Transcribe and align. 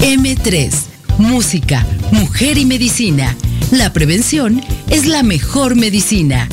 M3, 0.00 0.72
Música, 1.18 1.86
Mujer 2.12 2.58
y 2.58 2.64
Medicina. 2.64 3.36
La 3.70 3.92
prevención 3.92 4.62
es 4.88 5.06
la 5.06 5.22
mejor 5.22 5.74
medicina. 5.74 6.48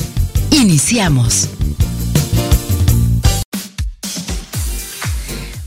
Iniciamos. 0.50 1.48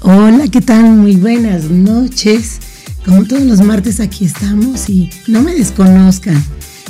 Hola, 0.01 0.47
¿qué 0.49 0.61
tal? 0.61 0.91
Muy 0.97 1.15
buenas 1.15 1.65
noches. 1.65 2.59
Como 3.05 3.25
todos 3.25 3.43
los 3.43 3.61
martes 3.61 3.99
aquí 3.99 4.25
estamos 4.25 4.89
y 4.89 5.09
no 5.27 5.41
me 5.41 5.53
desconozcan. 5.53 6.43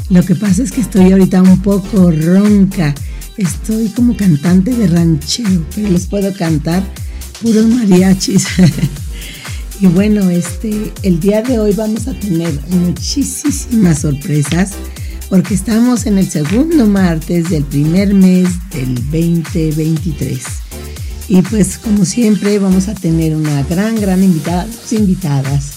Lo 0.10 0.24
que 0.24 0.36
pasa 0.36 0.64
es 0.64 0.72
que 0.72 0.82
estoy 0.82 1.12
ahorita 1.12 1.42
un 1.42 1.62
poco 1.62 2.12
ronca. 2.12 2.96
Estoy 3.38 3.90
como 3.90 4.16
cantante 4.16 4.72
de 4.74 4.88
ranchero, 4.88 5.66
pero 5.76 5.90
les 5.90 6.08
puedo 6.08 6.34
cantar 6.34 6.84
puros 7.42 7.66
mariachis. 7.68 8.48
Y 9.80 9.86
bueno, 9.86 10.28
este, 10.32 10.92
el 11.04 11.20
día 11.20 11.44
de 11.44 11.60
hoy 11.60 11.72
vamos 11.74 12.08
a 12.08 12.14
tener 12.14 12.52
muchísimas 12.70 14.00
sorpresas 14.00 14.72
porque 15.30 15.54
estamos 15.54 16.08
en 16.08 16.18
el 16.18 16.28
segundo 16.28 16.88
martes 16.88 17.52
del 17.52 17.64
primer 17.64 18.12
mes 18.16 18.50
del 18.72 18.96
2023. 18.96 20.44
Y 21.28 21.44
pues 21.44 21.78
como 21.78 22.06
siempre 22.06 22.58
vamos 22.58 22.88
a 22.88 22.96
tener 22.96 23.36
una 23.36 23.62
gran, 23.64 24.02
gran 24.02 24.24
invitada, 24.24 24.66
dos 24.66 24.94
invitadas 24.94 25.74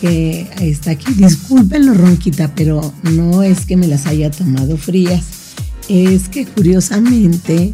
que 0.00 0.48
está 0.60 0.92
aquí. 0.92 1.12
Disculpen 1.14 1.86
lo 1.86 1.94
ronquita, 1.94 2.52
pero 2.56 2.92
no 3.04 3.44
es 3.44 3.66
que 3.66 3.76
me 3.76 3.86
las 3.86 4.06
haya 4.06 4.32
tomado 4.32 4.76
frías. 4.76 5.22
Es 5.88 6.28
que 6.28 6.44
curiosamente 6.44 7.72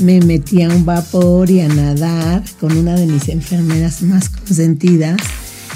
me 0.00 0.20
metí 0.20 0.62
a 0.62 0.68
un 0.68 0.84
vapor 0.84 1.50
y 1.50 1.60
a 1.60 1.68
nadar 1.68 2.44
con 2.60 2.76
una 2.76 2.94
de 2.94 3.06
mis 3.06 3.28
enfermeras 3.28 4.02
más 4.02 4.28
consentidas 4.28 5.16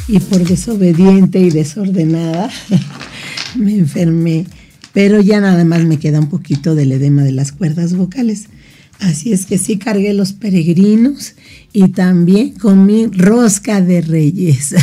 y 0.08 0.19
por 0.20 0.47
desobediente 0.47 1.39
y 1.41 1.50
desordenada 1.50 2.50
me 3.56 3.75
enfermé, 3.75 4.47
pero 4.92 5.20
ya 5.20 5.41
nada 5.41 5.64
más 5.64 5.84
me 5.84 5.98
queda 5.98 6.20
un 6.20 6.28
poquito 6.28 6.75
del 6.75 6.92
edema 6.92 7.23
de 7.23 7.33
las 7.33 7.53
cuerdas 7.53 7.95
vocales. 7.95 8.47
Así 9.00 9.33
es 9.33 9.45
que 9.45 9.58
sí 9.58 9.77
cargué 9.77 10.14
los 10.14 10.33
peregrinos 10.33 11.34
y 11.73 11.89
también 11.89 12.53
comí 12.53 13.06
rosca 13.06 13.80
de 13.80 14.01
reyes. 14.01 14.75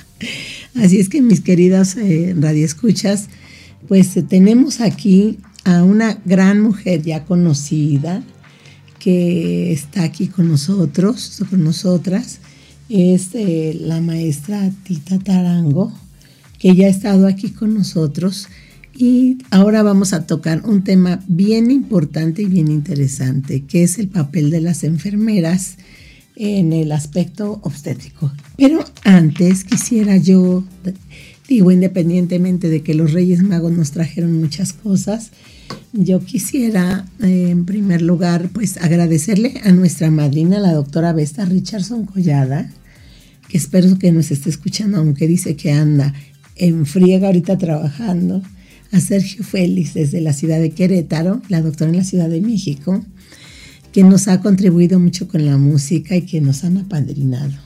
Así 0.74 0.98
es 0.98 1.08
que 1.08 1.22
mis 1.22 1.40
queridas 1.40 1.96
eh, 1.96 2.34
radioescuchas, 2.38 3.28
pues 3.88 4.14
tenemos 4.28 4.80
aquí 4.80 5.38
a 5.64 5.82
una 5.82 6.18
gran 6.24 6.60
mujer 6.60 7.02
ya 7.02 7.24
conocida, 7.24 8.22
que 9.06 9.72
está 9.72 10.02
aquí 10.02 10.26
con 10.26 10.48
nosotros, 10.48 11.40
con 11.48 11.62
nosotras, 11.62 12.40
es 12.88 13.28
eh, 13.34 13.78
la 13.80 14.00
maestra 14.00 14.68
Tita 14.82 15.20
Tarango, 15.20 15.92
que 16.58 16.74
ya 16.74 16.88
ha 16.88 16.90
estado 16.90 17.28
aquí 17.28 17.50
con 17.50 17.72
nosotros. 17.72 18.48
Y 18.96 19.38
ahora 19.52 19.84
vamos 19.84 20.12
a 20.12 20.26
tocar 20.26 20.62
un 20.68 20.82
tema 20.82 21.22
bien 21.28 21.70
importante 21.70 22.42
y 22.42 22.46
bien 22.46 22.66
interesante, 22.66 23.62
que 23.62 23.84
es 23.84 24.00
el 24.00 24.08
papel 24.08 24.50
de 24.50 24.60
las 24.60 24.82
enfermeras 24.82 25.76
en 26.34 26.72
el 26.72 26.90
aspecto 26.90 27.60
obstétrico. 27.62 28.32
Pero 28.56 28.84
antes 29.04 29.62
quisiera 29.62 30.16
yo, 30.16 30.64
digo, 31.48 31.70
independientemente 31.70 32.68
de 32.68 32.82
que 32.82 32.94
los 32.94 33.12
Reyes 33.12 33.42
Magos 33.42 33.72
nos 33.72 33.92
trajeron 33.92 34.38
muchas 34.40 34.72
cosas, 34.72 35.30
yo 35.92 36.20
quisiera, 36.20 37.06
eh, 37.22 37.50
en 37.50 37.64
primer 37.64 38.02
lugar, 38.02 38.50
pues 38.52 38.76
agradecerle 38.78 39.60
a 39.64 39.72
nuestra 39.72 40.10
madrina, 40.10 40.58
la 40.58 40.72
doctora 40.72 41.12
Vesta 41.12 41.44
Richardson 41.44 42.06
Collada, 42.06 42.70
que 43.48 43.56
espero 43.56 43.98
que 43.98 44.12
nos 44.12 44.30
esté 44.30 44.50
escuchando, 44.50 44.98
aunque 44.98 45.26
dice 45.26 45.56
que 45.56 45.72
anda 45.72 46.14
en 46.56 46.86
friega 46.86 47.28
ahorita 47.28 47.58
trabajando, 47.58 48.42
a 48.92 49.00
Sergio 49.00 49.44
Félix 49.44 49.94
desde 49.94 50.20
la 50.20 50.32
ciudad 50.32 50.60
de 50.60 50.70
Querétaro, 50.70 51.42
la 51.48 51.60
doctora 51.60 51.90
en 51.90 51.96
la 51.96 52.04
Ciudad 52.04 52.28
de 52.28 52.40
México, 52.40 53.04
que 53.92 54.04
nos 54.04 54.28
ha 54.28 54.40
contribuido 54.40 55.00
mucho 55.00 55.26
con 55.26 55.44
la 55.44 55.56
música 55.56 56.16
y 56.16 56.22
que 56.22 56.40
nos 56.40 56.64
han 56.64 56.78
apadrinado. 56.78 57.65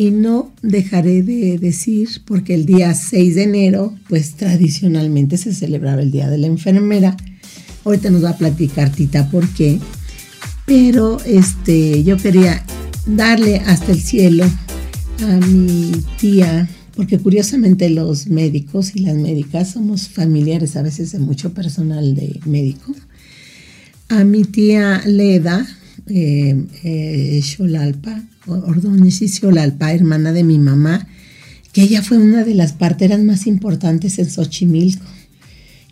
Y 0.00 0.12
no 0.12 0.52
dejaré 0.62 1.24
de 1.24 1.58
decir, 1.58 2.08
porque 2.24 2.54
el 2.54 2.66
día 2.66 2.94
6 2.94 3.34
de 3.34 3.42
enero, 3.42 3.98
pues 4.08 4.34
tradicionalmente 4.36 5.36
se 5.36 5.52
celebraba 5.52 6.00
el 6.00 6.12
Día 6.12 6.30
de 6.30 6.38
la 6.38 6.46
Enfermera. 6.46 7.16
Ahorita 7.84 8.08
nos 8.08 8.22
va 8.22 8.30
a 8.30 8.38
platicar 8.38 8.92
Tita 8.92 9.28
por 9.28 9.48
qué. 9.48 9.80
Pero 10.66 11.18
este, 11.24 12.04
yo 12.04 12.16
quería 12.16 12.64
darle 13.06 13.56
hasta 13.56 13.90
el 13.90 14.00
cielo 14.00 14.44
a 14.44 15.46
mi 15.46 15.90
tía, 16.20 16.68
porque 16.94 17.18
curiosamente 17.18 17.90
los 17.90 18.28
médicos 18.28 18.94
y 18.94 19.00
las 19.00 19.16
médicas 19.16 19.72
somos 19.72 20.08
familiares 20.08 20.76
a 20.76 20.82
veces 20.82 21.10
de 21.10 21.18
mucho 21.18 21.52
personal 21.52 22.14
de 22.14 22.38
médico. 22.44 22.94
A 24.08 24.22
mi 24.22 24.44
tía 24.44 25.02
Leda, 25.06 25.66
eh, 26.06 26.54
eh, 26.84 27.42
Xolalpa, 27.42 28.22
Ordóñez 28.48 29.22
y 29.22 29.30
hermana 29.92 30.32
de 30.32 30.44
mi 30.44 30.58
mamá, 30.58 31.08
que 31.72 31.82
ella 31.82 32.02
fue 32.02 32.18
una 32.18 32.44
de 32.44 32.54
las 32.54 32.72
parteras 32.72 33.20
más 33.20 33.46
importantes 33.46 34.18
en 34.18 34.30
Xochimilco. 34.30 35.04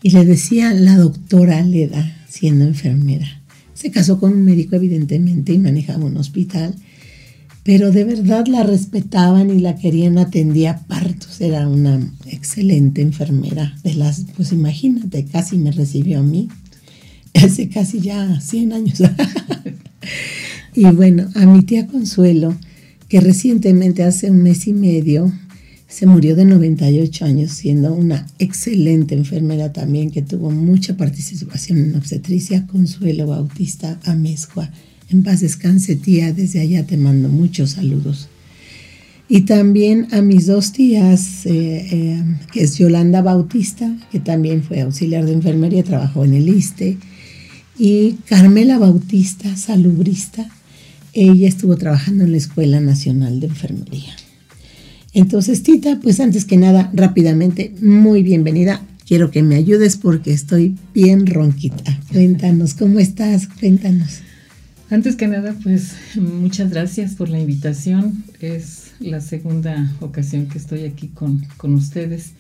Y 0.03 0.11
le 0.11 0.25
decía 0.25 0.73
la 0.75 0.97
doctora 0.97 1.63
Leda, 1.63 2.17
siendo 2.29 2.65
enfermera. 2.65 3.43
Se 3.75 3.91
casó 3.91 4.19
con 4.19 4.33
un 4.33 4.45
médico, 4.45 4.77
evidentemente, 4.77 5.53
y 5.53 5.59
manejaba 5.59 6.05
un 6.05 6.17
hospital, 6.17 6.75
pero 7.63 7.91
de 7.91 8.05
verdad 8.05 8.47
la 8.47 8.63
respetaban 8.63 9.51
y 9.51 9.61
la 9.61 9.77
querían, 9.77 10.19
atendía 10.19 10.79
partos. 10.87 11.41
Era 11.41 11.69
una 11.69 12.01
excelente 12.27 13.03
enfermera. 13.03 13.77
De 13.83 13.95
las, 13.95 14.25
pues 14.37 14.53
imagínate, 14.53 15.25
casi 15.25 15.59
me 15.59 15.73
recibió 15.73 16.21
a 16.21 16.23
mí, 16.23 16.49
hace 17.35 17.69
casi 17.69 18.01
ya 18.01 18.41
100 18.41 18.73
años. 18.73 19.03
Y 20.77 20.85
bueno, 20.85 21.31
a 21.35 21.47
mi 21.47 21.63
tía 21.63 21.87
Consuelo, 21.87 22.55
que 23.09 23.21
recientemente 23.21 24.03
hace 24.03 24.31
un 24.31 24.43
mes 24.43 24.67
y 24.67 24.75
medio 24.75 25.33
se 25.89 26.05
murió 26.05 26.37
de 26.37 26.45
98 26.45 27.25
años, 27.25 27.53
siendo 27.53 27.95
una 27.95 28.27
excelente 28.39 29.15
enfermera 29.15 29.73
también 29.73 30.11
que 30.11 30.21
tuvo 30.21 30.51
mucha 30.51 30.99
participación 30.99 31.79
en 31.79 31.97
obstetricia, 31.97 32.67
Consuelo 32.67 33.27
Bautista 33.27 33.99
Amezcua. 34.05 34.71
En 35.09 35.23
paz 35.23 35.41
descanse, 35.41 35.97
tía, 35.97 36.35
desde 36.35 36.61
allá 36.61 36.85
te 36.85 36.99
mando 36.99 37.31
muchos 37.31 37.71
saludos. 37.71 38.29
Y 39.31 39.43
también 39.43 40.09
a 40.13 40.21
mis 40.21 40.47
dos 40.47 40.73
tías, 40.73 41.47
eh, 41.47 41.87
eh, 41.91 42.23
que 42.53 42.65
es 42.65 42.77
Yolanda 42.77 43.23
Bautista, 43.23 43.97
que 44.13 44.21
también 44.21 44.63
fue 44.63 44.83
auxiliar 44.83 45.25
de 45.25 45.33
enfermería, 45.33 45.83
trabajó 45.83 46.27
en 46.27 46.35
el 46.35 46.51
ISTE, 46.51 46.99
y 47.79 48.19
Carmela 48.27 48.79
Bautista, 48.79 49.57
salubrista, 49.57 50.51
ella 51.23 51.49
estuvo 51.49 51.77
trabajando 51.77 52.25
en 52.25 52.33
la 52.33 52.37
Escuela 52.37 52.81
Nacional 52.81 53.41
de 53.41 53.47
Enfermería. 53.47 54.15
Entonces, 55.13 55.63
Tita, 55.63 55.99
pues 56.03 56.21
antes 56.21 56.45
que 56.45 56.59
nada, 56.59 56.91
rápidamente, 56.93 57.75
muy 57.81 58.23
bienvenida. 58.23 58.83
Quiero 59.07 59.31
que 59.31 59.43
me 59.43 59.55
ayudes 59.55 59.97
porque 59.97 60.33
estoy 60.33 60.77
bien 60.93 61.27
ronquita. 61.27 61.99
Cuéntanos, 62.13 62.75
¿cómo 62.75 62.99
estás? 62.99 63.49
Cuéntanos. 63.49 64.21
Antes 64.91 65.17
que 65.17 65.27
nada, 65.27 65.55
pues 65.63 65.95
muchas 66.17 66.71
gracias 66.71 67.15
por 67.15 67.29
la 67.29 67.41
invitación. 67.41 68.25
Es 68.41 68.93
la 69.01 69.21
segunda 69.21 69.93
ocasión 70.01 70.47
que 70.47 70.59
estoy 70.59 70.85
aquí 70.85 71.09
con, 71.09 71.47
con 71.57 71.75
ustedes 71.75 72.33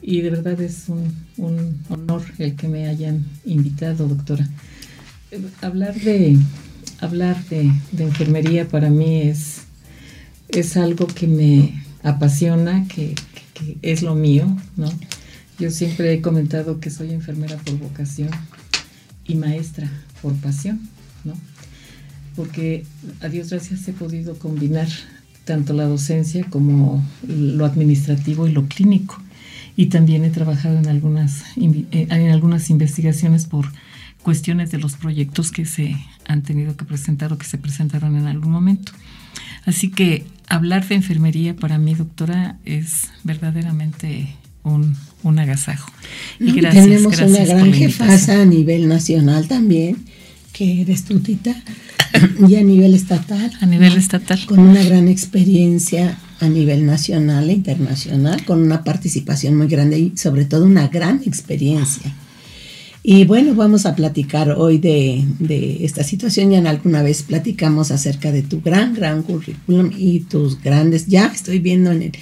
y 0.00 0.20
de 0.20 0.30
verdad 0.30 0.60
es 0.60 0.88
un, 0.88 1.14
un, 1.36 1.78
honor 1.88 2.22
el 2.38 2.56
que 2.56 2.68
me 2.68 2.88
hayan 2.88 3.24
invitado, 3.44 4.08
doctora. 4.08 4.48
Hablar 5.62 5.94
de, 5.94 6.38
hablar 7.04 7.42
de, 7.46 7.70
enfermería 7.98 8.68
para 8.68 8.90
mí 8.90 9.22
es, 9.22 9.62
es 10.48 10.76
algo 10.76 11.06
que 11.06 11.26
me 11.26 11.84
apasiona, 12.02 12.86
que, 12.88 13.14
es 13.82 14.02
lo 14.02 14.14
mío, 14.14 14.56
¿no? 14.76 14.90
Yo 15.58 15.70
siempre 15.70 16.12
he 16.12 16.20
comentado 16.20 16.80
que 16.80 16.90
soy 16.90 17.12
enfermera 17.12 17.56
por 17.56 17.78
vocación 17.78 18.30
y 19.24 19.36
maestra 19.36 19.90
por 20.20 20.34
pasión, 20.34 20.80
¿no? 21.24 21.34
Porque 22.34 22.84
a 23.20 23.28
Dios 23.28 23.50
gracias 23.50 23.86
he 23.86 23.92
podido 23.92 24.36
combinar 24.38 24.88
tanto 25.44 25.72
la 25.72 25.84
docencia 25.84 26.44
como 26.50 27.04
lo 27.26 27.64
administrativo 27.64 28.48
y 28.48 28.52
lo 28.52 28.66
clínico. 28.66 29.22
Y 29.76 29.86
también 29.86 30.24
he 30.24 30.30
trabajado 30.30 30.78
en 30.78 30.88
algunas, 30.88 31.42
eh, 31.56 31.86
en 32.10 32.30
algunas 32.30 32.70
investigaciones 32.70 33.46
por 33.46 33.66
cuestiones 34.22 34.70
de 34.70 34.78
los 34.78 34.94
proyectos 34.94 35.52
que 35.52 35.64
se 35.64 35.96
han 36.26 36.42
tenido 36.42 36.76
que 36.76 36.84
presentar 36.84 37.32
o 37.32 37.38
que 37.38 37.46
se 37.46 37.58
presentaron 37.58 38.16
en 38.16 38.26
algún 38.26 38.52
momento. 38.52 38.92
Así 39.66 39.90
que 39.90 40.26
hablar 40.48 40.86
de 40.86 40.96
enfermería 40.96 41.56
para 41.56 41.78
mí, 41.78 41.94
doctora, 41.94 42.58
es 42.64 43.08
verdaderamente 43.22 44.36
un, 44.62 44.96
un 45.22 45.38
agasajo. 45.38 45.90
Y 46.38 46.52
gracias, 46.52 46.84
tenemos 46.84 47.18
una 47.18 47.44
gran 47.44 47.72
jefasa 47.72 48.42
a 48.42 48.44
nivel 48.44 48.88
nacional 48.88 49.48
también, 49.48 50.04
que 50.52 50.82
eres 50.82 51.04
tú, 51.04 51.20
Tita, 51.20 51.54
y 52.46 52.56
a 52.56 52.62
nivel 52.62 52.94
estatal. 52.94 53.52
A 53.60 53.66
nivel 53.66 53.96
estatal. 53.96 54.44
Con 54.46 54.60
una 54.60 54.82
gran 54.82 55.08
experiencia 55.08 56.18
a 56.40 56.48
nivel 56.48 56.84
nacional 56.84 57.48
e 57.48 57.54
internacional, 57.54 58.44
con 58.44 58.62
una 58.62 58.84
participación 58.84 59.56
muy 59.56 59.66
grande 59.66 59.98
y 59.98 60.16
sobre 60.16 60.44
todo 60.44 60.64
una 60.64 60.88
gran 60.88 61.22
experiencia. 61.24 62.12
Y 63.06 63.26
bueno, 63.26 63.54
vamos 63.54 63.84
a 63.84 63.94
platicar 63.94 64.52
hoy 64.52 64.78
de, 64.78 65.26
de, 65.38 65.84
esta 65.84 66.02
situación. 66.02 66.50
Ya 66.50 66.58
en 66.58 66.66
alguna 66.66 67.02
vez 67.02 67.22
platicamos 67.22 67.90
acerca 67.90 68.32
de 68.32 68.42
tu 68.42 68.62
gran, 68.62 68.94
gran 68.94 69.22
currículum 69.22 69.90
y 69.94 70.20
tus 70.20 70.58
grandes. 70.62 71.06
Ya 71.06 71.26
estoy 71.26 71.58
viendo 71.58 71.92
en 71.92 72.00
el, 72.00 72.12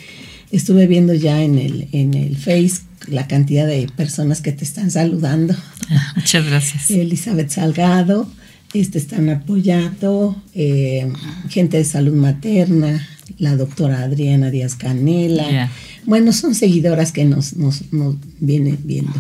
estuve 0.50 0.88
viendo 0.88 1.14
ya 1.14 1.40
en 1.40 1.56
el, 1.56 1.88
en 1.92 2.14
el 2.14 2.36
Face 2.36 2.82
la 3.06 3.28
cantidad 3.28 3.64
de 3.64 3.86
personas 3.94 4.40
que 4.40 4.50
te 4.50 4.64
están 4.64 4.90
saludando. 4.90 5.54
Ah, 5.88 6.14
muchas 6.16 6.44
gracias. 6.44 6.90
Elizabeth 6.90 7.50
Salgado, 7.50 8.28
este 8.74 8.98
están 8.98 9.28
apoyando, 9.28 10.42
eh, 10.52 11.12
gente 11.48 11.76
de 11.76 11.84
salud 11.84 12.14
materna, 12.14 13.08
la 13.38 13.54
doctora 13.56 14.02
Adriana 14.02 14.50
Díaz 14.50 14.74
Canela. 14.74 15.70
Bueno, 16.06 16.32
son 16.32 16.56
seguidoras 16.56 17.12
que 17.12 17.24
nos, 17.24 17.54
nos, 17.54 17.92
nos 17.92 18.16
vienen 18.40 18.80
viendo. 18.82 19.14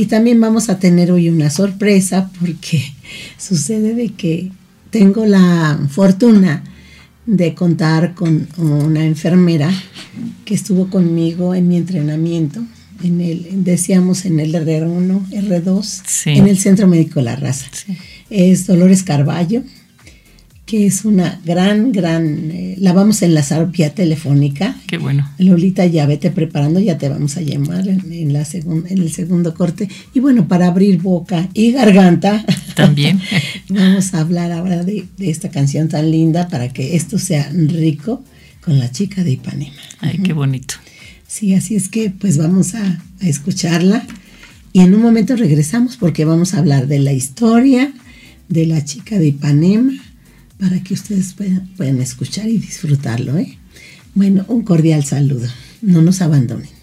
Y 0.00 0.06
también 0.06 0.40
vamos 0.40 0.70
a 0.70 0.78
tener 0.78 1.12
hoy 1.12 1.28
una 1.28 1.50
sorpresa 1.50 2.30
porque 2.40 2.82
sucede 3.36 3.94
de 3.94 4.08
que 4.08 4.50
tengo 4.88 5.26
la 5.26 5.78
fortuna 5.90 6.64
de 7.26 7.54
contar 7.54 8.14
con 8.14 8.48
una 8.56 9.04
enfermera 9.04 9.70
que 10.46 10.54
estuvo 10.54 10.88
conmigo 10.88 11.54
en 11.54 11.68
mi 11.68 11.76
entrenamiento, 11.76 12.62
en 13.04 13.20
el, 13.20 13.62
decíamos 13.62 14.24
en 14.24 14.40
el 14.40 14.54
R1, 14.54 15.28
R2, 15.32 16.34
en 16.34 16.48
el 16.48 16.56
Centro 16.56 16.88
Médico 16.88 17.20
La 17.20 17.36
Raza. 17.36 17.66
Es 18.30 18.66
Dolores 18.66 19.02
Carballo 19.02 19.64
que 20.70 20.86
es 20.86 21.04
una 21.04 21.40
gran, 21.44 21.90
gran, 21.90 22.52
eh, 22.52 22.76
la 22.78 22.92
vamos 22.92 23.22
a 23.22 23.26
enlazar 23.26 23.72
vía 23.72 23.92
telefónica. 23.92 24.76
Qué 24.86 24.98
bueno. 24.98 25.28
Lolita, 25.36 25.84
ya 25.84 26.06
vete 26.06 26.30
preparando, 26.30 26.78
ya 26.78 26.96
te 26.96 27.08
vamos 27.08 27.36
a 27.36 27.40
llamar 27.40 27.88
en, 27.88 28.32
la 28.32 28.46
en 28.52 28.86
el 28.86 29.10
segundo 29.10 29.52
corte. 29.52 29.88
Y 30.14 30.20
bueno, 30.20 30.46
para 30.46 30.68
abrir 30.68 31.02
boca 31.02 31.48
y 31.54 31.72
garganta. 31.72 32.44
También. 32.76 33.20
vamos 33.68 34.14
a 34.14 34.20
hablar 34.20 34.52
ahora 34.52 34.84
de, 34.84 35.06
esta 35.18 35.50
canción 35.50 35.88
tan 35.88 36.08
linda 36.08 36.46
para 36.46 36.72
que 36.72 36.94
esto 36.94 37.18
sea 37.18 37.50
rico 37.52 38.22
con 38.60 38.78
la 38.78 38.92
chica 38.92 39.24
de 39.24 39.32
Ipanema. 39.32 39.74
Ay, 39.98 40.18
qué 40.18 40.32
bonito. 40.32 40.76
Sí, 41.26 41.52
así 41.54 41.74
es 41.74 41.88
que 41.88 42.10
pues 42.10 42.38
vamos 42.38 42.76
a, 42.76 43.02
a 43.20 43.26
escucharla 43.26 44.06
y 44.72 44.82
en 44.82 44.94
un 44.94 45.02
momento 45.02 45.34
regresamos 45.34 45.96
porque 45.96 46.24
vamos 46.24 46.54
a 46.54 46.58
hablar 46.58 46.86
de 46.86 47.00
la 47.00 47.12
historia 47.12 47.92
de 48.48 48.66
la 48.66 48.84
chica 48.84 49.18
de 49.18 49.26
Ipanema 49.26 50.00
para 50.60 50.82
que 50.82 50.94
ustedes 50.94 51.34
puedan, 51.34 52.00
escuchar 52.00 52.48
y 52.48 52.58
disfrutarlo. 52.58 53.38
¿eh? 53.38 53.58
Bueno, 54.14 54.44
un 54.48 54.62
cordial 54.62 55.04
saludo. 55.04 55.48
No 55.80 56.02
nos 56.02 56.20
abandonen. 56.20 56.79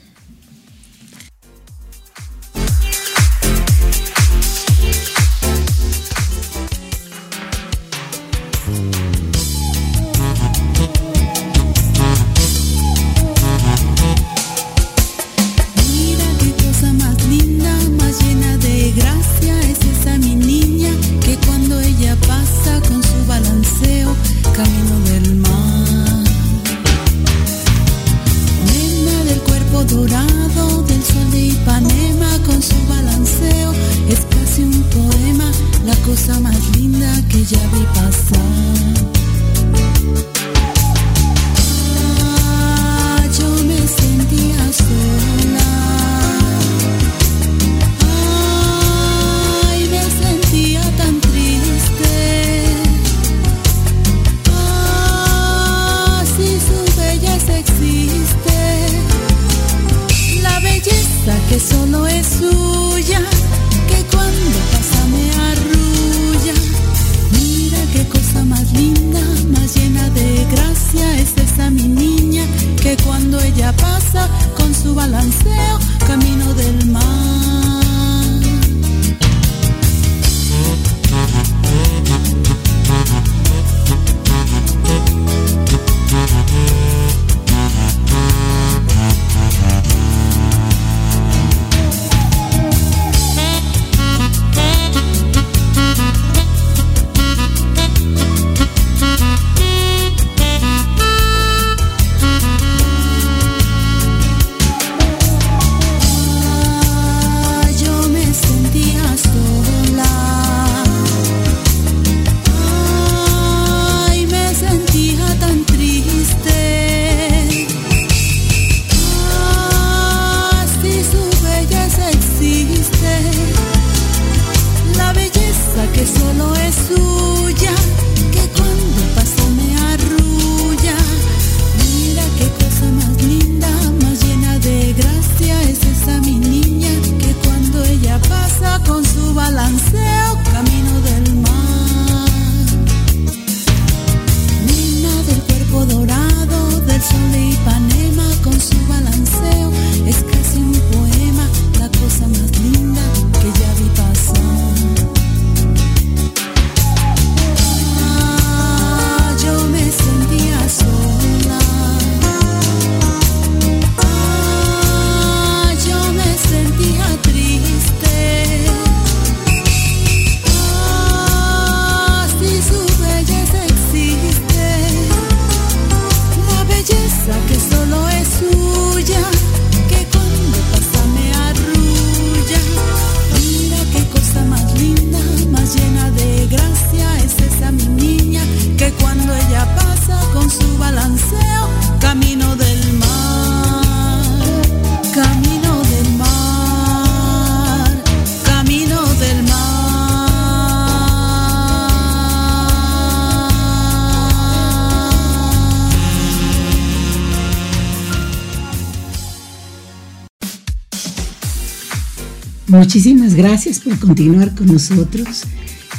Muchísimas 212.68 213.34
gracias 213.36 213.80
por 213.80 213.98
continuar 214.00 214.54
con 214.56 214.68
nosotros. 214.68 215.44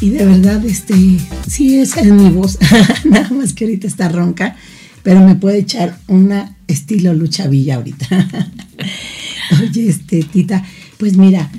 Y 0.00 0.10
de 0.10 0.24
verdad, 0.24 0.64
este, 0.64 0.94
sí, 1.48 1.80
esa 1.80 2.00
es 2.00 2.12
mi 2.12 2.30
voz, 2.30 2.58
nada 3.04 3.30
más 3.30 3.52
que 3.52 3.64
ahorita 3.64 3.86
está 3.86 4.08
ronca, 4.08 4.56
pero 5.02 5.20
me 5.20 5.34
puede 5.34 5.58
echar 5.58 5.98
una 6.06 6.56
estilo 6.68 7.14
Lucha 7.14 7.48
Villa 7.48 7.76
ahorita. 7.76 8.06
Oye, 9.60 9.88
este, 9.88 10.22
Tita, 10.22 10.64
pues 10.98 11.16
mira, 11.16 11.50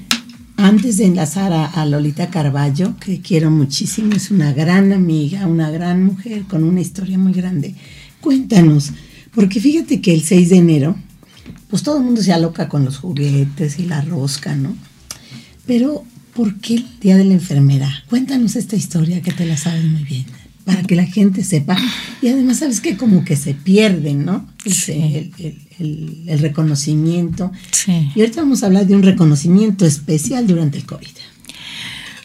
antes 0.55 0.97
de 0.97 1.05
enlazar 1.05 1.51
a, 1.53 1.85
Lolita 1.85 2.29
Carballo, 2.29 2.95
que 2.97 3.21
quiero 3.21 3.49
muchísimo, 3.51 4.13
es 4.13 4.31
una 4.31 4.53
gran 4.53 4.93
amiga, 4.93 5.47
una 5.47 5.71
gran 5.71 6.03
mujer 6.03 6.43
con 6.43 6.63
una 6.63 6.81
historia 6.81 7.17
muy 7.17 7.33
grande, 7.33 7.75
cuéntanos, 8.21 8.91
porque 9.33 9.59
fíjate 9.59 10.01
que 10.01 10.13
el 10.13 10.21
6 10.21 10.49
de 10.49 10.57
enero, 10.57 10.95
pues 11.69 11.83
todo 11.83 11.97
el 11.97 12.03
mundo 12.03 12.21
se 12.21 12.33
aloca 12.33 12.69
con 12.69 12.85
los 12.85 12.97
juguetes 12.97 13.79
y 13.79 13.85
la 13.85 14.01
rosca, 14.01 14.55
¿no? 14.55 14.75
Pero, 15.69 16.03
¿por 16.33 16.55
qué 16.55 16.77
el 16.77 16.85
Día 16.99 17.15
de 17.15 17.25
la 17.25 17.33
Enfermera? 17.35 18.03
Cuéntanos 18.09 18.55
esta 18.55 18.75
historia 18.75 19.21
que 19.21 19.31
te 19.31 19.45
la 19.45 19.55
sabes 19.55 19.85
muy 19.85 20.03
bien 20.03 20.25
para 20.65 20.81
que 20.81 20.95
la 20.95 21.05
gente 21.05 21.43
sepa. 21.43 21.77
Y 22.23 22.29
además, 22.29 22.57
sabes 22.57 22.81
que 22.81 22.97
como 22.97 23.23
que 23.23 23.35
se 23.35 23.53
pierden, 23.53 24.25
¿no? 24.25 24.49
Sí. 24.65 25.31
El, 25.77 26.39
reconocimiento. 26.39 27.51
Sí. 27.69 28.09
Y 28.15 28.19
ahorita 28.19 28.41
vamos 28.41 28.63
a 28.63 28.65
hablar 28.65 28.88
de 28.88 28.95
un 28.95 29.03
reconocimiento 29.03 29.85
especial 29.85 30.47
durante 30.47 30.79
el 30.79 30.88
COVID. 30.88 31.07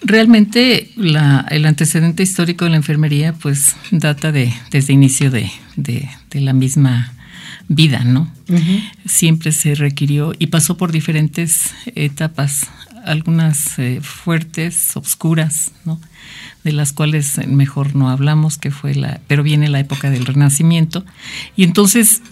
Realmente 0.01 0.91
el 0.97 1.67
antecedente 1.67 2.23
histórico 2.23 2.65
de 2.65 2.71
la 2.71 2.77
enfermería 2.79 3.35
pues 3.35 3.77
data 3.91 4.33
de 4.33 4.55
desde 4.71 4.95
inicio 4.95 5.31
de, 5.31 5.51
la 6.33 6.55
misma 6.55 7.13
vida, 7.69 8.05
¿no? 8.05 8.33
Siempre 9.05 9.53
se 9.53 9.75
requirió 9.75 10.33
y 10.39 10.47
pasó 10.47 10.79
por 10.79 10.93
diferentes 10.93 11.73
etapas, 11.95 12.69
algunas 13.05 13.79
eh, 13.79 14.01
fuertes, 14.03 14.97
obscuras, 14.97 15.73
¿no? 15.85 16.01
de 16.65 16.73
las 16.73 16.93
cuales 16.93 17.47
mejor 17.47 17.95
no 17.95 18.09
hablamos, 18.09 18.59
que 18.59 18.71
fue 18.71 18.95
la, 18.95 19.21
pero 19.29 19.43
viene 19.43 19.69
la 19.69 19.81
época 19.81 20.11
del 20.11 20.25
Renacimiento, 20.25 21.05
y 21.57 21.65
entonces 21.65 22.23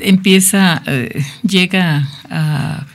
empieza, 0.00 0.82
eh, 0.86 1.24
llega 1.42 2.08
a, 2.30 2.86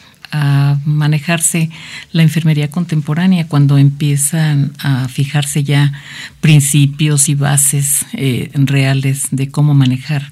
manejarse 0.85 1.71
la 2.11 2.21
enfermería 2.21 2.69
contemporánea 2.69 3.47
cuando 3.47 3.79
empiezan 3.79 4.73
a 4.77 5.07
fijarse 5.07 5.63
ya 5.63 5.91
principios 6.39 7.29
y 7.29 7.33
bases 7.33 8.05
eh, 8.13 8.51
reales 8.53 9.29
de 9.31 9.49
cómo 9.49 9.73
manejar 9.73 10.31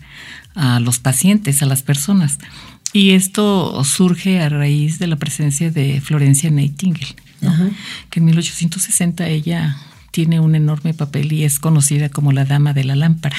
a 0.53 0.79
los 0.79 0.99
pacientes, 0.99 1.63
a 1.63 1.65
las 1.65 1.81
personas. 1.81 2.37
Y 2.93 3.11
esto 3.11 3.83
surge 3.83 4.39
a 4.39 4.49
raíz 4.49 4.99
de 4.99 5.07
la 5.07 5.17
presencia 5.17 5.71
de 5.71 6.01
Florencia 6.01 6.49
Nightingale, 6.49 7.15
que 8.09 8.19
en 8.19 8.25
1860 8.25 9.27
ella 9.27 9.77
tiene 10.11 10.39
un 10.39 10.55
enorme 10.55 10.93
papel 10.93 11.31
y 11.31 11.43
es 11.43 11.59
conocida 11.59 12.09
como 12.09 12.31
la 12.31 12.45
dama 12.45 12.73
de 12.73 12.83
la 12.83 12.95
lámpara, 12.95 13.37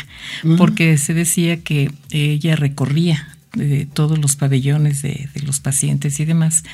porque 0.57 0.97
se 0.99 1.15
decía 1.15 1.61
que 1.61 1.91
ella 2.11 2.57
recorría 2.57 3.37
de 3.55 3.87
todos 3.87 4.19
los 4.19 4.37
pabellones 4.37 5.03
de, 5.03 5.29
los 5.45 5.61
pacientes 5.61 6.21
y 6.21 6.25
demás 6.25 6.65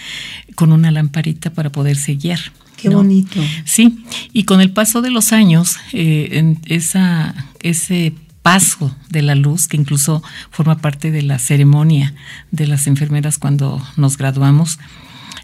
con 0.57 0.73
una 0.73 0.91
lamparita 0.91 1.51
para 1.51 1.71
poderse 1.71 2.17
guiar. 2.17 2.41
Qué 2.77 2.89
bonito. 2.91 3.41
Sí, 3.65 4.05
y 4.33 4.45
con 4.45 4.61
el 4.61 4.73
paso 4.73 5.01
de 5.01 5.11
los 5.11 5.33
años, 5.33 5.77
eh, 5.93 6.29
en 6.33 6.61
esa, 6.67 7.35
ese 7.63 8.13
paso 8.45 8.95
de 9.09 9.23
la 9.23 9.35
luz, 9.35 9.69
que 9.69 9.79
incluso 9.79 10.23
forma 10.51 10.77
parte 10.77 11.11
de 11.11 11.23
la 11.23 11.39
ceremonia 11.39 12.13
de 12.51 12.67
las 12.67 12.87
enfermeras 12.87 13.39
cuando 13.39 13.83
nos 13.97 14.19
graduamos, 14.19 14.79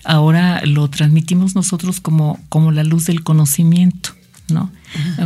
ahora 0.04 0.60
lo 0.66 0.90
transmitimos 0.90 1.54
nosotros 1.54 1.98
como, 1.98 2.38
como 2.50 2.72
la 2.72 2.84
luz 2.84 3.06
del 3.06 3.24
conocimiento. 3.24 4.10
¿no? 4.50 4.70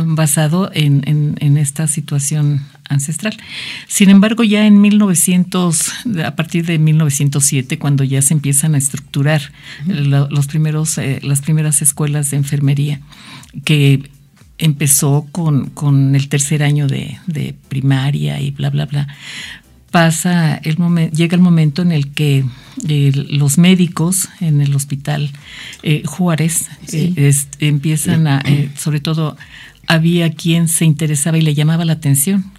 Basado 0.05 0.71
en, 0.73 1.57
esta 1.57 1.87
situación 1.87 2.61
ancestral. 2.87 3.35
Sin 3.87 4.09
embargo, 4.09 4.43
ya 4.43 4.67
en 4.67 4.79
1900, 4.79 6.05
a 6.23 6.35
partir 6.35 6.65
de 6.65 6.79
1907, 6.79 7.77
cuando 7.77 8.05
ya 8.05 8.21
se 8.21 8.35
empiezan 8.35 8.75
a 8.75 8.77
estructurar 8.77 9.41
los 9.85 10.47
primeros, 10.47 10.97
eh, 10.97 11.19
las 11.23 11.41
primeras 11.41 11.81
escuelas 11.81 12.29
de 12.29 12.37
enfermería, 12.37 13.01
que 13.65 14.11
empezó 14.57 15.27
con, 15.31 16.15
el 16.15 16.29
tercer 16.29 16.63
año 16.63 16.87
de, 16.87 17.17
de, 17.27 17.55
primaria 17.69 18.39
y 18.39 18.51
bla, 18.51 18.69
bla, 18.69 18.85
bla, 18.85 19.07
pasa 19.91 20.55
el 20.57 20.77
momento, 20.77 21.15
llega 21.15 21.35
el 21.35 21.41
momento 21.41 21.81
en 21.81 21.91
el 21.91 22.11
que 22.11 22.43
eh, 22.87 23.11
los 23.29 23.57
médicos 23.57 24.29
en 24.41 24.61
el 24.61 24.75
hospital 24.75 25.31
eh, 25.83 26.03
Juárez 26.05 26.69
eh, 26.91 27.33
empiezan 27.59 28.27
a, 28.27 28.43
sobre 28.77 28.99
todo, 28.99 29.37
había 29.87 30.33
quien 30.33 30.67
se 30.67 30.85
interesaba 30.85 31.37
y 31.37 31.41
le 31.41 31.53
llamaba 31.53 31.85
la 31.85 31.93
atención 31.93 32.51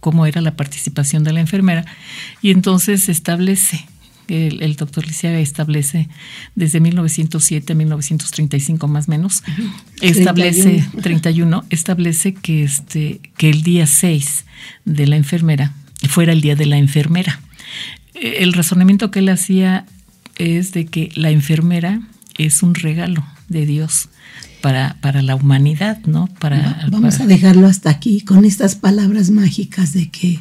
cómo 0.00 0.26
era 0.26 0.40
la 0.40 0.54
participación 0.54 1.24
de 1.24 1.32
la 1.32 1.40
enfermera 1.40 1.84
y 2.42 2.50
entonces 2.50 3.08
establece 3.08 3.86
el, 4.28 4.76
doctor 4.76 5.06
Lisiaga 5.06 5.38
establece 5.38 6.08
desde 6.54 6.80
1907 6.80 7.72
a 7.72 7.76
1935 7.76 8.88
más 8.88 9.08
o 9.08 9.10
menos, 9.10 9.42
establece 10.00 10.84
31. 11.02 11.64
establece 11.70 12.34
que 12.34 12.64
este 12.64 13.20
que 13.36 13.50
el 13.50 13.62
día 13.62 13.86
6 13.86 14.44
de 14.84 15.06
la 15.06 15.16
enfermera 15.16 15.72
fuera 16.08 16.32
el 16.32 16.40
Día 16.40 16.56
de 16.56 16.66
la 16.66 16.76
Enfermera. 16.76 17.40
El 18.14 18.52
razonamiento 18.52 19.10
que 19.10 19.20
él 19.20 19.28
hacía 19.28 19.86
es 20.36 20.72
de 20.72 20.86
que 20.86 21.10
la 21.14 21.30
enfermera 21.30 22.00
es 22.36 22.62
un 22.62 22.74
regalo 22.74 23.24
de 23.48 23.66
Dios 23.66 24.08
para, 24.60 24.96
para 25.00 25.22
la 25.22 25.34
humanidad, 25.34 25.98
¿no? 26.06 26.28
Para, 26.38 26.86
vamos 26.90 27.20
a 27.20 27.26
dejarlo 27.26 27.66
hasta 27.66 27.90
aquí 27.90 28.22
con 28.22 28.44
estas 28.44 28.76
palabras 28.76 29.30
mágicas 29.30 29.92
de 29.92 30.10
que 30.10 30.40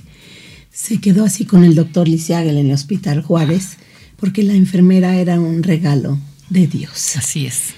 se 0.74 1.00
quedó 1.00 1.24
así 1.24 1.46
con 1.46 1.64
el 1.64 1.76
doctor 1.76 2.08
Lisiagel 2.08 2.58
en 2.58 2.66
el 2.68 2.74
Hospital 2.74 3.22
Juárez, 3.22 3.78
porque 4.18 4.42
la 4.42 4.56
enfermera 4.56 5.16
era 5.16 5.40
un 5.40 5.62
regalo 5.62 6.20
de 6.50 6.68
Dios. 6.68 7.16
Así 7.16 7.46
es. 7.46 7.76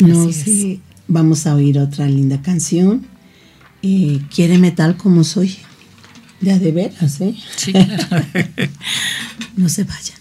No 0.00 0.32
sé, 0.32 0.80
vamos 1.06 1.46
a 1.46 1.54
oír 1.54 1.78
otra 1.78 2.06
linda 2.06 2.42
canción. 2.42 3.06
Eh, 3.82 4.20
Quiéreme 4.34 4.72
tal 4.72 4.96
como 4.96 5.22
soy. 5.22 5.56
Ya 6.40 6.58
de 6.58 6.72
veras, 6.72 7.20
¿eh? 7.20 7.36
Sí, 7.56 7.72
claro. 7.72 8.26
no 9.56 9.68
se 9.68 9.84
vayan. 9.84 10.18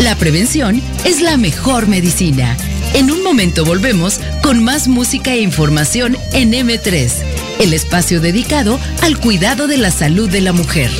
La 0.00 0.16
prevención 0.16 0.82
es 1.04 1.20
la 1.20 1.36
mejor 1.36 1.86
medicina. 1.86 2.56
En 2.94 3.12
un 3.12 3.22
momento 3.22 3.64
volvemos 3.64 4.20
con 4.42 4.62
más 4.62 4.88
música 4.88 5.32
e 5.34 5.40
información 5.40 6.18
en 6.32 6.52
M3, 6.52 7.12
el 7.60 7.72
espacio 7.72 8.20
dedicado 8.20 8.80
al 9.02 9.18
cuidado 9.18 9.68
de 9.68 9.76
la 9.76 9.92
salud 9.92 10.28
de 10.28 10.40
la 10.40 10.52
mujer. 10.52 10.90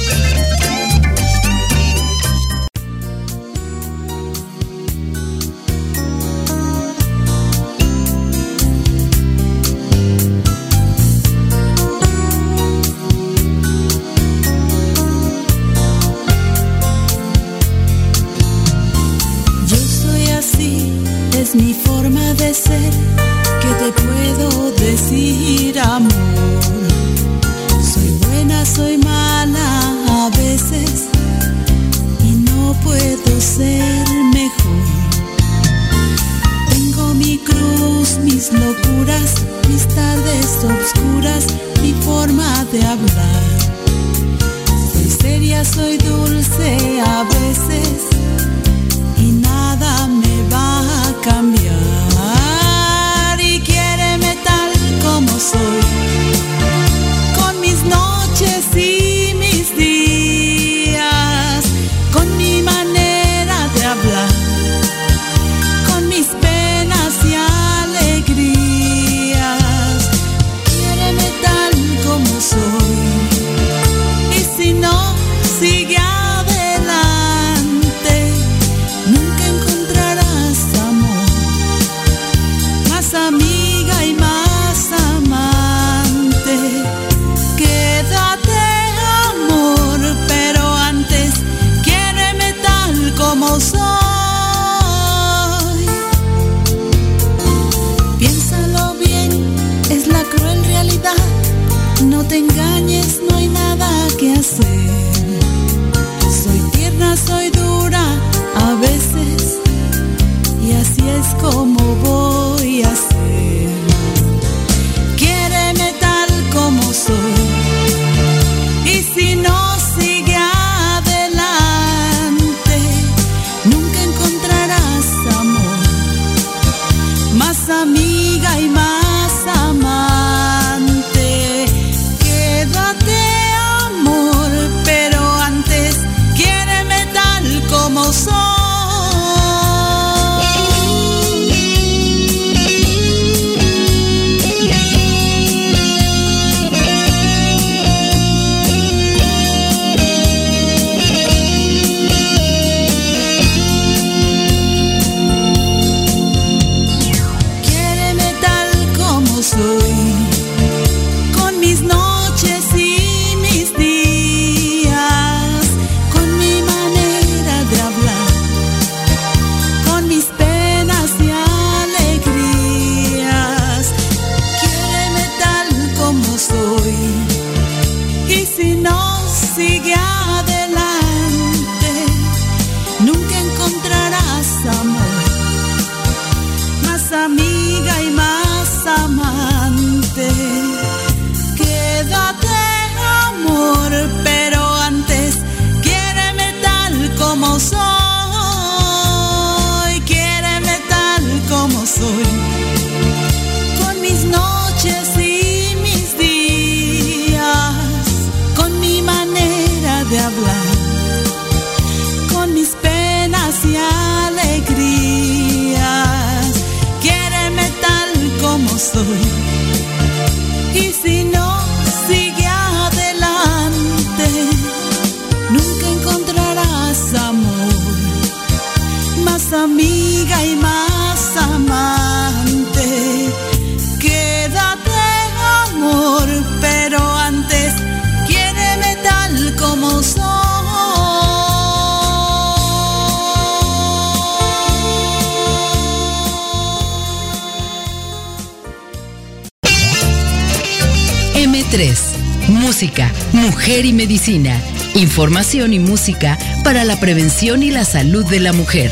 Y 253.82 253.92
medicina. 253.92 254.62
Información 254.94 255.72
y 255.72 255.80
música 255.80 256.38
para 256.62 256.84
la 256.84 257.00
prevención 257.00 257.64
y 257.64 257.72
la 257.72 257.84
salud 257.84 258.24
de 258.24 258.38
la 258.38 258.52
mujer. 258.52 258.88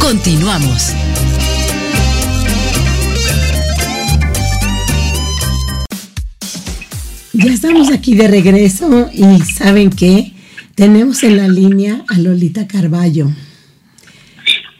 Continuamos. 0.00 0.94
Ya 7.34 7.52
estamos 7.52 7.92
aquí 7.92 8.14
de 8.14 8.28
regreso 8.28 9.10
y 9.12 9.42
¿saben 9.42 9.90
qué? 9.90 10.32
Tenemos 10.74 11.22
en 11.22 11.36
la 11.36 11.48
línea 11.48 12.02
a 12.08 12.18
Lolita 12.18 12.66
Carballo. 12.66 13.30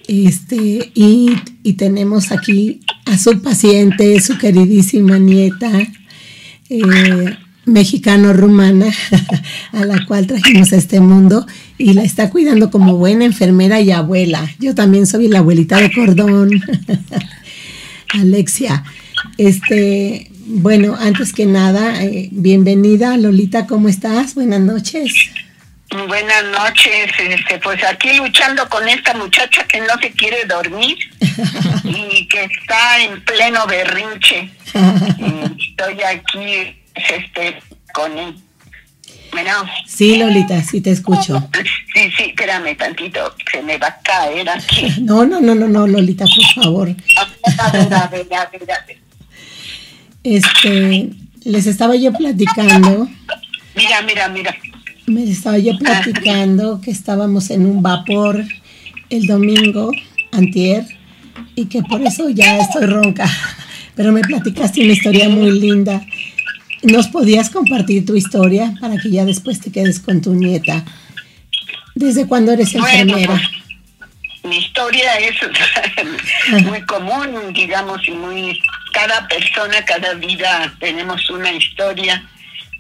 Este, 0.09 0.91
y, 0.95 1.33
y 1.63 1.75
tenemos 1.75 2.33
aquí 2.33 2.81
a 3.05 3.19
su 3.19 3.43
paciente, 3.43 4.19
su 4.21 4.39
queridísima 4.39 5.19
nieta, 5.19 5.71
eh, 6.71 7.37
mexicano-rumana, 7.67 8.87
a 9.73 9.85
la 9.85 10.05
cual 10.07 10.27
trajimos 10.27 10.73
a 10.73 10.77
este 10.77 11.01
mundo 11.01 11.47
y 11.79 11.95
la 11.95 12.03
está 12.03 12.31
cuidando 12.31 12.71
como 12.71 12.97
buena 12.97 13.25
enfermera 13.25 13.81
y 13.81 13.91
abuela. 13.91 14.49
Yo 14.59 14.75
también 14.75 15.07
soy 15.07 15.29
la 15.29 15.39
abuelita 15.39 15.77
de 15.79 15.93
cordón, 15.93 16.51
Alexia. 18.11 18.85
Este, 19.39 20.31
bueno, 20.47 20.97
antes 20.99 21.33
que 21.33 21.47
nada, 21.47 22.03
eh, 22.05 22.29
bienvenida 22.31 23.17
Lolita, 23.17 23.67
¿cómo 23.67 23.89
estás? 23.89 24.35
Buenas 24.35 24.61
noches. 24.61 25.31
Buenas 26.09 26.45
noches, 26.47 27.13
este, 27.19 27.59
pues 27.59 27.83
aquí 27.85 28.15
luchando 28.15 28.69
con 28.69 28.89
esta 28.89 29.15
muchacha 29.15 29.65
que 29.65 29.81
no 29.81 29.95
se 30.03 30.11
quiere 30.11 30.45
dormir 30.45 30.99
y 31.85 32.27
que 32.27 32.45
está 32.45 33.01
en 33.01 33.25
pleno 33.25 33.65
berrinche. 33.67 34.51
Estoy 34.67 36.03
aquí, 36.03 36.84
este, 36.95 37.59
con. 37.93 38.13
Bueno, 39.33 39.51
Sí, 39.87 40.17
Lolita, 40.17 40.63
sí 40.63 40.81
te 40.81 40.91
escucho. 40.93 41.49
sí, 41.93 42.03
sí, 42.17 42.23
espérame 42.29 42.77
tantito, 42.77 43.35
se 43.51 43.63
me 43.63 43.79
va 43.79 43.89
a 43.89 44.01
caer 44.01 44.49
aquí. 44.49 44.87
No, 45.01 45.25
no, 45.27 45.41
no, 45.41 45.55
no, 45.57 45.67
no, 45.67 45.87
Lolita, 45.89 46.25
por 46.25 46.63
favor. 46.65 46.95
Este, 50.23 51.11
les 51.45 51.67
estaba 51.67 51.97
yo 51.97 52.13
platicando, 52.13 53.09
Mira, 53.77 54.03
mira, 54.03 54.29
mira. 54.29 54.55
me 55.07 55.25
estaba 55.25 55.59
yo 55.59 55.77
platicando 55.79 56.81
que 56.81 56.91
estábamos 56.91 57.51
en 57.51 57.67
un 57.67 57.83
vapor 57.83 58.45
el 59.11 59.27
domingo, 59.27 59.91
antier, 60.33 60.87
y 61.57 61.67
que 61.67 61.83
por 61.83 62.01
eso 62.03 62.31
ya 62.31 62.57
estoy 62.59 62.87
ronca. 62.87 63.29
Pero 63.97 64.13
me 64.13 64.23
platicaste 64.23 64.81
una 64.83 64.93
historia 64.93 65.29
muy 65.29 65.51
linda. 65.61 66.05
¿Nos 66.85 67.09
podías 67.09 67.49
compartir 67.49 68.05
tu 68.05 68.15
historia 68.15 68.75
para 68.79 68.99
que 68.99 69.11
ya 69.11 69.25
después 69.25 69.59
te 69.59 69.73
quedes 69.73 70.01
con 70.01 70.21
tu 70.21 70.35
nieta? 70.35 70.85
¿Desde 71.95 72.27
cuándo 72.27 72.53
eres 72.53 72.75
Bueno, 72.75 73.17
enfermera? 73.17 73.51
Mi 74.43 74.59
historia 74.59 75.15
es 75.19 75.35
muy 76.65 76.83
común, 76.83 77.53
digamos, 77.55 78.07
y 78.07 78.11
muy... 78.11 78.61
Cada 78.93 79.27
persona, 79.27 79.83
cada 79.85 80.13
vida 80.15 80.75
tenemos 80.79 81.31
una 81.31 81.53
historia. 81.53 82.23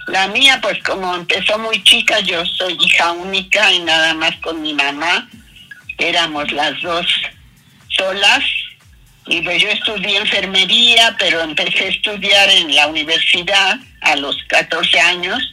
La 0.08 0.28
mía, 0.28 0.60
pues 0.62 0.78
como 0.82 1.14
empezó 1.14 1.58
muy 1.58 1.82
chica, 1.82 2.20
yo 2.20 2.44
soy 2.44 2.76
hija 2.78 3.12
única 3.12 3.72
y 3.72 3.80
nada 3.80 4.12
más 4.12 4.36
con 4.42 4.60
mi 4.60 4.74
mamá. 4.74 5.28
Éramos 5.96 6.52
las 6.52 6.80
dos 6.82 7.06
solas. 7.88 8.44
Y 9.26 9.40
pues 9.40 9.62
yo 9.62 9.68
estudié 9.68 10.18
enfermería, 10.18 11.16
pero 11.18 11.40
empecé 11.40 11.84
a 11.84 11.88
estudiar 11.88 12.50
en 12.50 12.74
la 12.74 12.86
universidad 12.88 13.78
a 14.02 14.16
los 14.16 14.36
14 14.48 15.00
años. 15.00 15.50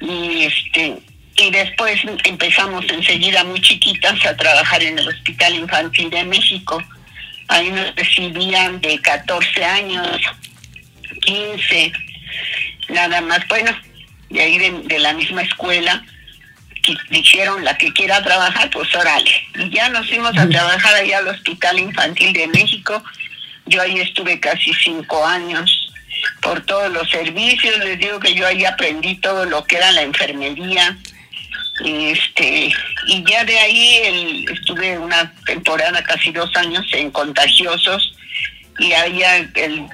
Y 0.00 0.44
este 0.44 0.98
y 1.40 1.50
después 1.50 1.98
empezamos 2.24 2.84
enseguida 2.90 3.42
muy 3.44 3.60
chiquitas 3.62 4.24
a 4.26 4.36
trabajar 4.36 4.82
en 4.82 4.98
el 4.98 5.08
Hospital 5.08 5.54
Infantil 5.54 6.10
de 6.10 6.24
México. 6.24 6.82
Ahí 7.48 7.70
nos 7.70 7.94
recibían 7.96 8.80
de 8.82 9.00
14 9.00 9.64
años, 9.64 10.20
15, 11.22 11.92
nada 12.90 13.22
más. 13.22 13.46
Bueno, 13.48 13.74
de 14.28 14.40
ahí 14.40 14.58
de, 14.58 14.98
la 14.98 15.14
misma 15.14 15.42
escuela 15.42 16.04
dijeron 17.10 17.64
la 17.64 17.76
que 17.76 17.92
quiera 17.92 18.22
trabajar, 18.22 18.70
pues 18.70 18.94
órale. 18.94 19.30
Y 19.58 19.70
ya 19.70 19.88
nos 19.88 20.08
fuimos 20.08 20.36
a 20.36 20.48
trabajar 20.48 20.94
allá 20.94 21.18
al 21.18 21.28
Hospital 21.28 21.78
Infantil 21.78 22.32
de 22.32 22.48
México. 22.48 23.02
Yo 23.66 23.82
ahí 23.82 24.00
estuve 24.00 24.40
casi 24.40 24.72
cinco 24.74 25.24
años. 25.26 25.86
por 26.42 26.60
todos 26.66 26.90
los 26.92 27.08
servicios. 27.08 27.78
Les 27.78 27.98
digo 27.98 28.20
que 28.20 28.34
yo 28.34 28.46
ahí 28.46 28.64
aprendí 28.64 29.16
todo 29.16 29.44
lo 29.46 29.64
que 29.64 29.76
era 29.76 29.92
la 29.92 30.02
enfermería. 30.02 30.96
Este, 31.84 32.70
y 33.06 33.24
ya 33.24 33.44
de 33.44 33.58
ahí 33.58 33.96
el, 34.04 34.50
estuve 34.50 34.98
una 34.98 35.32
temporada, 35.46 36.02
casi 36.02 36.30
dos 36.30 36.54
años, 36.56 36.86
en 36.92 37.10
contagiosos, 37.10 38.14
y 38.78 38.92
había 38.92 39.36
el 39.36 39.86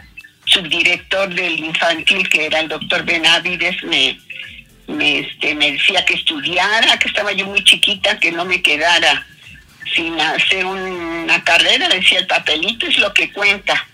subdirector 0.47 1.33
del 1.35 1.59
infantil, 1.59 2.29
que 2.29 2.47
era 2.47 2.61
el 2.61 2.69
doctor 2.69 3.05
Benavides, 3.05 3.83
me, 3.85 4.19
me, 4.87 5.21
este, 5.21 5.55
me 5.55 5.73
decía 5.73 6.05
que 6.05 6.15
estudiara, 6.15 6.99
que 6.99 7.09
estaba 7.09 7.33
yo 7.33 7.47
muy 7.47 7.63
chiquita, 7.65 8.19
que 8.19 8.33
no 8.33 8.45
me 8.45 8.63
quedara 8.63 9.27
sin 9.95 10.21
hacer 10.21 10.65
una 10.65 11.43
carrera, 11.45 11.89
decía 11.89 12.21
el 12.21 12.27
papelito 12.27 12.87
es 12.87 12.99
lo 12.99 13.13
que 13.15 13.33
cuenta. 13.33 13.87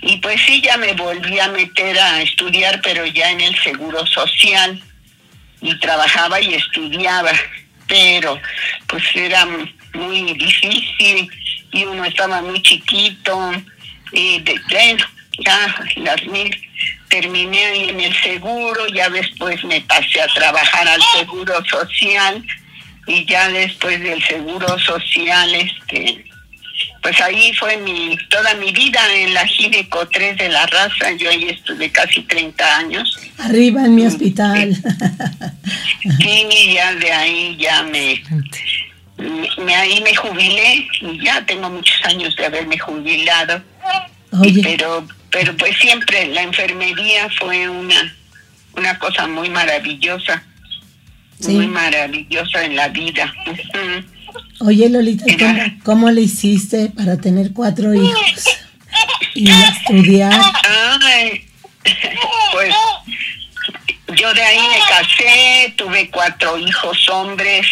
Y 0.00 0.18
pues 0.18 0.40
sí, 0.46 0.60
ya 0.60 0.76
me 0.76 0.92
volví 0.92 1.38
a 1.38 1.48
meter 1.48 1.98
a 1.98 2.22
estudiar, 2.22 2.80
pero 2.82 3.06
ya 3.06 3.30
en 3.30 3.40
el 3.40 3.58
Seguro 3.62 4.06
Social. 4.06 4.82
Y 5.62 5.74
trabajaba 5.78 6.40
y 6.42 6.52
estudiaba, 6.54 7.32
pero 7.88 8.38
pues 8.86 9.02
era 9.14 9.46
muy 9.94 10.34
difícil 10.34 11.30
y 11.72 11.84
uno 11.84 12.04
estaba 12.04 12.42
muy 12.42 12.60
chiquito. 12.60 13.52
Y 14.12 14.40
de, 14.40 14.60
bueno, 14.70 15.06
ya 15.38 15.84
las 15.96 16.26
mil 16.26 16.54
terminé 17.08 17.64
ahí 17.66 17.88
en 17.90 18.00
el 18.00 18.14
seguro, 18.22 18.86
ya 18.88 19.08
después 19.08 19.62
me 19.64 19.80
pasé 19.82 20.20
a 20.20 20.26
trabajar 20.28 20.88
al 20.88 21.00
Seguro 21.16 21.54
Social 21.64 22.44
y 23.06 23.24
ya 23.26 23.48
después 23.50 24.00
del 24.00 24.22
Seguro 24.24 24.78
Social, 24.78 25.54
este 25.54 26.24
pues 27.02 27.20
ahí 27.20 27.52
fue 27.54 27.76
mi 27.76 28.16
toda 28.30 28.54
mi 28.54 28.72
vida 28.72 29.00
en 29.14 29.34
la 29.34 29.46
Gineco 29.46 30.08
3 30.08 30.38
de 30.38 30.48
la 30.48 30.66
raza. 30.66 31.12
Yo 31.18 31.28
ahí 31.28 31.50
estuve 31.50 31.92
casi 31.92 32.22
30 32.22 32.76
años. 32.78 33.18
Arriba 33.38 33.84
en 33.84 33.94
mi 33.94 34.06
hospital. 34.06 34.74
Sí, 36.20 36.74
ya 36.74 36.94
de 36.96 37.12
ahí 37.12 37.56
ya 37.58 37.82
me, 37.84 38.22
me, 39.16 39.74
ahí 39.74 40.02
me 40.02 40.14
jubilé 40.14 40.86
y 41.00 41.24
ya 41.24 41.44
tengo 41.46 41.70
muchos 41.70 41.96
años 42.04 42.36
de 42.36 42.44
haberme 42.44 42.78
jubilado. 42.78 43.62
Oye. 44.32 44.60
Pero 44.62 45.06
pero 45.34 45.54
pues 45.56 45.76
siempre 45.78 46.26
la 46.28 46.42
enfermería 46.42 47.28
fue 47.38 47.68
una 47.68 48.14
una 48.76 48.98
cosa 48.98 49.26
muy 49.26 49.50
maravillosa. 49.50 50.42
Muy 51.46 51.66
maravillosa 51.66 52.64
en 52.64 52.76
la 52.76 52.88
vida. 52.88 53.32
Oye, 54.60 54.88
Lolita, 54.88 55.24
¿cómo, 55.82 56.10
le 56.10 56.22
hiciste 56.22 56.90
para 56.96 57.18
tener 57.18 57.52
cuatro 57.52 57.92
hijos 57.92 58.44
y 59.34 59.50
estudiar? 59.50 60.32
pues 62.52 62.74
yo 64.16 64.32
de 64.32 64.42
ahí 64.42 64.58
me 64.58 64.78
casé, 64.88 65.74
tuve 65.76 66.08
cuatro 66.10 66.56
hijos 66.56 67.08
hombres 67.10 67.66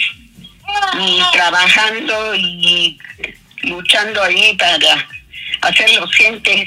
y 1.00 1.20
trabajando 1.32 2.34
y 2.34 2.98
luchando 3.62 4.22
ahí 4.22 4.56
para 4.58 5.08
hacerlos 5.62 6.12
gente. 6.12 6.66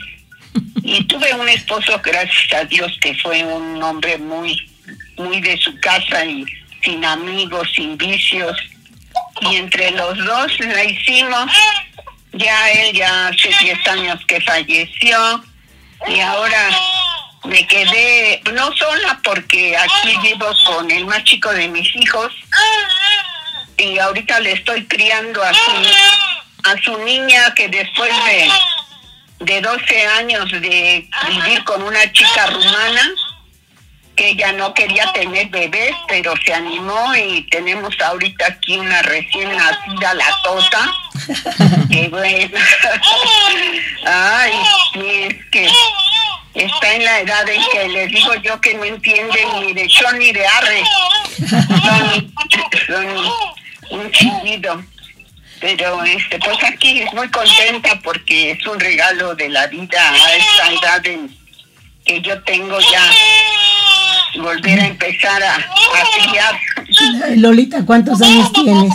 Y 0.88 1.04
tuve 1.06 1.34
un 1.34 1.50
esposo, 1.50 2.00
gracias 2.04 2.54
a 2.54 2.64
Dios, 2.66 2.96
que 3.02 3.16
fue 3.16 3.44
un 3.44 3.82
hombre 3.82 4.20
muy, 4.20 4.70
muy 5.18 5.42
de 5.42 5.58
su 5.58 5.76
casa 5.80 6.24
y 6.24 6.46
sin 6.84 7.04
amigos, 7.04 7.68
sin 7.76 7.98
vicios. 7.98 8.56
Y 9.42 9.56
entre 9.56 9.90
los 9.92 10.16
dos 10.24 10.60
la 10.60 10.84
hicimos. 10.84 11.52
Ya 12.34 12.70
él 12.70 12.96
ya 12.96 13.30
hace 13.30 13.50
10 13.62 13.88
años 13.88 14.20
que 14.28 14.40
falleció. 14.42 15.44
Y 16.08 16.20
ahora 16.20 16.70
me 17.46 17.66
quedé 17.66 18.44
no 18.54 18.72
sola 18.78 19.20
porque 19.24 19.76
aquí 19.76 20.16
vivo 20.22 20.46
con 20.68 20.92
el 20.92 21.08
más 21.08 21.24
chico 21.24 21.52
de 21.52 21.68
mis 21.68 21.96
hijos. 21.96 22.32
Y 23.80 23.98
ahorita 23.98 24.40
le 24.40 24.52
estoy 24.52 24.86
criando 24.86 25.42
a 25.42 25.52
su, 25.52 25.72
a 26.66 26.82
su 26.84 26.96
niña 27.00 27.56
que 27.56 27.70
después 27.70 28.12
de, 28.26 28.52
de 29.40 29.62
12 29.62 30.08
años 30.08 30.52
de 30.52 31.08
vivir 31.28 31.64
con 31.66 31.82
una 31.84 32.12
chica 32.12 32.48
rumana, 32.48 33.12
que 34.16 34.30
ella 34.30 34.54
no 34.54 34.74
quería 34.74 35.12
tener 35.14 35.50
bebés, 35.50 35.94
pero 36.08 36.34
se 36.46 36.54
animó 36.54 37.14
y 37.16 37.44
tenemos 37.50 38.00
ahorita 38.00 38.46
aquí 38.48 38.78
una 38.78 39.02
recién 39.02 39.56
nacida, 39.56 40.14
la 40.14 40.26
Tota. 40.44 40.92
que 41.92 42.08
bueno. 42.10 42.58
Ay, 44.06 44.54
es 44.96 45.46
que 45.52 45.70
está 46.54 46.94
en 46.94 47.04
la 47.04 47.20
edad 47.20 47.50
en 47.50 47.62
que 47.72 47.88
les 47.90 48.12
digo 48.12 48.34
yo 48.36 48.60
que 48.62 48.74
no 48.76 48.86
entienden 48.86 49.60
ni 49.60 49.74
de 49.74 49.88
chon 49.88 50.18
ni 50.18 50.32
de 50.32 50.48
arre. 50.48 50.84
Son, 52.88 53.08
un 53.92 54.12
chillido. 54.12 54.82
Pero 55.60 56.04
este, 56.04 56.38
pues 56.40 56.58
aquí 56.64 57.02
es 57.02 57.14
muy 57.14 57.30
contenta 57.30 58.00
porque 58.04 58.52
es 58.52 58.66
un 58.68 58.80
regalo 58.80 59.36
de 59.36 59.50
la 59.50 59.68
vida 59.68 60.12
a 60.12 60.36
esta 60.36 60.72
edad 60.72 61.06
en 61.08 61.36
que 62.06 62.22
yo 62.22 62.42
tengo 62.44 62.78
ya 62.80 63.12
volver 64.42 64.80
a 64.80 64.88
empezar 64.88 65.42
a, 65.42 65.56
a 65.56 66.30
criar. 66.30 66.60
Lolita, 67.38 67.84
¿cuántos 67.86 68.22
años 68.22 68.52
tienes? 68.54 68.94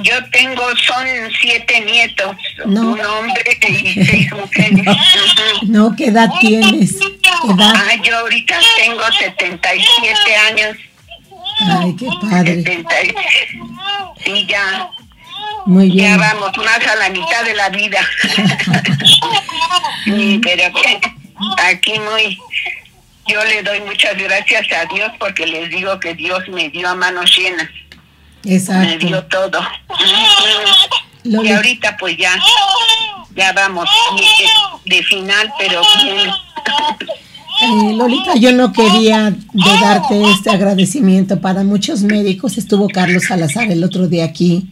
Yo 0.00 0.12
tengo, 0.30 0.62
son 0.76 1.06
siete 1.40 1.80
nietos, 1.80 2.36
un 2.64 3.00
hombre 3.00 3.58
y 3.68 4.04
seis 4.04 4.32
mujeres. 4.32 4.84
No, 5.62 5.96
¿qué 5.96 6.08
edad 6.08 6.30
tienes? 6.40 6.96
Ah, 7.58 7.94
yo 8.02 8.18
ahorita 8.18 8.58
tengo 8.76 9.02
77 9.18 10.36
años. 10.50 10.76
Ay, 11.58 11.96
qué 11.96 12.08
padre. 12.20 12.62
70, 12.62 12.94
sí, 14.24 14.46
ya. 14.46 14.90
Muy 15.64 15.90
bien. 15.90 16.18
Ya 16.18 16.32
vamos 16.32 16.56
más 16.58 16.86
a 16.86 16.96
la 16.96 17.10
mitad 17.10 17.44
de 17.44 17.54
la 17.54 17.68
vida. 17.70 18.00
sí, 20.04 20.40
pero 20.42 20.72
aquí 21.58 21.98
muy 21.98 22.38
yo 23.26 23.44
le 23.44 23.62
doy 23.62 23.80
muchas 23.80 24.16
gracias 24.16 24.66
a 24.72 24.84
Dios 24.94 25.10
porque 25.18 25.46
les 25.46 25.68
digo 25.70 25.98
que 25.98 26.14
Dios 26.14 26.46
me 26.48 26.68
dio 26.68 26.88
a 26.88 26.94
manos 26.94 27.36
llenas. 27.36 27.68
Exacto. 28.44 28.88
Me 28.88 28.98
dio 28.98 29.24
todo. 29.24 29.60
Y 31.24 31.50
ahorita 31.50 31.96
pues 31.96 32.16
ya, 32.16 32.38
ya 33.34 33.52
vamos 33.52 33.88
de 34.84 35.02
final, 35.02 35.52
pero 35.58 35.82
bien. 36.04 36.30
Eh, 37.62 37.94
Lolita, 37.94 38.34
yo 38.36 38.52
no 38.52 38.72
quería 38.72 39.30
de 39.30 39.80
darte 39.80 40.22
este 40.30 40.50
agradecimiento 40.50 41.40
para 41.40 41.64
muchos 41.64 42.02
médicos. 42.02 42.58
Estuvo 42.58 42.88
Carlos 42.88 43.24
Salazar 43.28 43.70
el 43.70 43.82
otro 43.82 44.08
día 44.08 44.24
aquí. 44.24 44.68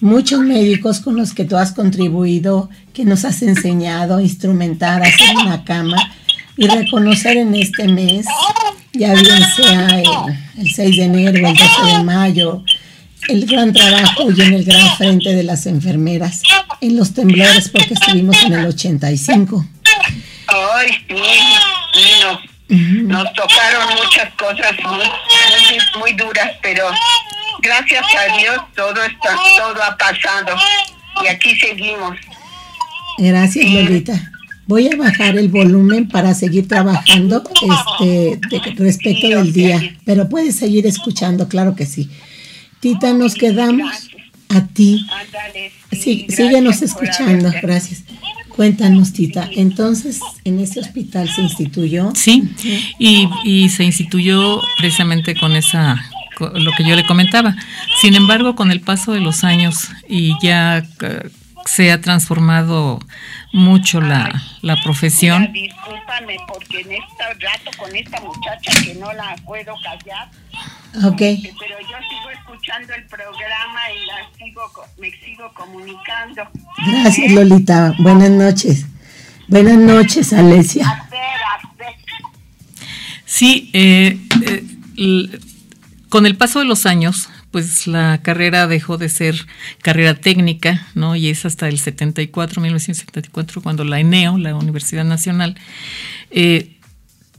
Muchos 0.00 0.40
médicos 0.40 1.00
con 1.00 1.16
los 1.16 1.32
que 1.32 1.44
tú 1.44 1.56
has 1.56 1.72
contribuido, 1.72 2.68
que 2.92 3.04
nos 3.04 3.24
has 3.24 3.42
enseñado 3.42 4.18
a 4.18 4.22
instrumentar, 4.22 5.02
a 5.02 5.08
hacer 5.08 5.36
una 5.36 5.64
cama 5.64 5.96
y 6.56 6.68
reconocer 6.68 7.38
en 7.38 7.54
este 7.54 7.88
mes, 7.88 8.26
ya 8.92 9.14
bien 9.14 9.42
sea 9.56 9.88
el, 10.58 10.70
6 10.70 10.96
de 10.96 11.02
enero, 11.02 11.48
el 11.48 11.54
12 11.54 11.96
de 11.96 12.04
mayo, 12.04 12.62
el 13.28 13.46
gran 13.46 13.72
trabajo 13.72 14.30
y 14.30 14.40
en 14.40 14.54
el 14.54 14.64
gran 14.64 14.96
frente 14.96 15.34
de 15.34 15.42
las 15.42 15.66
enfermeras, 15.66 16.42
en 16.80 16.96
los 16.96 17.12
temblores, 17.12 17.68
porque 17.70 17.94
estuvimos 17.94 18.36
en 18.44 18.52
el 18.52 18.66
85. 18.66 19.66
Ay, 20.48 20.88
sí, 21.08 21.14
nos, 23.02 23.32
tocaron 23.34 23.94
muchas 23.94 24.32
cosas 24.34 24.72
muy, 24.84 26.00
muy, 26.00 26.12
duras, 26.14 26.52
pero 26.62 26.90
gracias 27.60 28.04
a 28.14 28.36
Dios 28.36 28.56
todo, 28.74 29.02
está, 29.02 29.36
todo 29.56 29.82
ha 29.82 29.96
pasado 29.96 30.56
y 31.22 31.28
aquí 31.28 31.58
seguimos. 31.58 32.16
Gracias, 33.18 33.70
Lolita. 33.70 34.32
Voy 34.66 34.88
a 34.88 34.96
bajar 34.96 35.38
el 35.38 35.48
volumen 35.48 36.08
para 36.08 36.34
seguir 36.34 36.66
trabajando 36.66 37.44
este, 37.60 38.40
respecto 38.76 39.28
del 39.28 39.52
día, 39.52 39.80
pero 40.04 40.28
puedes 40.28 40.56
seguir 40.56 40.86
escuchando, 40.86 41.48
claro 41.48 41.76
que 41.76 41.86
sí. 41.86 42.10
Tita, 42.80 43.12
nos 43.12 43.34
quedamos 43.34 44.10
a 44.48 44.66
ti. 44.66 45.06
Sí, 45.92 46.26
síguenos 46.28 46.82
escuchando, 46.82 47.52
gracias. 47.62 48.02
Cuéntanos, 48.56 49.12
Tita. 49.12 49.48
Entonces, 49.54 50.20
en 50.44 50.58
ese 50.60 50.80
hospital 50.80 51.28
se 51.28 51.42
instituyó. 51.42 52.10
Sí, 52.14 52.48
y, 52.98 53.28
y 53.44 53.68
se 53.68 53.84
instituyó 53.84 54.60
precisamente 54.78 55.34
con 55.34 55.52
esa 55.52 56.02
lo 56.38 56.72
que 56.72 56.84
yo 56.84 56.96
le 56.96 57.06
comentaba. 57.06 57.56
Sin 58.00 58.14
embargo, 58.14 58.56
con 58.56 58.70
el 58.70 58.80
paso 58.80 59.12
de 59.12 59.20
los 59.20 59.44
años 59.44 59.88
y 60.08 60.34
ya 60.42 60.78
eh, 61.00 61.30
se 61.64 61.90
ha 61.92 62.00
transformado 62.00 63.00
mucho 63.56 64.02
la, 64.02 64.30
la 64.60 64.76
profesión. 64.82 65.50
discúlpame 65.50 66.36
porque 66.46 66.82
en 66.82 66.92
este 66.92 67.24
rato 67.40 67.70
con 67.78 67.96
esta 67.96 68.20
muchacha 68.20 68.82
que 68.84 68.94
no 68.94 69.12
la 69.14 69.34
puedo 69.46 69.74
callar. 69.82 70.30
Ok. 71.04 71.20
Este, 71.22 71.54
pero 71.58 71.80
yo 71.80 71.96
sigo 72.08 72.30
escuchando 72.38 72.92
el 72.94 73.04
programa 73.06 73.80
y 73.94 74.06
la 74.06 74.28
sigo, 74.36 74.60
me 74.98 75.10
sigo 75.10 75.50
comunicando. 75.54 76.42
Gracias, 76.86 77.32
Lolita. 77.32 77.94
Buenas 77.98 78.30
noches. 78.30 78.86
Buenas 79.48 79.78
noches, 79.78 80.32
Alesia. 80.34 81.08
Sí, 83.24 83.70
eh, 83.72 84.18
eh, 84.98 85.40
con 86.10 86.26
el 86.26 86.36
paso 86.36 86.58
de 86.58 86.66
los 86.66 86.84
años, 86.84 87.30
pues 87.56 87.86
la 87.86 88.20
carrera 88.20 88.66
dejó 88.66 88.98
de 88.98 89.08
ser 89.08 89.46
carrera 89.80 90.12
técnica, 90.12 90.88
¿no? 90.94 91.16
Y 91.16 91.30
es 91.30 91.46
hasta 91.46 91.68
el 91.68 91.78
74, 91.78 92.60
1974, 92.60 93.62
cuando 93.62 93.82
la 93.82 93.98
ENEO, 93.98 94.36
la 94.36 94.54
Universidad 94.54 95.06
Nacional, 95.06 95.56
eh, 96.30 96.76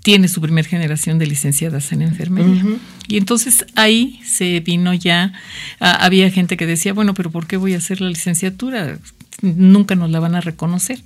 tiene 0.01 0.27
su 0.27 0.41
primer 0.41 0.65
generación 0.65 1.19
de 1.19 1.27
licenciadas 1.27 1.91
en 1.91 2.01
enfermería. 2.01 2.65
Y 3.07 3.17
entonces 3.17 3.63
ahí 3.75 4.19
se 4.25 4.59
vino 4.61 4.91
ya, 4.95 5.33
había 5.79 6.31
gente 6.31 6.57
que 6.57 6.65
decía, 6.65 6.93
bueno, 6.93 7.13
pero 7.13 7.29
¿por 7.29 7.45
qué 7.45 7.57
voy 7.57 7.75
a 7.75 7.77
hacer 7.77 8.01
la 8.01 8.09
licenciatura? 8.09 8.97
Nunca 9.43 9.93
nos 9.93 10.09
la 10.09 10.19
van 10.19 10.33
a 10.33 10.41
reconocer. 10.41 10.99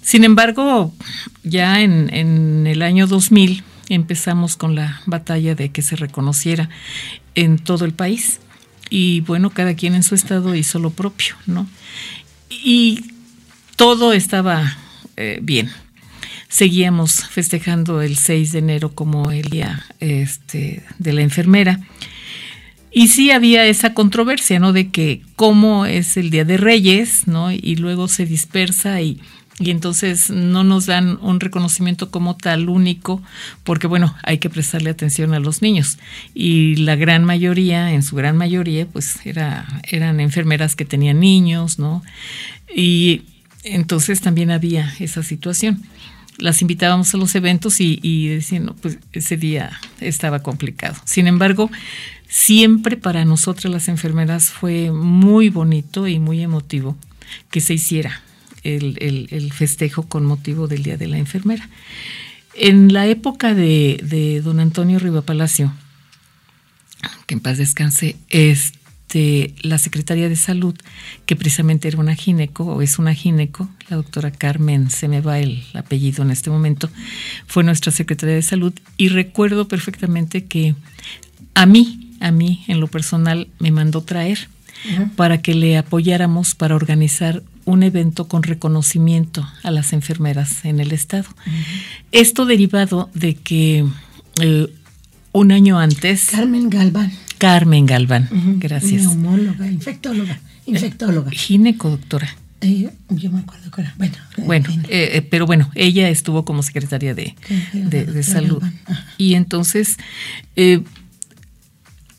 Sin 0.00 0.24
embargo, 0.24 0.94
ya 1.42 1.82
en, 1.82 2.08
en 2.14 2.66
el 2.66 2.80
año 2.80 3.06
2000 3.06 3.64
empezamos 3.88 4.56
con 4.56 4.74
la 4.74 5.00
batalla 5.06 5.54
de 5.54 5.70
que 5.70 5.82
se 5.82 5.96
reconociera 5.96 6.68
en 7.34 7.58
todo 7.58 7.84
el 7.84 7.92
país. 7.92 8.40
Y 8.90 9.20
bueno, 9.22 9.50
cada 9.50 9.74
quien 9.74 9.94
en 9.94 10.02
su 10.02 10.14
estado 10.14 10.54
hizo 10.54 10.78
lo 10.78 10.90
propio, 10.90 11.36
¿no? 11.46 11.66
Y 12.50 13.04
todo 13.76 14.12
estaba 14.12 14.76
eh, 15.16 15.38
bien 15.42 15.70
seguíamos 16.54 17.26
festejando 17.26 18.00
el 18.00 18.16
6 18.16 18.52
de 18.52 18.58
enero 18.60 18.94
como 18.94 19.32
el 19.32 19.50
día 19.50 19.84
este, 19.98 20.84
de 21.00 21.12
la 21.12 21.22
enfermera. 21.22 21.80
Y 22.92 23.08
sí 23.08 23.32
había 23.32 23.66
esa 23.66 23.92
controversia, 23.92 24.60
¿no? 24.60 24.72
De 24.72 24.90
que 24.90 25.20
cómo 25.34 25.84
es 25.84 26.16
el 26.16 26.30
Día 26.30 26.44
de 26.44 26.56
Reyes, 26.56 27.26
¿no? 27.26 27.50
Y 27.50 27.74
luego 27.74 28.06
se 28.06 28.24
dispersa 28.24 29.00
y, 29.00 29.20
y 29.58 29.70
entonces 29.70 30.30
no 30.30 30.64
nos 30.64 30.86
dan 30.86 31.18
un 31.20 31.38
reconocimiento 31.38 32.10
como 32.10 32.36
tal 32.36 32.68
único, 32.68 33.22
porque 33.62 33.86
bueno, 33.86 34.16
hay 34.24 34.38
que 34.38 34.50
prestarle 34.50 34.90
atención 34.90 35.32
a 35.32 35.38
los 35.38 35.62
niños. 35.62 35.98
Y 36.34 36.76
la 36.76 36.96
gran 36.96 37.24
mayoría, 37.24 37.92
en 37.92 38.02
su 38.02 38.16
gran 38.16 38.36
mayoría, 38.36 38.86
pues 38.86 39.24
era, 39.24 39.66
eran 39.84 40.18
enfermeras 40.18 40.74
que 40.74 40.84
tenían 40.84 41.20
niños, 41.20 41.78
¿no? 41.78 42.02
Y 42.74 43.22
entonces 43.62 44.20
también 44.20 44.50
había 44.50 44.92
esa 44.98 45.22
situación 45.22 45.82
las 46.36 46.62
invitábamos 46.62 47.14
a 47.14 47.16
los 47.16 47.32
eventos 47.36 47.80
y, 47.80 48.00
y 48.02 48.26
decían, 48.26 48.74
pues 48.82 48.98
ese 49.12 49.36
día 49.36 49.70
estaba 50.00 50.40
complicado. 50.42 50.96
Sin 51.04 51.28
embargo, 51.28 51.70
siempre 52.28 52.96
para 52.96 53.24
nosotras 53.24 53.72
las 53.72 53.86
enfermeras 53.86 54.50
fue 54.50 54.90
muy 54.90 55.48
bonito 55.48 56.08
y 56.08 56.18
muy 56.18 56.42
emotivo 56.42 56.96
que 57.52 57.60
se 57.60 57.74
hiciera 57.74 58.20
el, 58.64 59.52
festejo 59.52 60.08
con 60.08 60.24
motivo 60.24 60.66
del 60.68 60.82
Día 60.82 60.96
de 60.96 61.06
la 61.06 61.18
Enfermera. 61.18 61.68
En 62.54 62.92
la 62.92 63.06
época 63.06 63.54
de, 63.54 64.00
de 64.02 64.40
don 64.40 64.60
Antonio 64.60 64.98
Riva 64.98 65.22
Palacio, 65.22 65.72
que 67.26 67.34
en 67.34 67.40
paz 67.40 67.58
descanse, 67.58 68.16
este 68.28 68.84
la 69.62 69.78
secretaria 69.78 70.28
de 70.28 70.36
salud, 70.36 70.74
que 71.26 71.36
precisamente 71.36 71.86
era 71.88 71.98
una 71.98 72.16
gineco, 72.16 72.64
o 72.64 72.82
es 72.82 72.98
una 72.98 73.14
gineco, 73.14 73.68
la 73.88 73.96
doctora 73.96 74.32
Carmen, 74.32 74.90
se 74.90 75.08
me 75.08 75.20
va 75.20 75.38
el 75.38 75.62
apellido 75.74 76.22
en 76.22 76.30
este 76.30 76.50
momento, 76.50 76.90
fue 77.46 77.62
nuestra 77.62 77.92
secretaria 77.92 78.34
de 78.34 78.42
salud 78.42 78.72
y 78.96 79.08
recuerdo 79.08 79.68
perfectamente 79.68 80.44
que 80.44 80.74
a 81.54 81.66
mí, 81.66 82.16
a 82.20 82.32
mí 82.32 82.64
en 82.66 82.80
lo 82.80 82.88
personal, 82.88 83.48
me 83.58 83.70
mandó 83.70 84.02
traer 84.02 84.48
para 85.16 85.40
que 85.40 85.54
le 85.54 85.78
apoyáramos 85.78 86.54
para 86.54 86.74
organizar 86.74 87.42
un 87.64 87.82
evento 87.82 88.28
con 88.28 88.42
reconocimiento 88.42 89.46
a 89.62 89.70
las 89.70 89.92
enfermeras 89.92 90.64
en 90.64 90.80
el 90.80 90.92
estado. 90.92 91.26
Esto 92.12 92.44
derivado 92.46 93.10
de 93.14 93.34
que 93.34 93.84
eh, 94.40 94.66
un 95.32 95.52
año 95.52 95.78
antes... 95.78 96.26
Carmen 96.30 96.70
Galván. 96.70 97.12
Carmen 97.38 97.86
Galván, 97.86 98.28
gracias. 98.58 99.02
Neumóloga, 99.02 99.66
infectóloga, 99.66 100.40
infectóloga. 100.66 101.30
Eh, 101.30 101.36
gineco, 101.36 101.90
doctora. 101.90 102.28
Eh, 102.60 102.88
yo 103.10 103.30
me 103.30 103.40
acuerdo 103.40 103.70
que 103.70 103.82
era, 103.82 103.94
bueno. 103.98 104.14
Bueno, 104.38 104.68
eh, 104.88 105.26
pero 105.28 105.44
bueno, 105.44 105.70
ella 105.74 106.08
estuvo 106.08 106.44
como 106.44 106.62
secretaria 106.62 107.14
de, 107.14 107.34
de, 107.72 108.22
salud. 108.22 108.62
Y 109.18 109.34
entonces, 109.34 109.96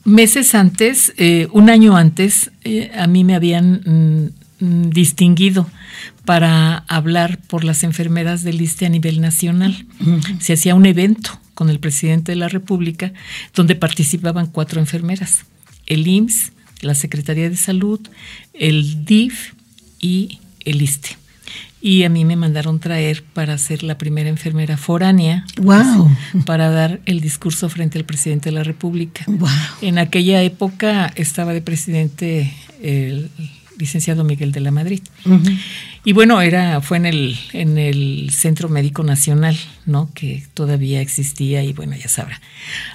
meses 0.03 0.53
antes, 0.53 1.13
un 1.51 1.69
año 1.69 1.95
antes, 1.97 2.51
a 2.95 3.07
mí 3.07 3.23
me 3.23 3.33
habían 3.33 3.81
mm, 3.85 4.44
distinguido 4.89 5.69
para 6.25 6.77
hablar 6.87 7.39
por 7.39 7.63
las 7.63 7.83
enfermeras 7.83 8.43
del 8.43 8.61
ISTE 8.61 8.85
a 8.85 8.89
nivel 8.89 9.21
nacional. 9.21 9.85
Se 10.39 10.53
hacía 10.53 10.75
un 10.75 10.85
evento 10.85 11.39
con 11.53 11.69
el 11.69 11.79
presidente 11.79 12.33
de 12.33 12.35
la 12.35 12.49
República, 12.49 13.13
donde 13.55 13.75
participaban 13.75 14.47
cuatro 14.47 14.79
enfermeras, 14.79 15.45
el 15.87 16.07
IMSS, 16.07 16.51
la 16.81 16.95
Secretaría 16.95 17.49
de 17.49 17.57
Salud, 17.57 17.99
el 18.53 19.05
DIF 19.05 19.53
y 19.99 20.39
el 20.65 20.81
ISTE. 20.81 21.17
Y 21.81 22.03
a 22.03 22.09
mí 22.09 22.25
me 22.25 22.35
mandaron 22.35 22.79
traer 22.79 23.23
para 23.23 23.57
ser 23.59 23.83
la 23.83 23.97
primera 23.97 24.27
enfermera 24.27 24.75
foránea, 24.75 25.45
wow. 25.61 26.09
para 26.45 26.69
dar 26.71 26.99
el 27.05 27.21
discurso 27.21 27.69
frente 27.69 27.99
al 27.99 28.05
presidente 28.05 28.49
de 28.49 28.53
la 28.53 28.63
República. 28.63 29.23
Wow. 29.27 29.49
En 29.81 29.99
aquella 29.99 30.41
época 30.41 31.13
estaba 31.15 31.53
de 31.53 31.61
presidente 31.61 32.51
el 32.81 33.29
licenciado 33.77 34.23
Miguel 34.23 34.51
de 34.51 34.59
la 34.59 34.71
Madrid. 34.71 35.01
Y 36.03 36.13
bueno, 36.13 36.41
era, 36.41 36.81
fue 36.81 36.97
en 36.97 37.05
el, 37.05 37.37
en 37.53 37.77
el 37.77 38.29
Centro 38.31 38.69
Médico 38.69 39.03
Nacional, 39.03 39.57
¿no? 39.85 40.09
Que 40.13 40.43
todavía 40.53 41.01
existía 41.01 41.63
y 41.63 41.73
bueno, 41.73 41.95
ya 41.95 42.07
sabrá. 42.07 42.39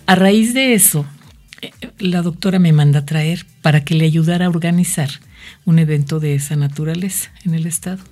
A 0.06 0.14
raíz 0.14 0.54
de 0.54 0.74
eso, 0.74 1.06
eh, 1.62 1.72
la 1.98 2.22
doctora 2.22 2.58
me 2.58 2.72
manda 2.72 3.00
a 3.00 3.06
traer 3.06 3.46
para 3.62 3.84
que 3.84 3.94
le 3.94 4.04
ayudara 4.04 4.46
a 4.46 4.48
organizar 4.48 5.10
un 5.64 5.78
evento 5.78 6.20
de 6.20 6.34
esa 6.34 6.56
naturaleza 6.56 7.30
en 7.44 7.54
el 7.54 7.66
estado. 7.66 8.02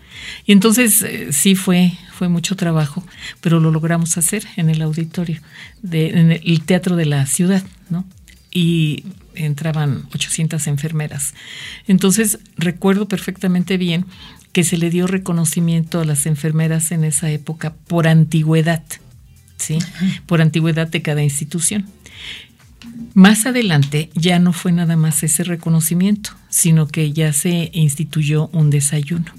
Y 0.46 0.52
entonces 0.52 1.02
eh, 1.02 1.28
sí 1.33 1.54
fue, 1.54 1.92
fue 2.12 2.28
mucho 2.28 2.57
trabajo, 2.57 3.04
pero 3.40 3.61
lo 3.61 3.70
logramos 3.70 4.16
hacer 4.18 4.44
en 4.57 4.70
el 4.70 4.83
auditorio, 4.83 5.40
de, 5.83 6.09
en 6.11 6.33
el 6.33 6.62
teatro 6.64 6.96
de 6.96 7.07
la 7.07 7.26
ciudad, 7.26 7.62
¿no? 7.90 8.04
Y 8.50 9.04
entraban 9.44 10.05
800 10.14 10.66
enfermeras. 10.66 11.35
Entonces 11.87 12.38
recuerdo 12.57 13.09
perfectamente 13.09 13.77
bien 13.77 14.07
que 14.53 14.64
se 14.64 14.77
le 14.77 14.90
dio 14.90 15.07
reconocimiento 15.07 16.01
a 16.01 16.05
las 16.05 16.27
enfermeras 16.27 16.90
en 16.90 17.05
esa 17.05 17.31
época 17.31 17.74
por 17.87 18.09
antigüedad, 18.09 18.83
¿sí? 19.57 19.79
Por 20.27 20.40
antigüedad 20.40 20.88
de 20.88 21.03
cada 21.03 21.22
institución. 21.22 21.87
Más 23.14 23.46
adelante 23.46 24.11
ya 24.14 24.38
no 24.38 24.53
fue 24.53 24.72
nada 24.72 24.96
más 24.96 25.22
ese 25.22 25.44
reconocimiento, 25.44 26.31
sino 26.48 26.88
que 26.88 27.12
ya 27.12 27.33
se 27.33 27.70
instituyó 27.72 28.48
un 28.48 28.70
desayuno. 28.70 29.33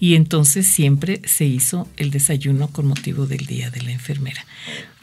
Y 0.00 0.14
entonces 0.14 0.66
siempre 0.66 1.20
se 1.24 1.44
hizo 1.44 1.88
el 1.96 2.10
desayuno 2.10 2.68
con 2.68 2.86
motivo 2.86 3.26
del 3.26 3.46
Día 3.46 3.70
de 3.70 3.82
la 3.82 3.92
Enfermera. 3.92 4.44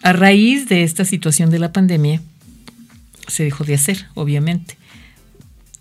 A 0.01 0.13
raíz 0.13 0.67
de 0.67 0.83
esta 0.83 1.05
situación 1.05 1.49
de 1.49 1.59
la 1.59 1.71
pandemia, 1.71 2.21
se 3.27 3.43
dejó 3.43 3.63
de 3.63 3.75
hacer, 3.75 4.07
obviamente. 4.13 4.77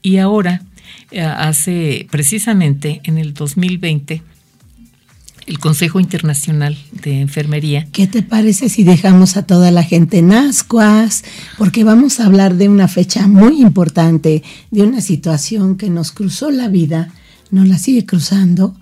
Y 0.03 0.19
ahora, 0.19 0.63
eh, 1.11 1.23
hace 1.23 2.07
precisamente 2.11 3.01
en 3.05 3.19
el 3.19 3.35
2020, 3.35 4.23
el 5.47 5.59
Consejo 5.59 6.01
Internacional 6.01 6.77
de 6.93 7.21
Enfermería. 7.21 7.87
¿Qué 7.93 8.07
te 8.07 8.23
parece 8.23 8.69
si 8.69 8.85
dejamos 8.85 9.37
a 9.37 9.45
toda 9.45 9.71
la 9.71 9.83
gente 9.83 10.19
en 10.19 10.33
ascuas? 10.33 11.25
Porque 11.59 11.85
vamos 11.85 12.21
a 12.21 12.27
hablar 12.27 12.55
de 12.55 12.69
una 12.69 12.89
fecha 12.89 13.27
muy 13.27 13.61
importante, 13.61 14.43
de 14.71 14.83
una 14.83 15.01
situación 15.01 15.77
que 15.77 15.91
nos 15.91 16.13
cruzó 16.13 16.51
la 16.51 16.69
vida, 16.69 17.13
nos 17.51 17.69
la 17.69 17.79
sigue 17.79 18.07
cruzando. 18.07 18.75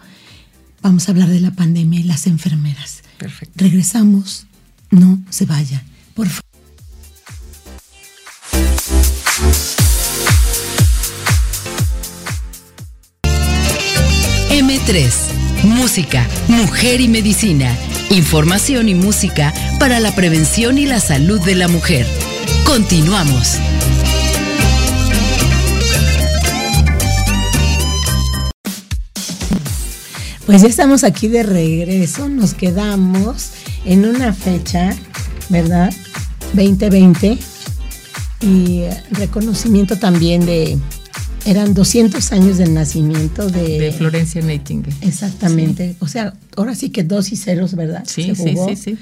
Vamos 0.83 1.09
a 1.09 1.13
hablar 1.13 1.29
de 1.29 1.41
la 1.41 1.53
pandemia 1.53 2.01
y 2.01 2.05
las 2.05 2.27
enfermeras. 2.27 3.03
Perfecto. 3.19 3.55
Regresamos, 3.57 4.47
no 4.91 5.21
se 5.31 5.47
vayan, 5.47 5.83
por 6.15 6.29
favor. 6.29 6.50
M3. 14.51 15.11
Música, 15.65 16.27
mujer 16.49 17.01
y 17.01 17.09
medicina. 17.09 17.75
Información 18.11 18.89
y 18.89 18.95
música 18.95 19.55
para 19.79 20.01
la 20.01 20.15
prevención 20.15 20.77
y 20.77 20.85
la 20.85 21.01
salud 21.01 21.41
de 21.41 21.55
la 21.55 21.69
mujer. 21.69 22.07
Continuamos. 22.65 23.59
Pues 30.45 30.63
ya 30.63 30.69
estamos 30.69 31.05
aquí 31.05 31.29
de 31.29 31.45
regreso, 31.45 32.29
nos 32.29 32.55
quedamos 32.55 33.53
en 33.85 34.05
una 34.05 34.35
fecha, 34.35 34.95
¿verdad? 35.49 35.93
2020 36.55 37.39
y 38.41 38.85
reconocimiento 39.11 39.99
también 39.99 40.47
de 40.47 40.79
eran 41.47 41.75
200 41.75 42.33
años 42.33 42.59
del 42.59 42.75
nacimiento 42.75 43.49
de, 43.49 43.79
de 43.79 43.93
Florencia 43.93 44.43
Nightingale. 44.43 44.95
Exactamente. 45.01 45.97
O 46.01 46.07
sea, 46.07 46.35
ahora 46.57 46.75
sí 46.75 46.91
que 46.91 47.03
dos 47.03 47.33
y 47.33 47.37
ceros, 47.37 47.75
¿verdad? 47.75 48.05
Sí, 48.07 48.35
sí, 48.35 48.55
sí, 48.57 48.77
sí. 48.77 48.99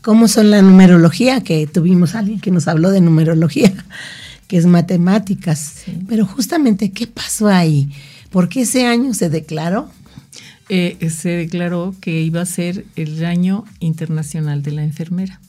cómo 0.00 0.28
son 0.28 0.50
la 0.50 0.62
numerología, 0.62 1.42
que 1.42 1.66
tuvimos 1.66 2.14
alguien 2.14 2.40
que 2.40 2.50
nos 2.50 2.68
habló 2.68 2.90
de 2.90 3.00
numerología, 3.00 3.72
que 4.48 4.56
es 4.56 4.66
matemáticas. 4.66 5.82
Pero 6.08 6.26
justamente, 6.26 6.90
¿qué 6.92 7.06
pasó 7.06 7.48
ahí? 7.48 7.90
¿Por 8.30 8.48
qué 8.48 8.62
ese 8.62 8.86
año 8.86 9.12
se 9.14 9.28
declaró? 9.28 9.90
Eh, 10.68 11.10
se 11.10 11.30
declaró 11.30 11.94
que 12.00 12.22
iba 12.22 12.40
a 12.40 12.46
ser 12.46 12.86
el 12.96 13.24
año 13.24 13.64
internacional 13.80 14.62
de 14.62 14.70
la 14.70 14.84
enfermera, 14.84 15.40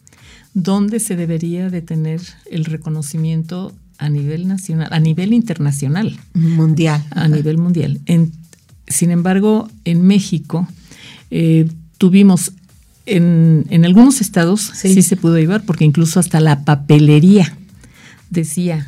donde 0.54 1.00
se 1.00 1.16
debería 1.16 1.70
de 1.70 1.82
tener 1.82 2.22
el 2.50 2.66
reconocimiento 2.66 3.74
a 3.98 4.10
nivel 4.10 4.48
nacional, 4.48 4.90
a 4.92 5.00
nivel 5.00 5.34
internacional. 5.34 6.20
Mundial. 6.34 7.04
A 7.12 7.28
nivel 7.28 7.58
mundial. 7.58 8.00
sin 8.88 9.12
embargo, 9.12 9.70
en 9.86 10.02
México 10.02 10.68
eh, 11.32 11.68
tuvimos 11.98 12.52
en, 13.06 13.86
algunos 13.86 14.22
estados 14.22 14.62
sí. 14.74 15.02
se 15.02 15.18
pudo 15.18 15.38
llevar, 15.38 15.64
porque 15.64 15.86
incluso 15.86 16.20
hasta 16.20 16.40
la 16.40 16.64
papelería 16.64 17.58
decía 18.30 18.88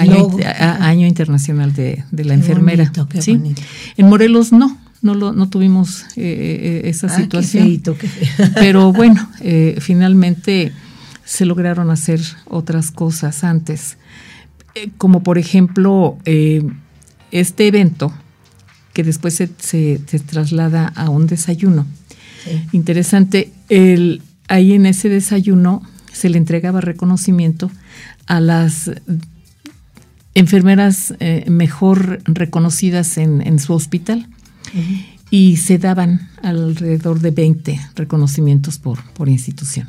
año, 0.00 1.06
internacional 1.06 1.72
de, 1.72 2.04
la 2.12 2.34
enfermera. 2.34 2.90
En 3.96 4.08
Morelos 4.08 4.52
no, 4.52 4.76
no, 5.02 5.14
lo, 5.14 5.32
no 5.32 5.48
tuvimos 5.48 6.02
eh, 6.16 6.82
eh, 6.84 6.88
esa 6.88 7.08
ah, 7.08 7.16
situación. 7.16 7.82
Pero 8.54 8.92
bueno, 8.92 9.28
eh, 9.40 9.76
finalmente 9.80 10.72
se 11.24 11.44
lograron 11.44 11.90
hacer 11.90 12.20
otras 12.46 12.90
cosas 12.90 13.44
antes, 13.44 13.96
como 14.98 15.22
por 15.22 15.38
ejemplo 15.38 16.18
este 17.30 17.66
evento 17.66 18.12
que 18.92 19.02
después 19.02 19.34
se, 19.34 19.50
se, 19.58 19.98
traslada 20.20 20.86
a 20.94 21.10
un 21.10 21.26
desayuno. 21.26 21.86
Interesante, 22.72 23.52
el, 23.68 24.22
ahí 24.48 24.74
en 24.74 24.86
ese 24.86 25.08
desayuno 25.08 25.82
se 26.12 26.28
le 26.28 26.38
entregaba 26.38 26.80
reconocimiento 26.80 27.70
a 28.26 28.40
las 28.40 28.90
enfermeras 30.34 31.14
mejor 31.46 32.20
reconocidas 32.24 33.18
en, 33.18 33.58
su 33.58 33.72
hospital 33.72 34.28
y 35.30 35.56
se 35.56 35.78
daban 35.78 36.28
alrededor 36.42 37.20
de 37.20 37.30
20 37.30 37.80
reconocimientos 37.96 38.78
por, 38.78 39.02
por 39.12 39.28
institución. 39.28 39.88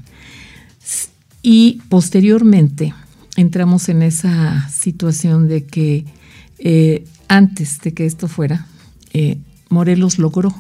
Y 1.48 1.80
posteriormente 1.90 2.96
entramos 3.36 3.88
en 3.90 4.02
esa 4.02 4.68
situación 4.70 5.48
de 5.48 5.64
que 5.64 6.04
eh, 6.58 7.06
antes 7.28 7.80
de 7.82 7.94
que 7.94 8.08
esto 8.08 8.28
fuera, 8.28 8.66
eh, 9.14 9.38
Morelos 9.70 10.18
logró, 10.18 10.56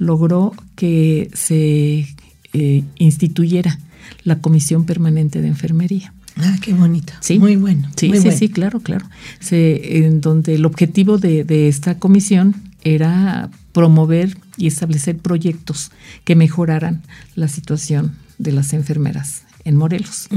logró 0.00 0.54
que 0.74 1.30
se 1.34 2.16
eh, 2.52 2.82
instituyera 2.96 3.78
la 4.24 4.40
Comisión 4.40 4.86
Permanente 4.86 5.40
de 5.40 5.46
Enfermería. 5.46 6.12
Ah, 6.34 6.56
qué 6.60 6.72
bonito. 6.72 7.12
Sí, 7.20 7.38
muy 7.38 7.54
bueno. 7.54 7.88
Sí, 7.94 8.10
sí, 8.20 8.32
sí, 8.32 8.48
claro, 8.48 8.80
claro. 8.80 9.06
en 9.52 10.20
donde 10.20 10.56
el 10.56 10.66
objetivo 10.66 11.18
de, 11.18 11.44
de, 11.44 11.68
esta 11.68 12.00
comisión 12.00 12.56
era 12.82 13.50
promover 13.70 14.36
y 14.56 14.66
establecer 14.66 15.18
proyectos 15.18 15.92
que 16.24 16.34
mejoraran 16.34 17.04
la 17.36 17.46
situación 17.46 18.16
de 18.38 18.50
las 18.50 18.72
enfermeras 18.72 19.44
en 19.68 19.76
Morelos. 19.76 20.28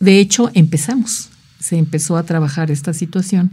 De 0.00 0.20
hecho, 0.20 0.50
empezamos, 0.54 1.30
se 1.58 1.78
empezó 1.78 2.16
a 2.16 2.24
trabajar 2.24 2.70
esta 2.70 2.92
situación 2.92 3.52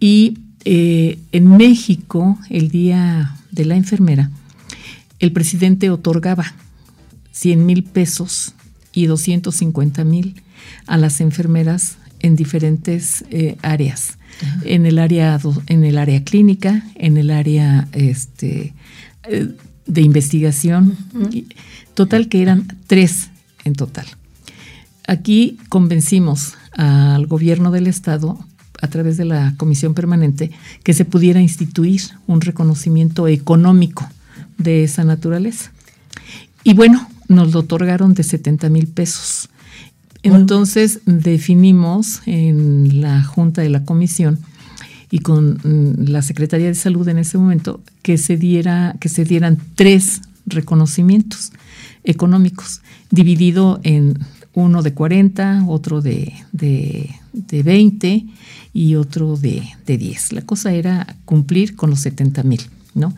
y 0.00 0.38
eh, 0.64 1.18
en 1.32 1.56
México, 1.56 2.38
el 2.50 2.70
Día 2.70 3.36
de 3.50 3.64
la 3.64 3.76
Enfermera, 3.76 4.30
el 5.18 5.32
presidente 5.32 5.90
otorgaba 5.90 6.54
100 7.32 7.64
mil 7.64 7.84
pesos 7.84 8.54
y 8.92 9.06
250 9.06 10.04
mil 10.04 10.42
a 10.86 10.96
las 10.96 11.20
enfermeras 11.20 11.96
en 12.20 12.36
diferentes 12.36 13.24
eh, 13.30 13.56
áreas 13.62 14.18
en 14.64 14.86
el 14.86 14.98
área 14.98 15.38
en 15.68 15.84
el 15.84 15.96
área 15.96 16.24
clínica, 16.24 16.82
en 16.96 17.16
el 17.16 17.30
área 17.30 17.88
este, 17.92 18.74
eh, 19.28 19.48
de 19.86 20.00
investigación. 20.00 20.96
Total 21.94 22.28
que 22.28 22.42
eran 22.42 22.66
tres 22.86 23.30
en 23.64 23.74
total. 23.74 24.06
Aquí 25.06 25.58
convencimos 25.68 26.54
al 26.72 27.26
gobierno 27.26 27.70
del 27.70 27.86
estado 27.86 28.38
a 28.80 28.88
través 28.88 29.16
de 29.16 29.24
la 29.24 29.54
comisión 29.56 29.94
permanente 29.94 30.50
que 30.82 30.94
se 30.94 31.04
pudiera 31.04 31.40
instituir 31.40 32.02
un 32.26 32.40
reconocimiento 32.40 33.28
económico 33.28 34.08
de 34.58 34.84
esa 34.84 35.04
naturaleza. 35.04 35.72
Y 36.64 36.74
bueno, 36.74 37.06
nos 37.28 37.52
lo 37.52 37.60
otorgaron 37.60 38.14
de 38.14 38.22
70 38.22 38.68
mil 38.70 38.86
pesos. 38.86 39.48
Entonces 40.22 41.00
definimos 41.04 42.22
en 42.24 43.02
la 43.02 43.22
junta 43.22 43.60
de 43.60 43.68
la 43.68 43.84
comisión 43.84 44.38
y 45.10 45.18
con 45.18 45.60
mm, 45.62 46.08
la 46.08 46.22
Secretaría 46.22 46.68
de 46.68 46.74
Salud 46.74 47.06
en 47.08 47.18
ese 47.18 47.36
momento 47.36 47.80
que 48.02 48.16
se 48.16 48.38
diera 48.38 48.96
que 49.00 49.10
se 49.10 49.24
dieran 49.24 49.58
tres 49.74 50.22
reconocimientos 50.46 51.52
económicos 52.04 52.82
dividido 53.10 53.80
en 53.82 54.18
uno 54.54 54.82
de 54.82 54.94
40, 54.94 55.64
otro 55.66 56.00
de, 56.00 56.32
de, 56.52 57.10
20 57.62 58.24
y 58.72 58.94
otro 58.94 59.36
de, 59.36 59.62
de 59.86 59.98
10. 59.98 60.32
La 60.32 60.42
cosa 60.42 60.72
era 60.72 61.16
cumplir 61.24 61.74
con 61.74 61.90
los 61.90 62.00
70 62.00 62.42
mil. 62.44 62.60
¿no? 62.94 63.12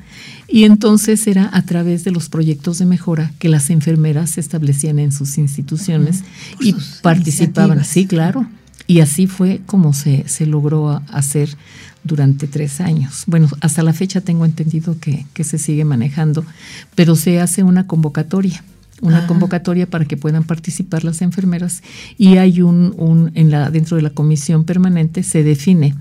Y 0.48 0.64
entonces 0.64 1.26
era 1.26 1.50
a 1.52 1.62
través 1.62 2.02
de 2.04 2.10
los 2.10 2.30
proyectos 2.30 2.78
de 2.78 2.86
mejora 2.86 3.32
que 3.38 3.50
las 3.50 3.68
enfermeras 3.68 4.30
se 4.30 4.40
establecían 4.40 4.98
en 4.98 5.12
sus 5.12 5.36
instituciones 5.36 6.22
y 6.60 6.74
participaban. 7.02 7.84
Sí, 7.84 8.06
claro. 8.06 8.48
Y 8.86 9.00
así 9.00 9.26
fue 9.26 9.60
como 9.66 9.92
se, 9.92 10.26
se, 10.28 10.46
logró 10.46 11.02
hacer 11.10 11.50
durante 12.04 12.46
tres 12.46 12.80
años. 12.80 13.24
Bueno, 13.26 13.48
hasta 13.60 13.82
la 13.82 13.92
fecha 13.92 14.22
tengo 14.22 14.46
entendido 14.46 14.98
que, 14.98 15.26
que 15.34 15.44
se 15.44 15.58
sigue 15.58 15.84
manejando, 15.84 16.44
pero 16.94 17.16
se 17.16 17.40
hace 17.40 17.62
una 17.62 17.86
convocatoria 17.86 18.64
una 19.02 19.26
convocatoria 19.26 19.88
para 19.88 20.04
que 20.04 20.16
puedan 20.16 20.44
participar 20.44 21.04
las 21.04 21.20
enfermeras 21.22 21.82
y 22.16 22.38
hay 22.38 22.62
un, 22.62 22.94
un, 22.96 23.30
en 23.34 23.50
la 23.50 23.70
dentro 23.70 23.96
de 23.96 24.02
la 24.02 24.10
comisión 24.10 24.64
permanente 24.64 25.22
se 25.22 25.42
define 25.42 25.94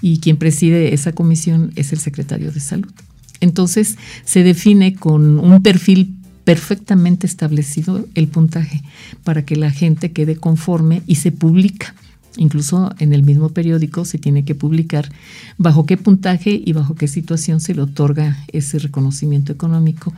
y 0.00 0.18
quien 0.18 0.36
preside 0.36 0.92
esa 0.92 1.12
comisión 1.12 1.72
es 1.76 1.92
el 1.92 1.98
secretario 1.98 2.52
de 2.52 2.60
salud. 2.60 2.92
Entonces 3.40 3.96
se 4.24 4.42
define 4.42 4.94
con 4.94 5.38
un 5.38 5.62
perfil 5.62 6.16
perfectamente 6.44 7.26
establecido 7.26 8.06
el 8.14 8.28
puntaje 8.28 8.82
para 9.24 9.44
que 9.44 9.56
la 9.56 9.70
gente 9.70 10.12
quede 10.12 10.36
conforme 10.36 11.02
y 11.06 11.16
se 11.16 11.32
publica. 11.32 11.94
Incluso 12.36 12.94
en 12.98 13.12
el 13.12 13.22
mismo 13.22 13.50
periódico 13.50 14.04
se 14.04 14.18
tiene 14.18 14.44
que 14.44 14.54
publicar 14.54 15.10
bajo 15.58 15.84
qué 15.84 15.96
puntaje 15.96 16.60
y 16.64 16.72
bajo 16.72 16.94
qué 16.94 17.06
situación 17.06 17.60
se 17.60 17.74
le 17.74 17.82
otorga 17.82 18.38
ese 18.52 18.78
reconocimiento 18.78 19.52
económico, 19.52 20.14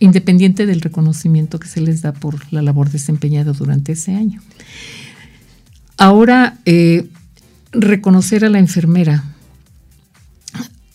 independiente 0.00 0.66
del 0.66 0.80
reconocimiento 0.80 1.60
que 1.60 1.68
se 1.68 1.80
les 1.80 2.02
da 2.02 2.12
por 2.12 2.52
la 2.52 2.62
labor 2.62 2.90
desempeñada 2.90 3.52
durante 3.52 3.92
ese 3.92 4.14
año. 4.14 4.42
Ahora, 5.96 6.58
eh, 6.64 7.08
reconocer 7.72 8.44
a 8.44 8.48
la 8.48 8.58
enfermera 8.58 9.22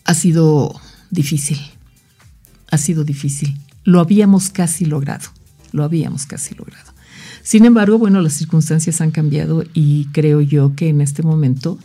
ha 0.04 0.14
sido 0.14 0.80
difícil, 1.12 1.60
ha 2.70 2.78
sido 2.78 3.04
difícil. 3.04 3.56
Lo 3.84 4.00
habíamos 4.00 4.50
casi 4.50 4.86
logrado, 4.86 5.30
lo 5.72 5.84
habíamos 5.84 6.26
casi 6.26 6.56
logrado. 6.56 6.92
Sin 7.44 7.66
embargo, 7.66 8.00
bueno, 8.00 8.22
las 8.22 8.34
circunstancias 8.34 9.02
han 9.02 9.12
cambiado 9.12 9.64
y 9.76 10.06
creo 10.06 10.42
yo 10.42 10.76
que 10.76 10.90
en 10.90 11.02
este 11.02 11.22
momento 11.22 11.78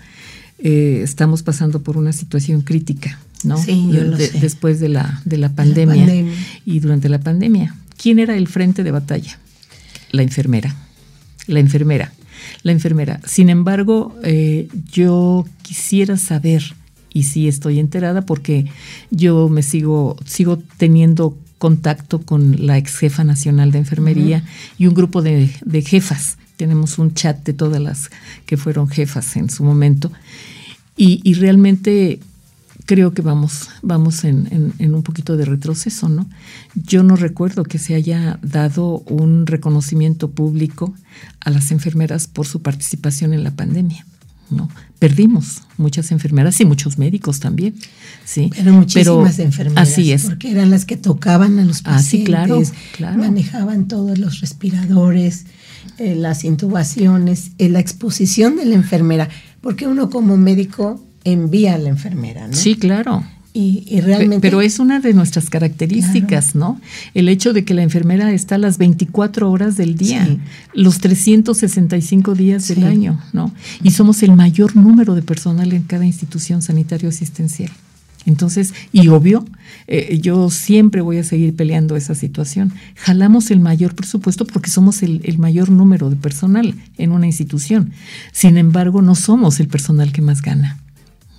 eh, 0.59 1.01
estamos 1.03 1.43
pasando 1.43 1.83
por 1.83 1.99
una 1.99 2.15
situación 2.15 2.63
crítica, 2.63 3.19
¿no? 3.45 3.57
Sí, 3.63 3.89
yo 3.93 4.05
lo 4.05 4.17
sé. 4.17 4.31
Después 4.41 4.81
de 4.81 4.89
la, 4.89 5.21
de 5.25 5.39
la 5.39 5.51
pandemia, 5.51 6.25
y 6.65 6.81
durante 6.81 7.09
la 7.09 7.21
pandemia. 7.21 7.75
¿Quién 7.97 8.19
era 8.19 8.37
el 8.37 8.49
frente 8.49 8.83
de 8.83 8.91
batalla? 8.91 9.39
La 10.11 10.23
enfermera. 10.23 10.75
La 11.47 11.61
enfermera. 11.61 12.13
La 12.63 12.73
enfermera. 12.73 13.21
Sin 13.27 13.51
embargo, 13.51 14.17
eh, 14.23 14.69
yo 14.93 15.47
quisiera 15.63 16.17
saber 16.17 16.63
y 17.13 17.25
sí 17.25 17.49
estoy 17.49 17.79
enterada 17.79 18.23
porque 18.23 18.67
yo 19.11 19.49
me 19.49 19.63
sigo, 19.63 20.17
sigo 20.25 20.63
teniendo 20.77 21.37
contacto 21.59 22.23
con 22.23 22.67
la 22.67 22.79
ex 22.79 22.97
jefa 22.97 23.23
nacional 23.23 23.71
de 23.71 23.79
enfermería 23.79 24.45
y 24.79 24.87
un 24.87 24.95
grupo 24.95 25.21
de, 25.21 25.51
jefas. 25.85 26.39
Tenemos 26.57 26.99
un 26.99 27.13
chat 27.15 27.45
de 27.45 27.53
todas 27.53 27.81
las 27.81 28.11
que 28.47 28.57
fueron 28.57 28.89
jefas 28.89 29.37
en 29.37 29.51
su 29.51 29.63
momento. 29.63 30.11
Y, 30.97 31.35
realmente 31.35 32.21
creo 32.91 33.15
que 33.15 33.23
vamos, 33.23 33.69
vamos 33.83 34.25
en, 34.25 34.73
en, 34.81 34.95
un 34.97 35.05
poquito 35.05 35.37
de 35.37 35.45
retroceso, 35.45 36.09
¿no? 36.09 36.29
Yo 36.75 37.05
no 37.05 37.15
recuerdo 37.15 37.63
que 37.63 37.79
se 37.79 37.95
haya 37.95 38.41
dado 38.43 38.99
un 39.07 39.47
reconocimiento 39.47 40.33
público 40.33 40.93
a 41.39 41.51
las 41.51 41.71
enfermeras 41.71 42.27
por 42.27 42.49
su 42.49 42.63
participación 42.63 43.33
en 43.33 43.45
la 43.45 43.53
pandemia. 43.53 44.05
¿no? 44.51 44.69
Perdimos 44.99 45.63
muchas 45.77 46.11
enfermeras 46.11 46.61
y 46.61 46.65
muchos 46.65 46.99
médicos 46.99 47.39
también, 47.39 47.77
¿sí? 48.25 48.51
Pero 48.57 48.73
muchísimas 48.73 49.39
enfermeras. 49.39 49.89
Así 49.89 50.11
es. 50.11 50.25
Porque 50.25 50.51
eran 50.51 50.71
las 50.71 50.85
que 50.85 50.97
tocaban 50.97 51.61
a 51.61 51.65
los 51.65 51.83
pacientes, 51.83 52.35
ah, 52.35 52.47
claro, 52.47 52.63
claro. 52.97 53.19
manejaban 53.19 53.87
todos 53.87 54.19
los 54.19 54.41
respiradores, 54.41 55.47
eh, 55.99 56.17
las 56.17 56.43
intubaciones, 56.43 57.53
eh, 57.59 57.69
la 57.69 57.79
exposición 57.79 58.57
de 58.57 58.65
la 58.65 58.75
enfermera, 58.75 59.29
porque 59.61 59.87
uno 59.87 60.11
como 60.11 60.37
médico 60.37 61.01
envía 61.25 61.75
a 61.75 61.79
la 61.79 61.89
enfermera, 61.89 62.49
¿no? 62.49 62.55
Sí, 62.55 62.77
claro. 62.77 63.25
Y, 63.53 64.01
realmente... 64.01 64.41
Pero 64.41 64.61
es 64.61 64.79
una 64.79 65.01
de 65.01 65.13
nuestras 65.13 65.51
características, 65.51 66.55
¿no? 66.55 66.81
El 67.15 67.29
hecho 67.29 67.53
de 67.53 67.65
que 67.65 67.75
la 67.75 67.83
enfermera 67.83 68.31
está 68.33 68.59
las 68.59 68.79
24 68.79 69.51
horas 69.51 69.77
del 69.77 69.97
día, 69.97 70.39
los 70.73 71.01
365 71.01 72.35
días 72.37 72.69
del 72.69 72.85
año, 72.85 73.21
¿no? 73.33 73.53
Y 73.83 73.91
somos 73.91 74.23
el 74.23 74.37
mayor 74.37 74.77
número 74.77 75.17
de 75.17 75.23
personal 75.23 75.73
en 75.73 75.83
cada 75.83 76.07
institución 76.07 76.63
sanitario 76.63 77.09
asistencial. 77.09 77.73
Entonces, 78.27 78.73
y 78.93 79.09
obvio, 79.09 79.45
eh, 79.89 80.21
yo 80.23 80.51
siempre 80.51 81.01
voy 81.01 81.19
a 81.19 81.25
seguir 81.25 81.57
peleando 81.57 81.97
esa 81.97 82.15
situación. 82.15 82.73
Jalamos 82.95 83.51
el 83.51 83.59
mayor 83.61 83.97
presupuesto 83.97 84.47
porque 84.47 84.71
somos 84.71 85.03
el, 85.03 85.23
el, 85.25 85.39
mayor 85.39 85.71
número 85.71 86.11
de 86.11 86.17
personal 86.17 86.75
en 86.99 87.13
una 87.13 87.27
institución. 87.27 87.93
Sin 88.31 88.59
embargo, 88.59 89.03
no 89.03 89.15
somos 89.15 89.59
el 89.59 89.69
personal 89.69 90.13
que 90.13 90.23
más 90.23 90.43
gana. 90.43 90.79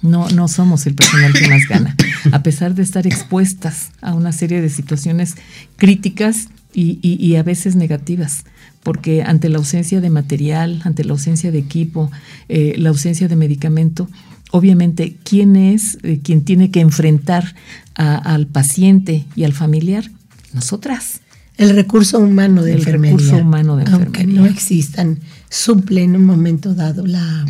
No, 0.02 0.30
no 0.30 0.48
somos 0.48 0.88
el 0.88 0.96
personal 0.96 1.34
que 1.34 1.48
más 1.48 1.68
gana, 1.70 1.96
a 2.32 2.42
pesar 2.44 2.74
de 2.74 2.82
estar 2.82 3.06
expuestas 3.06 3.92
a 4.02 4.14
una 4.14 4.32
serie 4.32 4.62
de 4.62 4.70
situaciones 4.70 5.36
críticas 5.78 6.50
y, 6.74 7.36
a 7.36 7.44
veces 7.44 7.76
negativas, 7.76 8.44
porque 8.84 9.24
ante 9.24 9.50
la 9.50 9.58
ausencia 9.58 10.02
de 10.02 10.10
material, 10.10 10.82
ante 10.86 11.04
la 11.04 11.12
ausencia 11.12 11.52
de 11.52 11.60
equipo, 11.60 12.12
eh, 12.50 12.76
la 12.78 12.90
ausencia 12.90 13.28
de 13.28 13.36
medicamento, 13.36 14.10
obviamente, 14.52 15.18
¿quién 15.24 15.56
es 15.56 15.98
eh, 16.04 16.20
quien 16.24 16.44
tiene 16.44 16.72
que 16.72 16.80
enfrentar 16.80 17.56
al 17.96 18.48
paciente 18.48 19.26
y 19.36 19.44
al 19.44 19.54
familiar? 19.54 20.10
Nosotras. 20.54 21.22
El 21.58 21.76
recurso 21.76 22.20
humano 22.20 22.64
de 22.64 22.74
el 22.74 22.86
recurso 22.86 23.38
humano 23.38 23.76
de 23.78 23.86
Aunque 23.92 24.26
no 24.26 24.46
existan, 24.46 25.20
suple 25.50 26.04
en 26.04 26.16
un 26.16 26.26
momento 26.26 26.74
dado 26.74 27.06
la 27.06 27.46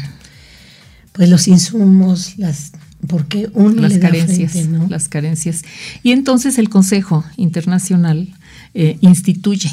pues 1.13 1.29
los 1.29 1.47
insumos, 1.47 2.37
las 2.37 2.71
porque 3.07 3.49
uno 3.53 3.81
las 3.81 3.97
carencias, 3.97 4.55
las 4.89 5.09
carencias. 5.09 5.63
Y 6.03 6.11
entonces 6.11 6.57
el 6.57 6.69
Consejo 6.69 7.23
Internacional 7.35 8.27
eh, 8.73 8.97
instituye 9.01 9.69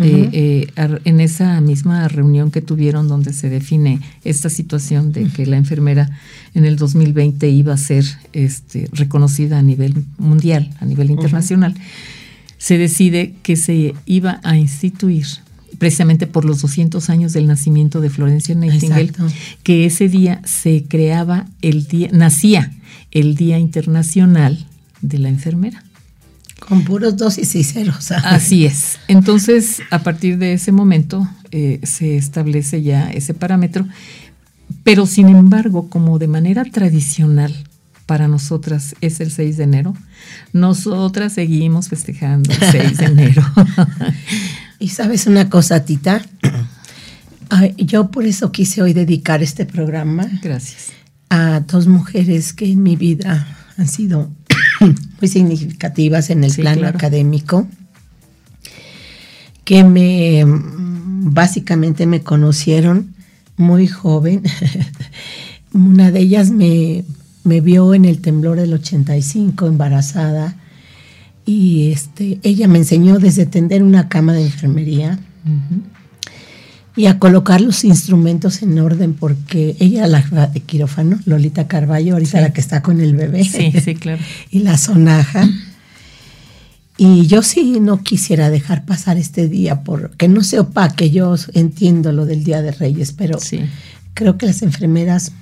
eh, 0.00 0.30
eh, 0.32 0.98
en 1.04 1.20
esa 1.20 1.60
misma 1.60 2.08
reunión 2.08 2.50
que 2.50 2.62
tuvieron 2.62 3.06
donde 3.06 3.34
se 3.34 3.50
define 3.50 4.00
esta 4.24 4.48
situación 4.48 5.12
de 5.12 5.24
que 5.26 5.44
la 5.44 5.58
enfermera 5.58 6.08
en 6.54 6.64
el 6.64 6.76
2020 6.76 7.50
iba 7.50 7.74
a 7.74 7.76
ser 7.76 8.04
este, 8.32 8.88
reconocida 8.92 9.58
a 9.58 9.62
nivel 9.62 10.04
mundial, 10.16 10.70
a 10.80 10.86
nivel 10.86 11.10
internacional, 11.10 11.74
se 12.56 12.78
decide 12.78 13.34
que 13.42 13.56
se 13.56 13.94
iba 14.06 14.40
a 14.42 14.56
instituir 14.56 15.26
precisamente 15.80 16.26
por 16.26 16.44
los 16.44 16.60
200 16.60 17.08
años 17.08 17.32
del 17.32 17.46
nacimiento 17.46 18.02
de 18.02 18.10
Florencia 18.10 18.54
Nightingale, 18.54 19.12
que 19.62 19.86
ese 19.86 20.10
día 20.10 20.42
se 20.44 20.84
creaba 20.84 21.46
el 21.62 21.86
día, 21.86 22.10
nacía 22.12 22.70
el 23.10 23.34
Día 23.34 23.58
Internacional 23.58 24.66
de 25.00 25.18
la 25.18 25.30
Enfermera. 25.30 25.82
Con 26.58 26.84
puros 26.84 27.16
dos 27.16 27.38
y 27.38 27.64
ceros. 27.64 28.12
Así 28.12 28.66
es. 28.66 28.98
Entonces, 29.08 29.80
a 29.90 30.00
partir 30.00 30.36
de 30.36 30.52
ese 30.52 30.70
momento 30.70 31.26
eh, 31.50 31.80
se 31.82 32.18
establece 32.18 32.82
ya 32.82 33.10
ese 33.10 33.32
parámetro, 33.32 33.88
pero 34.84 35.06
sin 35.06 35.30
embargo, 35.30 35.88
como 35.88 36.18
de 36.18 36.28
manera 36.28 36.62
tradicional 36.66 37.56
para 38.04 38.28
nosotras 38.28 38.94
es 39.00 39.20
el 39.20 39.30
6 39.30 39.56
de 39.56 39.64
enero, 39.64 39.94
nosotras 40.52 41.32
seguimos 41.32 41.88
festejando 41.88 42.52
el 42.52 42.70
6 42.70 42.98
de 42.98 43.04
enero. 43.06 43.42
Y 44.80 44.88
sabes 44.88 45.26
una 45.26 45.50
cosa, 45.50 45.84
Tita, 45.84 46.24
yo 47.76 48.10
por 48.10 48.24
eso 48.24 48.50
quise 48.50 48.80
hoy 48.80 48.94
dedicar 48.94 49.42
este 49.42 49.66
programa. 49.66 50.26
Gracias. 50.42 50.92
A 51.28 51.60
dos 51.60 51.86
mujeres 51.86 52.54
que 52.54 52.64
en 52.72 52.82
mi 52.82 52.96
vida 52.96 53.46
han 53.76 53.86
sido 53.86 54.30
muy 54.80 55.28
significativas 55.28 56.30
en 56.30 56.44
el 56.44 56.54
plano 56.54 56.88
académico, 56.88 57.68
que 59.64 59.84
me 59.84 60.44
básicamente 60.46 62.06
me 62.06 62.22
conocieron 62.22 63.14
muy 63.58 63.86
joven. 63.86 64.42
Una 65.74 66.10
de 66.10 66.20
ellas 66.20 66.50
me, 66.50 67.04
me 67.44 67.60
vio 67.60 67.92
en 67.92 68.06
el 68.06 68.22
temblor 68.22 68.56
del 68.56 68.72
85 68.72 69.66
embarazada 69.66 70.56
y 71.50 71.90
este, 71.90 72.38
ella 72.44 72.68
me 72.68 72.78
enseñó 72.78 73.18
desde 73.18 73.44
tender 73.44 73.82
una 73.82 74.08
cama 74.08 74.34
de 74.34 74.44
enfermería 74.44 75.18
y 76.94 77.06
a 77.06 77.18
colocar 77.18 77.60
los 77.60 77.82
instrumentos 77.82 78.62
en 78.62 78.78
orden 78.78 79.14
porque 79.14 79.74
ella 79.80 80.06
la 80.06 80.20
de 80.46 80.60
quirófano, 80.60 81.18
Lolita 81.24 81.66
Carballo, 81.66 82.12
ahorita 82.12 82.40
la 82.40 82.52
que 82.52 82.60
está 82.60 82.82
con 82.82 83.00
el 83.00 83.16
bebé. 83.16 83.42
Sí, 83.42 83.72
sí, 83.84 83.96
claro. 83.96 84.22
y 84.52 84.60
la 84.60 84.78
sonaja. 84.78 85.50
Y 86.96 87.26
yo 87.26 87.42
sí 87.42 87.80
no 87.80 88.04
quisiera 88.04 88.48
dejar 88.48 88.84
pasar 88.84 89.16
este 89.16 89.48
día 89.48 89.82
porque 89.82 90.28
no 90.28 90.44
se 90.44 90.60
opaque, 90.60 91.10
yo 91.10 91.34
entiendo 91.52 92.12
lo 92.12 92.26
del 92.26 92.44
Día 92.44 92.62
de 92.62 92.70
Reyes, 92.70 93.10
pero 93.12 93.40
creo 94.14 94.38
que 94.38 94.46
las 94.46 94.62
enfermeras 94.62 95.32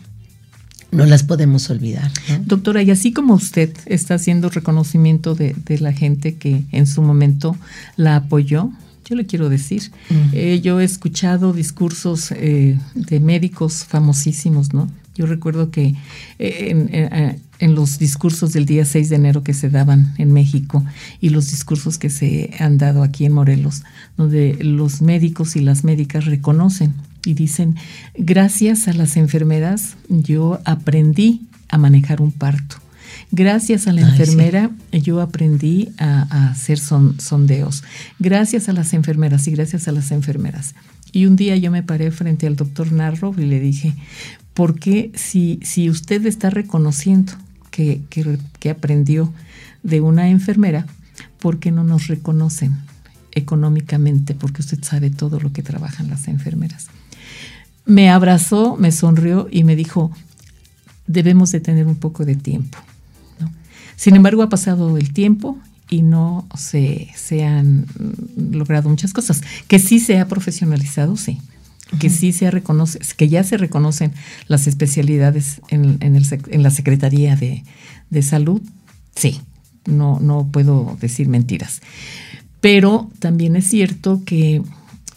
no 0.90 1.04
las 1.04 1.22
podemos 1.22 1.68
olvidar. 1.70 2.10
Doctora, 2.44 2.82
y 2.82 2.90
así 2.90 3.12
como 3.12 3.34
usted 3.34 3.76
está 3.86 4.14
haciendo 4.14 4.48
reconocimiento 4.48 5.34
de, 5.34 5.54
la 5.80 5.92
gente 5.92 6.36
que 6.36 6.64
en 6.72 6.86
su 6.86 7.02
momento 7.02 7.56
la 7.96 8.16
apoyó, 8.16 8.70
yo 9.04 9.16
le 9.16 9.26
quiero 9.26 9.48
decir, 9.48 9.90
eh, 10.32 10.60
yo 10.62 10.80
he 10.80 10.84
escuchado 10.84 11.52
discursos 11.52 12.30
eh, 12.32 12.78
de 12.94 13.20
médicos 13.20 13.84
famosísimos, 13.84 14.74
¿no? 14.74 14.90
Yo 15.14 15.26
recuerdo 15.26 15.70
que 15.70 15.94
eh, 16.38 17.36
en, 17.58 17.74
los 17.74 17.98
discursos 17.98 18.52
del 18.52 18.66
día 18.66 18.84
6 18.84 19.08
de 19.08 19.16
enero 19.16 19.42
que 19.42 19.52
se 19.52 19.68
daban 19.68 20.14
en 20.16 20.32
México 20.32 20.84
y 21.20 21.30
los 21.30 21.50
discursos 21.50 21.98
que 21.98 22.08
se 22.08 22.54
han 22.60 22.78
dado 22.78 23.02
aquí 23.02 23.24
en 23.24 23.32
Morelos, 23.32 23.82
donde 24.16 24.56
los 24.60 25.02
médicos 25.02 25.56
y 25.56 25.60
las 25.60 25.82
médicas 25.82 26.26
reconocen 26.26 26.94
y 27.24 27.34
dicen, 27.34 27.76
gracias 28.16 28.88
a 28.88 28.92
las 28.92 29.16
enfermeras 29.16 29.96
yo 30.08 30.60
aprendí 30.64 31.42
a 31.68 31.78
manejar 31.78 32.20
un 32.20 32.32
parto. 32.32 32.76
Gracias 33.30 33.86
a 33.86 33.92
la 33.92 34.02
enfermera 34.02 34.70
yo 34.92 35.20
aprendí 35.20 35.90
a, 35.98 36.50
hacer 36.50 36.78
sondeos. 36.78 37.84
Gracias 38.18 38.68
a 38.68 38.72
las 38.72 38.94
enfermeras 38.94 39.46
y 39.48 39.52
gracias 39.52 39.88
a 39.88 39.92
las 39.92 40.10
enfermeras. 40.10 40.74
Y 41.12 41.26
un 41.26 41.36
día 41.36 41.56
yo 41.56 41.70
me 41.70 41.82
paré 41.82 42.10
frente 42.10 42.46
al 42.46 42.56
doctor 42.56 42.92
Narro 42.92 43.34
y 43.36 43.44
le 43.44 43.60
dije, 43.60 43.94
¿por 44.54 44.78
qué 44.78 45.10
si, 45.14 45.58
si 45.62 45.90
usted 45.90 46.24
está 46.26 46.50
reconociendo 46.50 47.32
que, 47.70 48.00
que 48.58 48.70
aprendió 48.70 49.32
de 49.82 50.00
una 50.00 50.28
enfermera, 50.28 50.86
¿por 51.38 51.58
qué 51.58 51.70
no 51.70 51.84
nos 51.84 52.08
reconocen 52.08 52.76
económicamente? 53.32 54.34
Porque 54.34 54.62
usted 54.62 54.82
sabe 54.82 55.10
todo 55.10 55.40
lo 55.40 55.52
que 55.52 55.62
trabajan 55.62 56.08
las 56.08 56.28
enfermeras 56.28 56.88
me 57.88 58.10
abrazó, 58.10 58.76
me 58.76 58.92
sonrió 58.92 59.48
y 59.50 59.64
me 59.64 59.74
dijo, 59.74 60.12
debemos 61.06 61.50
de 61.50 61.60
tener 61.60 61.86
un 61.86 61.96
poco 61.96 62.26
de 62.26 62.36
tiempo. 62.36 62.78
Sin 63.96 64.14
embargo, 64.14 64.42
ha 64.42 64.50
pasado 64.50 64.98
el 64.98 65.12
tiempo 65.12 65.58
y 65.88 66.02
no 66.02 66.46
se, 66.56 67.08
se, 67.16 67.44
han 67.44 67.86
logrado 68.36 68.90
muchas 68.90 69.14
cosas. 69.14 69.40
Que 69.66 69.78
sí 69.78 70.00
se 70.00 70.18
ha 70.18 70.28
profesionalizado, 70.28 71.16
sí. 71.16 71.40
Que 71.98 72.10
sí 72.10 72.32
se 72.32 72.50
reconoce, 72.50 73.00
que 73.16 73.30
ya 73.30 73.42
se 73.42 73.56
reconocen 73.56 74.12
las 74.48 74.66
especialidades 74.66 75.62
en, 75.68 75.96
en, 76.00 76.62
la 76.62 76.70
Secretaría 76.70 77.36
de, 77.36 77.64
de, 78.10 78.22
Salud, 78.22 78.60
sí. 79.16 79.40
No, 79.86 80.20
no 80.20 80.46
puedo 80.52 80.98
decir 81.00 81.28
mentiras. 81.28 81.80
Pero 82.60 83.10
también 83.18 83.56
es 83.56 83.66
cierto 83.66 84.22
que 84.26 84.62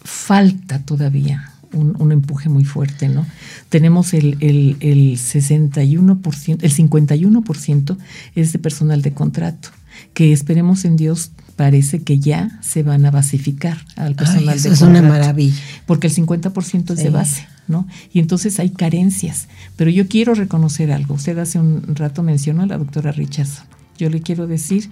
falta 0.02 0.78
todavía 0.78 1.51
un, 1.72 2.12
empuje 2.12 2.48
muy 2.48 2.64
fuerte, 2.64 3.08
¿no? 3.08 3.26
Tenemos 3.68 4.14
el, 4.14 4.36
el, 4.40 4.76
el 4.80 5.18
61%, 5.18 6.58
el 6.60 6.72
51% 6.72 7.96
es 8.34 8.52
de 8.52 8.58
personal 8.58 9.02
de 9.02 9.12
contrato, 9.12 9.70
que 10.14 10.32
esperemos 10.32 10.84
en 10.84 10.96
Dios 10.96 11.32
parece 11.56 12.02
que 12.02 12.18
ya 12.18 12.58
se 12.60 12.82
van 12.82 13.04
a 13.06 13.10
basificar 13.10 13.78
al 13.96 14.14
personal 14.14 14.56
de 14.56 14.68
contrato. 14.68 14.74
Es 14.74 14.82
una 14.82 15.02
maravilla. 15.02 15.60
Porque 15.86 16.08
el 16.08 16.14
50% 16.14 16.92
es 16.92 16.98
de 16.98 17.10
base, 17.10 17.46
¿no? 17.68 17.86
Y 18.12 18.18
entonces 18.18 18.58
hay 18.58 18.70
carencias. 18.70 19.48
Pero 19.76 19.90
yo 19.90 20.08
quiero 20.08 20.34
reconocer 20.34 20.92
algo. 20.92 21.14
Usted 21.14 21.38
hace 21.38 21.58
un 21.58 21.94
rato 21.94 22.22
mencionó 22.22 22.62
a 22.62 22.66
la 22.66 22.78
doctora 22.78 23.12
Richardson. 23.12 23.66
Yo 23.98 24.10
le 24.10 24.20
quiero 24.20 24.46
decir 24.46 24.90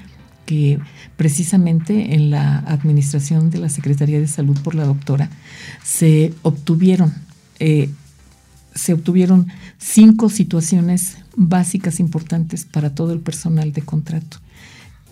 que 0.51 0.81
precisamente 1.17 2.17
en 2.17 2.33
la 2.33 2.59
administración 2.59 3.51
de 3.51 3.61
la 3.61 3.69
Secretaría 3.69 4.19
de 4.19 4.27
Salud 4.27 4.59
por 4.65 4.75
la 4.75 4.85
doctora 4.85 5.31
se 5.85 6.35
obtuvieron 6.43 7.15
eh, 7.61 7.89
se 8.75 8.93
obtuvieron 8.93 9.47
cinco 9.79 10.29
situaciones 10.29 11.19
básicas 11.37 12.01
importantes 12.01 12.65
para 12.65 12.97
todo 12.97 13.13
el 13.13 13.21
personal 13.21 13.73
de 13.73 13.83
contrato, 13.83 14.39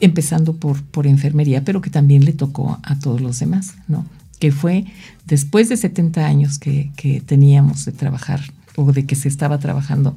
empezando 0.00 0.56
por, 0.56 0.82
por 0.82 1.06
enfermería, 1.06 1.64
pero 1.64 1.80
que 1.80 1.90
también 1.90 2.24
le 2.24 2.32
tocó 2.32 2.80
a 2.82 2.98
todos 2.98 3.20
los 3.20 3.38
demás, 3.38 3.74
¿no? 3.86 4.06
Que 4.40 4.50
fue 4.50 4.86
después 5.24 5.68
de 5.68 5.76
70 5.76 6.26
años 6.26 6.58
que, 6.58 6.90
que 6.96 7.20
teníamos 7.20 7.84
de 7.84 7.92
trabajar 7.92 8.40
o 8.74 8.90
de 8.90 9.06
que 9.06 9.14
se 9.14 9.28
estaba 9.28 9.58
trabajando 9.58 10.16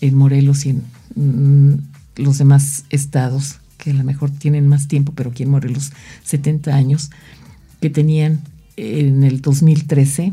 en 0.00 0.14
Morelos 0.14 0.64
y 0.64 0.70
en 0.70 0.82
mm, 1.16 2.22
los 2.22 2.38
demás 2.38 2.84
estados, 2.88 3.60
que 3.84 3.90
a 3.90 3.94
lo 3.94 4.02
mejor 4.02 4.30
tienen 4.30 4.66
más 4.66 4.88
tiempo, 4.88 5.12
pero 5.14 5.30
aquí 5.30 5.42
en 5.42 5.50
Morelos 5.50 5.92
70 6.24 6.74
años, 6.74 7.10
que 7.82 7.90
tenían 7.90 8.40
en 8.78 9.22
el 9.24 9.42
2013, 9.42 10.32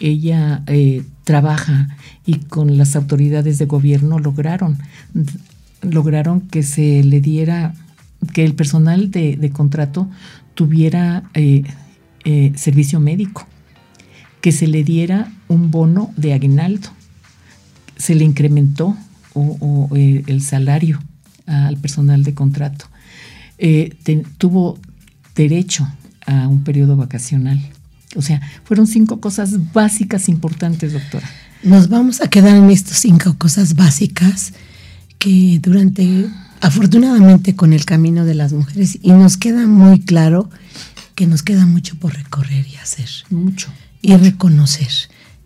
ella 0.00 0.62
eh, 0.66 1.04
trabaja 1.24 1.88
y 2.24 2.36
con 2.38 2.78
las 2.78 2.96
autoridades 2.96 3.58
de 3.58 3.66
gobierno 3.66 4.18
lograron, 4.18 4.78
lograron 5.82 6.40
que 6.40 6.62
se 6.62 7.04
le 7.04 7.20
diera, 7.20 7.74
que 8.32 8.46
el 8.46 8.54
personal 8.54 9.10
de, 9.10 9.50
contrato 9.52 10.08
tuviera 10.54 11.24
eh, 11.34 11.64
eh, 12.24 12.52
servicio 12.56 13.00
médico, 13.00 13.46
que 14.40 14.50
se 14.50 14.66
le 14.66 14.82
diera 14.82 15.30
un 15.48 15.70
bono 15.70 16.10
de 16.16 16.32
aguinaldo, 16.32 16.88
se 17.96 18.14
le 18.14 18.24
incrementó 18.24 18.96
o, 19.34 19.90
el 19.92 20.40
salario 20.40 21.00
al 21.48 21.76
personal 21.78 22.22
de 22.22 22.34
contrato, 22.34 22.86
tuvo 24.38 24.78
derecho 25.34 25.88
a 26.26 26.46
un 26.46 26.62
periodo 26.62 26.96
vacacional 26.96 27.58
o 28.16 28.22
sea, 28.22 28.40
fueron 28.64 28.86
cinco 28.86 29.20
cosas 29.20 29.72
básicas 29.72 30.28
importantes, 30.28 30.92
doctora. 30.92 31.28
Nos 31.62 31.88
vamos 31.88 32.20
a 32.20 32.28
quedar 32.28 32.56
en 32.56 32.70
estas 32.70 32.98
cinco 32.98 33.36
cosas 33.36 33.74
básicas 33.74 34.54
que 35.18 35.58
durante, 35.60 36.26
afortunadamente 36.60 37.54
con 37.54 37.72
el 37.72 37.84
camino 37.84 38.24
de 38.24 38.34
las 38.34 38.52
mujeres, 38.52 38.98
y 39.02 39.10
nos 39.12 39.36
queda 39.36 39.66
muy 39.66 40.00
claro 40.00 40.48
que 41.14 41.26
nos 41.26 41.42
queda 41.42 41.66
mucho 41.66 41.96
por 41.96 42.14
recorrer 42.14 42.66
y 42.66 42.76
hacer. 42.76 43.08
Mucho. 43.30 43.68
Y 44.00 44.16
reconocer. 44.16 44.92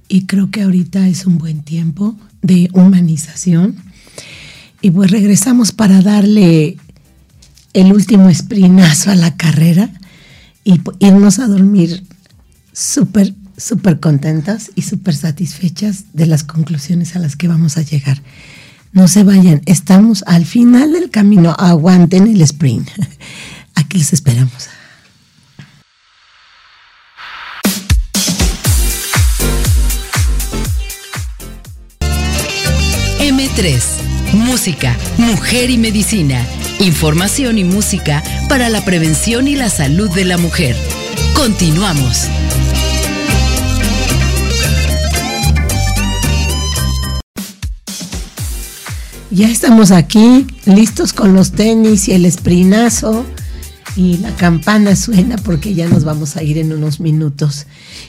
Y 0.09 0.27
creo 0.27 0.51
que 0.51 0.63
ahorita 0.63 1.09
es 1.09 1.27
un 1.27 1.39
buen 1.39 1.63
tiempo 1.63 2.17
de 2.43 2.69
humanización. 2.75 3.77
Y 4.83 4.91
pues 4.91 5.13
regresamos 5.13 5.71
para 5.71 6.03
darle 6.03 6.77
el 7.73 7.93
último 7.93 8.29
esprinazo 8.29 9.13
a 9.13 9.15
la 9.15 9.37
carrera 9.37 9.91
y 10.65 10.81
irnos 10.99 11.39
a 11.39 11.47
dormir 11.47 12.05
súper, 12.73 13.33
súper 13.57 14.01
contentas 14.01 14.73
y 14.75 14.83
súper 14.83 15.15
satisfechas 15.15 16.07
de 16.13 16.27
las 16.27 16.43
conclusiones 16.43 17.15
a 17.15 17.21
las 17.21 17.37
que 17.37 17.47
vamos 17.47 17.79
a 17.79 17.83
llegar. 17.83 18.23
No 18.93 19.07
se 19.07 19.23
vayan, 19.23 19.63
estamos 19.67 20.25
al 20.27 20.45
final 20.45 20.93
del 20.93 21.11
camino, 21.11 21.55
aguanten 21.59 22.27
el 22.27 22.41
sprint. 22.43 22.89
Aquí 23.77 23.99
les 23.99 24.13
esperamos. 24.13 24.69
M3, 33.21 34.12
Música, 34.33 34.97
Mujer 35.19 35.69
y 35.69 35.77
Medicina. 35.77 36.47
Información 36.81 37.59
y 37.59 37.65
música 37.65 38.23
para 38.49 38.71
la 38.71 38.83
prevención 38.83 39.47
y 39.47 39.57
la 39.57 39.69
salud 39.69 40.11
de 40.11 40.25
la 40.25 40.39
mujer. 40.39 40.75
Continuamos. 41.37 42.29
Ya 49.31 49.49
estamos 49.49 49.91
aquí, 49.91 50.47
listos 50.65 51.13
con 51.13 51.35
los 51.35 51.53
tenis 51.53 52.09
y 52.09 52.13
el 52.13 52.25
esprinazo. 52.25 53.27
Y 53.97 54.17
la 54.19 54.35
campana 54.37 54.97
suena 54.97 55.37
porque 55.37 55.75
ya 55.75 55.87
nos 55.87 56.05
vamos 56.05 56.37
a 56.37 56.43
ir 56.43 56.57
en 56.57 56.73
unos 56.73 57.01
minutos. 57.01 57.67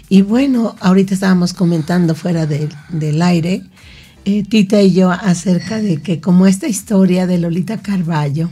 Y 0.07 0.21
bueno, 0.21 0.75
ahorita 0.79 1.13
estábamos 1.13 1.53
comentando 1.53 2.15
fuera 2.15 2.45
del 2.45 3.21
aire, 3.21 3.63
eh, 4.25 4.43
Tita 4.43 4.81
y 4.81 4.93
yo, 4.93 5.11
acerca 5.11 5.81
de 5.81 5.97
que 5.97 6.19
como 6.19 6.47
esta 6.47 6.67
historia 6.67 7.27
de 7.27 7.39
Lolita 7.39 7.81
Carballo 7.81 8.49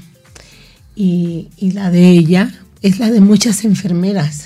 y 0.96 1.48
la 1.60 1.90
de 1.90 2.10
ella 2.10 2.54
es 2.82 3.00
la 3.00 3.10
de 3.10 3.22
muchas 3.22 3.64
enfermeras 3.64 4.46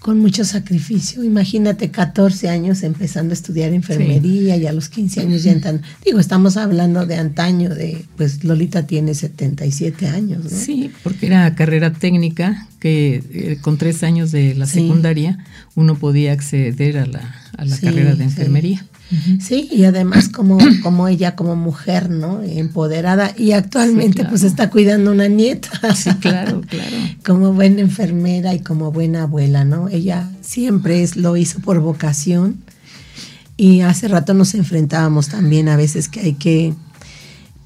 con 0.00 0.18
mucho 0.18 0.44
sacrificio. 0.44 1.22
Imagínate 1.22 1.90
14 1.90 2.48
años 2.48 2.82
empezando 2.82 3.32
a 3.32 3.34
estudiar 3.34 3.72
enfermería 3.72 4.56
y 4.56 4.66
a 4.66 4.72
los 4.72 4.88
15 4.88 5.20
años 5.20 5.42
ya 5.42 5.52
entran. 5.52 5.82
Digo, 6.04 6.18
estamos 6.18 6.56
hablando 6.56 7.06
de 7.06 7.16
antaño, 7.16 7.68
de 7.68 8.02
pues 8.16 8.42
Lolita 8.42 8.86
tiene 8.86 9.14
77 9.14 10.08
años, 10.08 10.44
¿no? 10.44 10.50
Sí, 10.50 10.90
porque 11.02 11.26
era 11.26 11.54
carrera 11.54 11.92
técnica 11.92 12.66
que 12.80 13.22
eh, 13.30 13.58
con 13.60 13.76
tres 13.76 14.02
años 14.02 14.32
de 14.32 14.54
la 14.54 14.66
secundaria 14.66 15.38
uno 15.74 15.94
podía 15.96 16.32
acceder 16.32 16.96
a 16.96 17.04
la, 17.04 17.34
a 17.58 17.64
la 17.66 17.78
carrera 17.78 18.14
de 18.14 18.24
enfermería. 18.24 18.86
Sí, 19.40 19.68
y 19.72 19.84
además 19.84 20.28
como, 20.28 20.58
como 20.82 21.08
ella, 21.08 21.34
como 21.34 21.56
mujer, 21.56 22.10
¿no? 22.10 22.42
Empoderada 22.42 23.34
y 23.36 23.52
actualmente 23.52 24.24
pues 24.24 24.44
está 24.44 24.70
cuidando 24.70 25.10
una 25.10 25.26
nieta. 25.26 25.70
Sí, 25.94 26.10
claro, 26.20 26.60
claro. 26.60 26.96
como 27.26 27.52
buena 27.52 27.80
enfermera 27.80 28.54
y 28.54 28.60
como 28.60 28.92
buena 28.92 29.22
abuela, 29.22 29.64
¿no? 29.64 29.88
Ella 29.88 30.30
siempre 30.42 31.02
es, 31.02 31.16
lo 31.16 31.36
hizo 31.36 31.58
por 31.60 31.80
vocación 31.80 32.58
y 33.56 33.80
hace 33.80 34.08
rato 34.08 34.32
nos 34.32 34.54
enfrentábamos 34.54 35.28
también 35.28 35.68
a 35.68 35.76
veces 35.76 36.08
que 36.08 36.20
hay 36.20 36.32
que... 36.34 36.74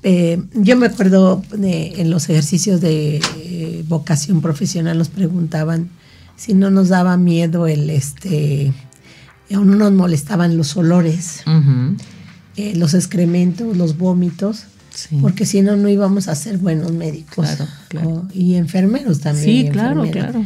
Eh, 0.03 0.43
yo 0.55 0.77
me 0.77 0.87
acuerdo 0.87 1.43
de, 1.57 2.01
en 2.01 2.11
los 2.11 2.29
ejercicios 2.29 2.81
de 2.81 3.21
eh, 3.37 3.85
vocación 3.87 4.41
profesional 4.41 4.99
nos 4.99 5.09
preguntaban 5.09 5.89
si 6.37 6.53
no 6.53 6.71
nos 6.71 6.89
daba 6.89 7.17
miedo 7.17 7.67
el 7.67 7.89
este 7.91 8.73
no 9.51 9.65
nos 9.65 9.93
molestaban 9.93 10.57
los 10.57 10.77
olores, 10.77 11.43
eh, 12.57 12.75
los 12.77 12.95
excrementos, 12.95 13.77
los 13.77 13.99
vómitos, 13.99 14.65
porque 15.21 15.45
si 15.45 15.61
no, 15.61 15.77
no 15.77 15.89
íbamos 15.89 16.29
a 16.29 16.35
ser 16.35 16.59
buenos 16.59 16.93
médicos 16.93 17.49
y 18.33 18.55
enfermeros 18.55 19.21
también. 19.21 19.67
Sí, 19.67 19.71
claro, 19.71 20.09
claro. 20.11 20.45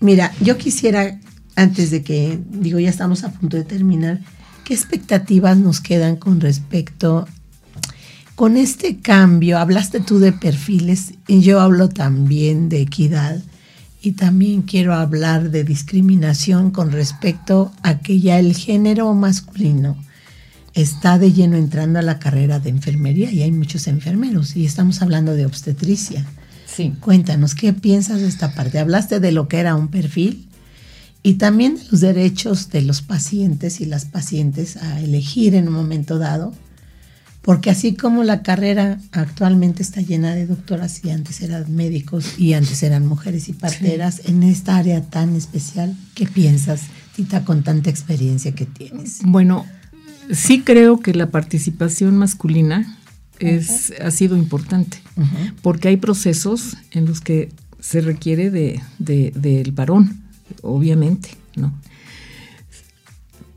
Mira, 0.00 0.32
yo 0.40 0.58
quisiera, 0.58 1.18
antes 1.54 1.90
de 1.90 2.02
que, 2.02 2.38
digo, 2.50 2.78
ya 2.78 2.90
estamos 2.90 3.22
a 3.24 3.30
punto 3.32 3.56
de 3.56 3.64
terminar, 3.64 4.20
¿qué 4.64 4.74
expectativas 4.74 5.56
nos 5.56 5.80
quedan 5.80 6.16
con 6.16 6.40
respecto 6.40 7.28
con 8.34 8.56
este 8.56 8.98
cambio? 8.98 9.58
Hablaste 9.58 10.00
tú 10.00 10.18
de 10.18 10.32
perfiles 10.32 11.14
y 11.28 11.40
yo 11.42 11.60
hablo 11.60 11.88
también 11.88 12.68
de 12.68 12.80
equidad 12.80 13.42
y 14.02 14.12
también 14.12 14.62
quiero 14.62 14.94
hablar 14.94 15.50
de 15.50 15.62
discriminación 15.62 16.72
con 16.72 16.90
respecto 16.90 17.72
a 17.82 18.00
que 18.00 18.18
ya 18.18 18.38
el 18.40 18.54
género 18.56 19.14
masculino 19.14 19.96
está 20.74 21.18
de 21.18 21.32
lleno 21.32 21.56
entrando 21.56 22.00
a 22.00 22.02
la 22.02 22.18
carrera 22.18 22.58
de 22.58 22.70
enfermería 22.70 23.30
y 23.30 23.42
hay 23.42 23.52
muchos 23.52 23.86
enfermeros 23.86 24.56
y 24.56 24.66
estamos 24.66 25.02
hablando 25.02 25.34
de 25.34 25.46
obstetricia. 25.46 26.26
Sí. 26.66 26.94
Cuéntanos, 27.00 27.54
¿qué 27.54 27.72
piensas 27.72 28.20
de 28.20 28.28
esta 28.28 28.54
parte? 28.54 28.80
Hablaste 28.80 29.20
de 29.20 29.30
lo 29.30 29.46
que 29.46 29.58
era 29.58 29.76
un 29.76 29.88
perfil 29.88 30.48
y 31.22 31.34
también 31.34 31.76
de 31.76 31.84
los 31.90 32.00
derechos 32.00 32.70
de 32.70 32.82
los 32.82 33.02
pacientes 33.02 33.80
y 33.80 33.84
las 33.84 34.06
pacientes 34.06 34.78
a 34.78 35.00
elegir 35.00 35.54
en 35.54 35.68
un 35.68 35.74
momento 35.74 36.18
dado 36.18 36.52
porque 37.42 37.70
así 37.70 37.94
como 37.94 38.22
la 38.22 38.42
carrera 38.42 39.00
actualmente 39.10 39.82
está 39.82 40.00
llena 40.00 40.34
de 40.34 40.46
doctoras 40.46 41.04
y 41.04 41.10
antes 41.10 41.42
eran 41.42 41.74
médicos 41.74 42.38
y 42.38 42.54
antes 42.54 42.82
eran 42.84 43.06
mujeres 43.06 43.48
y 43.48 43.52
parteras, 43.52 44.22
en 44.24 44.44
esta 44.44 44.76
área 44.76 45.02
tan 45.02 45.34
especial, 45.34 45.96
¿qué 46.14 46.26
piensas, 46.26 46.82
Tita, 47.16 47.44
con 47.44 47.64
tanta 47.64 47.90
experiencia 47.90 48.52
que 48.52 48.64
tienes? 48.64 49.18
Bueno, 49.24 49.66
sí 50.30 50.62
creo 50.62 51.00
que 51.00 51.14
la 51.14 51.30
participación 51.30 52.16
masculina 52.16 52.98
es, 53.40 53.92
ha 54.00 54.12
sido 54.12 54.36
importante, 54.36 55.02
porque 55.62 55.88
hay 55.88 55.96
procesos 55.96 56.76
en 56.92 57.06
los 57.06 57.20
que 57.20 57.50
se 57.80 58.00
requiere 58.00 58.50
de, 58.50 58.80
del 58.98 59.72
varón, 59.72 60.22
obviamente, 60.62 61.30
¿no? 61.56 61.72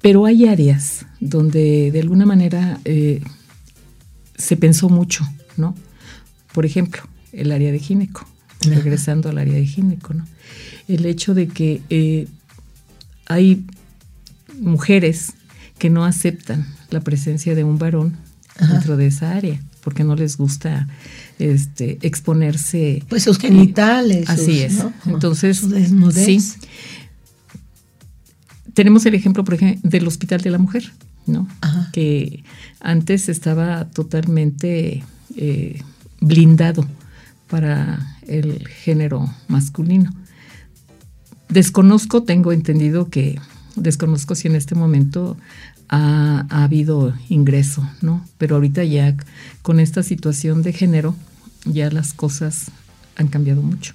Pero 0.01 0.25
hay 0.25 0.47
áreas 0.47 1.05
donde 1.19 1.91
de 1.91 1.99
alguna 1.99 2.25
manera 2.25 2.79
eh, 2.86 3.21
se 4.38 4.57
pensó 4.57 4.89
mucho, 4.89 5.27
¿no? 5.57 5.75
Por 6.53 6.65
ejemplo, 6.65 7.01
el 7.31 7.51
área 7.51 7.71
de 7.71 7.79
gineco, 7.79 8.27
regresando 8.61 9.29
al 9.29 9.38
área 9.38 9.55
de 9.55 9.65
gineco, 9.65 10.13
¿no? 10.13 10.25
El 10.88 11.05
hecho 11.05 11.33
de 11.33 11.47
que 11.47 11.81
eh, 11.89 12.27
hay 13.25 13.65
mujeres 14.59 15.33
que 15.77 15.89
no 15.89 16.05
aceptan 16.05 16.65
la 16.89 17.01
presencia 17.01 17.55
de 17.55 17.63
un 17.63 17.77
varón 17.77 18.17
dentro 18.59 18.95
de 18.95 19.07
esa 19.07 19.31
área 19.36 19.59
porque 19.86 20.03
no 20.03 20.15
les 20.15 20.38
gusta 20.38 20.88
este 21.38 21.99
exponerse 22.01 23.03
pues 23.07 23.23
sus 23.23 23.38
genitales 23.38 24.29
así 24.29 24.61
es. 24.61 24.79
entonces 25.05 25.63
sí. 26.13 26.39
Tenemos 28.73 29.05
el 29.05 29.13
ejemplo 29.13 29.43
por 29.43 29.53
ejemplo 29.53 29.89
del 29.89 30.07
hospital 30.07 30.41
de 30.41 30.49
la 30.49 30.57
mujer 30.57 30.91
¿no? 31.28 31.47
Que 31.91 32.43
antes 32.80 33.30
estaba 33.30 33.86
totalmente 33.86 35.03
eh, 35.36 35.82
blindado 36.21 36.86
para 37.49 38.17
el 38.28 38.67
género 38.67 39.30
masculino. 39.47 40.11
Desconozco, 41.49 42.23
tengo 42.23 42.51
entendido 42.51 43.09
que, 43.09 43.39
desconozco 43.76 44.36
si 44.36 44.47
en 44.47 44.55
este 44.55 44.76
momento 44.76 45.38
ha, 45.89 46.45
habido 46.49 47.13
ingreso, 47.30 47.88
¿no? 48.01 48.26
Pero 48.38 48.55
ahorita 48.55 48.84
ya 48.84 49.15
con 49.61 49.80
esta 49.80 50.03
situación 50.03 50.63
de 50.63 50.73
género, 50.73 51.15
ya 51.65 51.89
las 51.91 52.13
cosas 52.13 52.71
han 53.15 53.28
cambiado 53.28 53.61
mucho. 53.61 53.93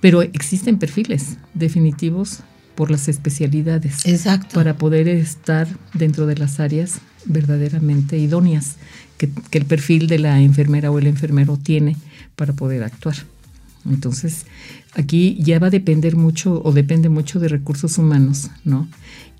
Pero 0.00 0.22
existen 0.22 0.78
perfiles 0.78 1.38
definitivos 1.54 2.40
por 2.78 2.92
las 2.92 3.08
especialidades. 3.08 4.06
Exacto. 4.06 4.54
Para 4.54 4.76
poder 4.76 5.08
estar 5.08 5.66
dentro 5.94 6.28
de 6.28 6.36
las 6.36 6.60
áreas 6.60 7.00
verdaderamente 7.24 8.18
idóneas 8.18 8.76
que, 9.16 9.28
el 9.50 9.64
perfil 9.64 10.06
de 10.06 10.20
la 10.20 10.40
enfermera 10.40 10.92
o 10.92 11.00
el 11.00 11.08
enfermero 11.08 11.56
tiene 11.56 11.96
para 12.36 12.52
poder 12.52 12.84
actuar. 12.84 13.16
Entonces, 13.84 14.46
aquí 14.94 15.36
ya 15.40 15.58
va 15.58 15.66
a 15.66 15.70
depender 15.70 16.14
mucho 16.14 16.62
o 16.64 16.70
depende 16.70 17.08
mucho 17.08 17.40
de 17.40 17.48
recursos 17.48 17.98
humanos, 17.98 18.48
¿no? 18.62 18.86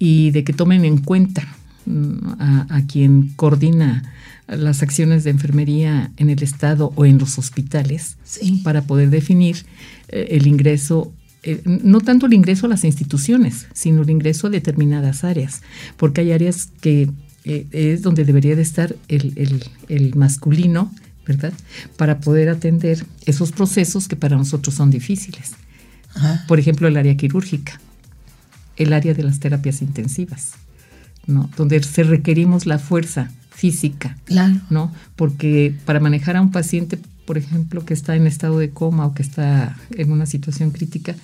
Y 0.00 0.32
de 0.32 0.42
que 0.42 0.52
tomen 0.52 0.84
en 0.84 0.98
cuenta 0.98 1.46
mm, 1.86 2.40
a, 2.40 2.82
quien 2.88 3.34
coordina 3.36 4.02
las 4.48 4.82
acciones 4.82 5.22
de 5.22 5.30
enfermería 5.30 6.10
en 6.16 6.28
el 6.28 6.42
Estado 6.42 6.92
o 6.96 7.04
en 7.04 7.18
los 7.18 7.38
hospitales 7.38 8.16
para 8.64 8.82
poder 8.82 9.10
definir 9.10 9.64
eh, 10.08 10.26
el 10.32 10.48
ingreso 10.48 11.12
eh, 11.42 11.62
no 11.64 12.00
tanto 12.00 12.26
el 12.26 12.34
ingreso 12.34 12.66
a 12.66 12.68
las 12.68 12.84
instituciones, 12.84 13.66
sino 13.72 14.02
el 14.02 14.10
ingreso 14.10 14.48
a 14.48 14.50
determinadas 14.50 15.22
áreas, 15.24 15.62
porque 15.96 16.22
hay 16.22 16.32
áreas 16.32 16.70
que 16.80 17.10
eh, 17.44 17.66
es 17.70 18.02
donde 18.02 18.24
debería 18.24 18.56
de 18.56 18.62
estar 18.62 18.96
el, 19.08 20.12
masculino, 20.16 20.92
¿verdad? 21.26 21.52
Para 21.96 22.18
poder 22.18 22.48
atender 22.48 23.06
esos 23.24 23.52
procesos 23.52 24.08
que 24.08 24.16
para 24.16 24.36
nosotros 24.36 24.74
son 24.74 24.90
difíciles. 24.90 25.52
Por 26.48 26.58
ejemplo, 26.58 26.88
el 26.88 26.96
área 26.96 27.16
quirúrgica, 27.16 27.80
el 28.76 28.92
área 28.92 29.14
de 29.14 29.22
las 29.22 29.38
terapias 29.38 29.82
intensivas, 29.82 30.54
¿no? 31.26 31.48
Donde 31.56 31.80
se 31.82 32.02
requerimos 32.02 32.66
la 32.66 32.80
fuerza 32.80 33.30
física, 33.50 34.16
¿no? 34.68 34.92
Porque 35.14 35.74
para 35.84 36.00
manejar 36.00 36.36
a 36.36 36.40
un 36.40 36.50
paciente 36.50 36.98
por 37.28 37.36
ejemplo, 37.36 37.84
que 37.84 37.92
está 37.92 38.16
en 38.16 38.26
estado 38.26 38.58
de 38.58 38.70
coma 38.70 39.04
o 39.04 39.12
que 39.12 39.20
está 39.20 39.76
en 39.90 40.10
una 40.10 40.24
situación 40.24 40.70
crítica, 40.70 41.14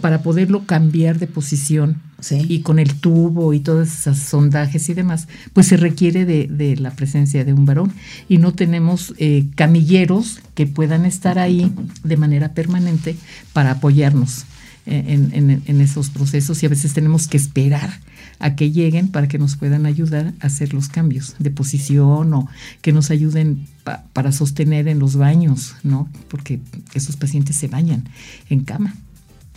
para 0.00 0.24
poderlo 0.24 0.66
cambiar 0.66 1.20
de 1.20 1.28
posición 1.28 2.02
y 2.48 2.62
con 2.62 2.80
el 2.80 2.96
tubo 2.96 3.54
y 3.54 3.60
todos 3.60 3.88
esos 3.88 4.18
sondajes 4.18 4.88
y 4.88 4.94
demás, 4.94 5.28
pues 5.52 5.68
se 5.68 5.76
requiere 5.76 6.24
de, 6.24 6.76
la 6.78 6.90
presencia 6.90 7.44
de 7.44 7.52
un 7.52 7.64
varón. 7.64 7.92
Y 8.28 8.38
no 8.38 8.54
tenemos 8.54 9.14
eh, 9.18 9.46
camilleros 9.54 10.40
que 10.56 10.66
puedan 10.66 11.06
estar 11.06 11.38
ahí 11.38 11.72
de 12.02 12.16
manera 12.16 12.52
permanente 12.52 13.14
para 13.52 13.70
apoyarnos 13.70 14.46
en, 14.86 15.80
esos 15.80 16.10
procesos. 16.10 16.60
Y 16.60 16.66
a 16.66 16.70
veces 16.70 16.92
tenemos 16.92 17.28
que 17.28 17.36
esperar 17.36 18.00
a 18.40 18.56
que 18.56 18.70
lleguen 18.72 19.08
para 19.08 19.28
que 19.28 19.38
nos 19.38 19.56
puedan 19.56 19.86
ayudar 19.86 20.34
a 20.40 20.46
hacer 20.46 20.74
los 20.74 20.88
cambios 20.88 21.36
de 21.38 21.50
posición 21.50 22.34
o 22.34 22.48
que 22.82 22.92
nos 22.92 23.10
ayuden 23.10 23.66
para 24.12 24.32
sostener 24.32 24.88
en 24.88 24.98
los 24.98 25.16
baños, 25.16 25.76
¿no? 25.82 26.08
Porque 26.28 26.60
esos 26.94 27.16
pacientes 27.16 27.56
se 27.56 27.68
bañan 27.68 28.08
en 28.48 28.64
cama. 28.64 28.94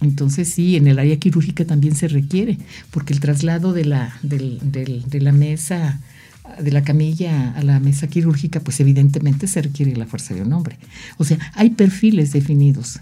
Entonces 0.01 0.49
sí, 0.49 0.75
en 0.75 0.87
el 0.87 0.99
área 0.99 1.17
quirúrgica 1.17 1.65
también 1.65 1.95
se 1.95 2.07
requiere, 2.07 2.57
porque 2.91 3.13
el 3.13 3.19
traslado 3.19 3.73
de 3.73 3.85
la, 3.85 4.13
mesa, 5.31 5.99
de 6.61 6.71
la 6.71 6.83
camilla 6.83 7.51
a 7.53 7.63
la 7.63 7.79
mesa 7.79 8.07
quirúrgica, 8.07 8.59
pues 8.59 8.79
evidentemente 8.79 9.47
se 9.47 9.61
requiere 9.61 9.95
la 9.95 10.05
fuerza 10.05 10.33
de 10.33 10.41
un 10.41 10.51
hombre. 10.51 10.77
O 11.17 11.23
sea, 11.23 11.37
hay 11.53 11.71
perfiles 11.71 12.33
definidos, 12.33 12.99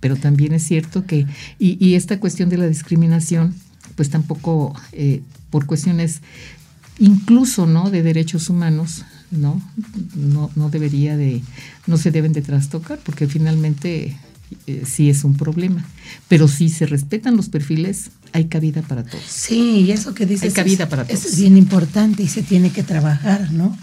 pero 0.00 0.16
también 0.16 0.52
es 0.54 0.62
cierto 0.62 1.06
que, 1.06 1.26
y, 1.58 1.94
esta 1.94 2.20
cuestión 2.20 2.48
de 2.50 2.58
la 2.58 2.68
discriminación, 2.68 3.54
pues 3.96 4.10
tampoco 4.10 4.74
eh, 4.92 5.22
por 5.50 5.66
cuestiones 5.66 6.20
incluso 6.98 7.66
no 7.66 7.90
de 7.90 8.02
derechos 8.02 8.48
humanos 8.48 9.04
no 9.30 9.60
no 10.14 10.50
no 10.54 10.70
debería 10.70 11.16
de 11.16 11.42
no 11.86 11.96
se 11.96 12.10
deben 12.10 12.32
de 12.32 12.42
trastocar 12.42 13.00
porque 13.04 13.26
finalmente 13.26 14.16
eh, 14.66 14.82
sí 14.86 15.10
es 15.10 15.24
un 15.24 15.36
problema. 15.36 15.84
Pero 16.28 16.48
si 16.48 16.68
se 16.68 16.86
respetan 16.86 17.36
los 17.36 17.48
perfiles 17.48 18.10
hay 18.32 18.46
cabida 18.46 18.82
para 18.82 19.04
todos. 19.04 19.24
Sí 19.26 19.84
y 19.86 19.92
eso 19.92 20.14
que 20.14 20.26
dices 20.26 20.44
hay 20.44 20.50
cabida 20.52 20.88
para 20.88 21.04
todos 21.04 21.24
es 21.24 21.38
bien 21.38 21.56
importante 21.56 22.22
y 22.22 22.28
se 22.28 22.42
tiene 22.42 22.70
que 22.70 22.82
trabajar 22.82 23.52
no 23.52 23.76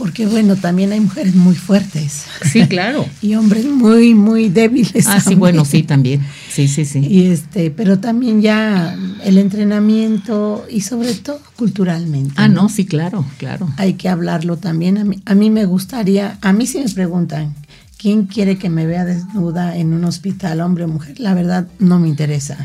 porque 0.00 0.26
bueno, 0.26 0.56
también 0.56 0.92
hay 0.92 1.00
mujeres 1.00 1.34
muy 1.34 1.54
fuertes. 1.54 2.24
Sí, 2.50 2.66
claro. 2.68 3.04
y 3.20 3.34
hombres 3.34 3.66
muy, 3.66 4.14
muy 4.14 4.48
débiles. 4.48 5.06
Ah, 5.06 5.20
sí, 5.20 5.34
bueno, 5.34 5.66
sí, 5.66 5.82
también. 5.82 6.22
Sí, 6.50 6.68
sí, 6.68 6.86
sí. 6.86 7.00
Y 7.00 7.26
este, 7.26 7.70
pero 7.70 7.98
también 8.00 8.40
ya 8.40 8.96
el 9.22 9.36
entrenamiento 9.36 10.64
y 10.70 10.80
sobre 10.80 11.12
todo 11.12 11.38
culturalmente. 11.54 12.32
Ah, 12.36 12.48
no, 12.48 12.70
sí, 12.70 12.86
claro, 12.86 13.26
claro. 13.36 13.68
Hay 13.76 13.92
que 13.94 14.08
hablarlo 14.08 14.56
también. 14.56 14.96
A 14.96 15.04
mí, 15.04 15.20
a 15.26 15.34
mí 15.34 15.50
me 15.50 15.66
gustaría, 15.66 16.38
a 16.40 16.54
mí 16.54 16.66
si 16.66 16.78
me 16.78 16.88
preguntan, 16.88 17.54
¿quién 17.98 18.24
quiere 18.24 18.56
que 18.56 18.70
me 18.70 18.86
vea 18.86 19.04
desnuda 19.04 19.76
en 19.76 19.92
un 19.92 20.06
hospital, 20.06 20.62
hombre 20.62 20.84
o 20.84 20.88
mujer? 20.88 21.20
La 21.20 21.34
verdad, 21.34 21.68
no 21.78 21.98
me 21.98 22.08
interesa. 22.08 22.56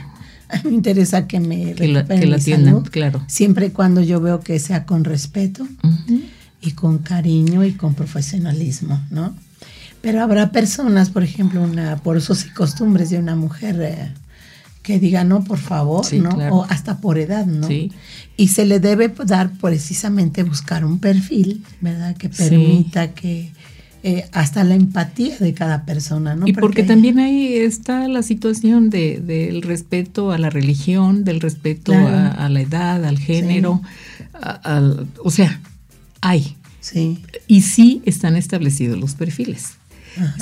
Me 0.64 0.72
interesa 0.72 1.28
que 1.28 1.40
me 1.40 1.74
que 1.74 1.88
la, 1.88 2.06
que 2.06 2.28
la 2.28 2.38
claro. 2.92 3.24
Siempre 3.26 3.66
y 3.66 3.70
cuando 3.72 4.02
yo 4.02 4.22
veo 4.22 4.42
que 4.42 4.60
sea 4.60 4.86
con 4.86 5.04
respeto 5.04 5.68
y 6.66 6.72
con 6.72 7.00
cariño 7.00 7.64
y 7.64 7.74
con 7.74 7.94
profesionalismo, 7.94 9.02
¿no? 9.12 9.36
Pero 10.02 10.22
habrá 10.22 10.52
personas, 10.52 11.10
por 11.10 11.24
ejemplo, 11.24 11.62
una, 11.62 11.98
por 11.98 12.18
usos 12.18 12.46
y 12.46 12.50
costumbres 12.50 13.10
de 13.10 13.18
una 13.18 13.36
mujer 13.36 13.82
eh, 13.82 14.14
que 14.84 15.00
diga 15.00 15.24
no, 15.24 15.44
por 15.44 15.58
favor, 15.58 16.06
¿no? 16.14 16.30
O 16.52 16.64
hasta 16.66 17.00
por 17.00 17.18
edad, 17.18 17.46
¿no? 17.46 17.68
Sí. 17.68 17.92
Y 18.38 18.50
se 18.50 18.66
le 18.66 18.80
debe 18.80 19.12
dar 19.26 19.52
precisamente 19.54 20.44
buscar 20.44 20.86
un 20.86 21.00
perfil, 21.00 21.64
¿verdad? 21.82 22.16
Que 22.16 22.30
permita 22.30 23.14
que 23.14 23.52
eh, 24.04 24.30
hasta 24.34 24.64
la 24.64 24.76
empatía 24.76 25.36
de 25.40 25.56
cada 25.56 25.86
persona, 25.86 26.36
¿no? 26.36 26.48
Y 26.48 26.54
porque, 26.54 26.84
también 26.84 27.18
ahí 27.18 27.56
está 27.56 28.08
la 28.08 28.22
situación 28.22 28.92
de, 28.92 29.20
del 29.20 29.64
respeto 29.64 30.32
a 30.32 30.38
la 30.38 30.52
religión, 30.52 31.24
del 31.24 31.42
respeto 31.42 31.94
a, 31.94 32.48
la 32.48 32.62
edad, 32.62 33.04
al 33.04 33.18
género, 33.18 33.82
al, 34.34 35.08
o 35.24 35.32
sea, 35.32 35.60
hay. 36.26 36.58
Sí. 36.82 37.20
Y 37.48 37.62
sí 37.62 38.02
están 38.06 38.36
establecidos 38.36 39.00
los 39.00 39.16
perfiles. 39.16 39.74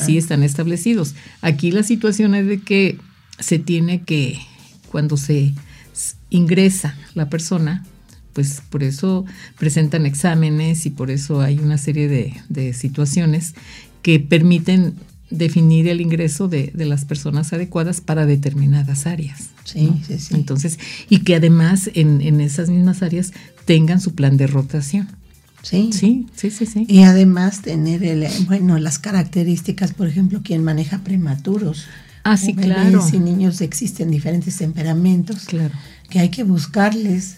Sí 0.06 0.18
están 0.18 0.44
establecidos. 0.44 1.16
Aquí 1.42 1.72
la 1.72 1.82
situación 1.82 2.36
es 2.36 2.46
de 2.46 2.60
que 2.62 3.00
se 3.40 3.58
tiene 3.58 4.04
que, 4.04 4.40
cuando 4.92 5.18
se 5.18 5.54
ingresa 6.30 6.96
la 7.16 7.30
persona, 7.30 7.84
pues 8.34 8.62
por 8.70 8.84
eso 8.84 9.26
presentan 9.58 10.06
exámenes 10.06 10.86
y 10.86 10.92
por 10.92 11.10
eso 11.10 11.42
hay 11.42 11.58
una 11.58 11.78
serie 11.80 12.08
de, 12.08 12.74
situaciones 12.74 13.56
que 14.04 14.20
permiten 14.20 14.94
definir 15.32 15.88
el 15.88 16.02
ingreso 16.02 16.48
de, 16.48 16.72
las 16.76 17.06
personas 17.06 17.52
adecuadas 17.52 18.00
para 18.00 18.28
determinadas 18.28 19.08
áreas. 19.08 19.50
Sí, 19.64 19.92
sí, 20.06 20.20
sí. 20.20 20.36
Entonces, 20.36 20.78
y 21.10 21.20
que 21.20 21.36
además 21.36 21.90
en, 21.96 22.22
en, 22.22 22.42
esas 22.42 22.70
mismas 22.70 23.02
áreas 23.02 23.34
tengan 23.66 24.00
su 24.00 24.14
plan 24.14 24.38
de 24.38 24.46
rotación. 24.46 25.08
Sí. 25.64 25.92
Sí, 25.94 26.28
sí, 26.36 26.66
sí, 26.66 26.86
Y 26.90 27.04
además 27.04 27.62
tener, 27.62 28.04
el, 28.04 28.28
bueno, 28.48 28.78
las 28.80 29.00
características, 29.00 29.94
por 29.94 30.08
ejemplo, 30.08 30.42
quien 30.44 30.62
maneja 30.64 31.00
prematuros. 31.00 31.86
Ah, 32.24 32.36
sí, 32.38 32.54
claro. 32.54 33.02
Y 33.12 33.18
niños 33.20 33.62
existen 33.62 34.12
diferentes 34.12 34.58
temperamentos. 34.58 35.46
Claro. 35.46 35.74
Que 36.10 36.20
hay 36.20 36.30
que 36.30 36.44
buscarles. 36.44 37.38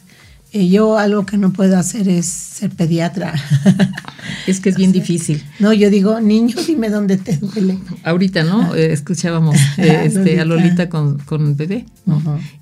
Eh, 0.53 0.69
yo 0.69 0.97
algo 0.97 1.25
que 1.25 1.37
no 1.37 1.53
puedo 1.53 1.77
hacer 1.77 2.09
es 2.09 2.25
ser 2.25 2.71
pediatra. 2.71 3.33
Es 4.47 4.59
que 4.59 4.69
es 4.69 4.75
bien 4.75 4.91
difícil. 4.91 5.43
No, 5.59 5.73
yo 5.73 5.89
digo, 5.89 6.19
niño, 6.19 6.55
dime 6.65 6.89
dónde 6.89 7.17
te 7.17 7.37
duele. 7.37 7.77
Ahorita, 8.03 8.43
¿no? 8.43 8.75
Eh, 8.75 8.91
escuchábamos 8.91 9.55
eh, 9.77 10.01
este, 10.05 10.39
a 10.39 10.45
Lolita 10.45 10.89
con, 10.89 11.19
con 11.19 11.55
bebé. 11.55 11.85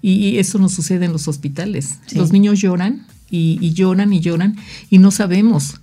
y, 0.02 0.38
eso 0.38 0.60
no 0.60 0.70
sucede 0.70 1.06
en 1.06 1.14
los 1.14 1.28
hospitales. 1.28 2.00
Los 2.14 2.32
niños 2.32 2.60
lloran 2.60 3.06
y, 3.36 3.74
lloran 3.74 4.14
y 4.14 4.20
lloran 4.20 4.56
y 4.92 5.00
no 5.00 5.10
sabemos. 5.10 5.82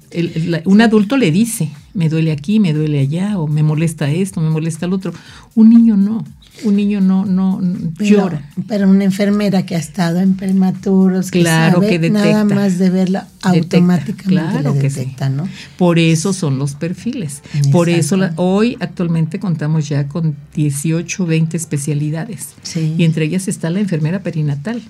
un 0.65 0.81
adulto 0.81 1.17
le 1.17 1.33
dice, 1.33 1.69
me 1.95 2.09
duele 2.09 2.31
aquí, 2.31 2.61
me 2.61 2.73
duele 2.73 3.01
allá, 3.01 3.39
o 3.39 3.49
me 3.49 3.65
molesta 3.65 4.09
esto, 4.09 4.41
me 4.41 4.51
molesta 4.51 4.87
el 4.87 4.93
otro. 4.93 5.13
Un 5.57 5.71
niño 5.71 5.97
no. 5.97 6.25
Un 6.63 6.77
niño 6.77 7.01
no, 7.01 7.25
no 7.25 7.61
llora. 7.99 8.49
Pero 8.69 8.89
una 8.89 9.03
enfermera 9.03 9.65
que 9.65 9.75
ha 9.75 9.79
estado 9.79 10.21
en 10.21 10.37
prematuros, 10.37 11.33
que 11.33 11.41
claro, 11.41 11.81
que 11.81 11.99
nada 12.11 12.45
más 12.45 12.79
de 12.79 12.91
verla 12.91 13.27
automáticamente 13.43 14.15
claro 14.15 14.73
detecta, 14.75 15.29
¿no? 15.29 15.49
Por 15.77 15.99
eso 15.99 16.33
son 16.33 16.59
los 16.59 16.75
perfiles. 16.75 17.43
Por 17.73 17.89
eso 17.89 18.17
hoy 18.37 18.77
actualmente 18.79 19.41
contamos 19.41 19.89
ya 19.89 20.07
con 20.07 20.37
18, 20.55 21.27
20 21.27 21.57
especialidades. 21.57 22.51
Y 22.97 23.03
entre 23.03 23.25
ellas 23.25 23.49
está 23.49 23.71
la 23.71 23.81
enfermera 23.81 24.23
perinatal 24.23 24.83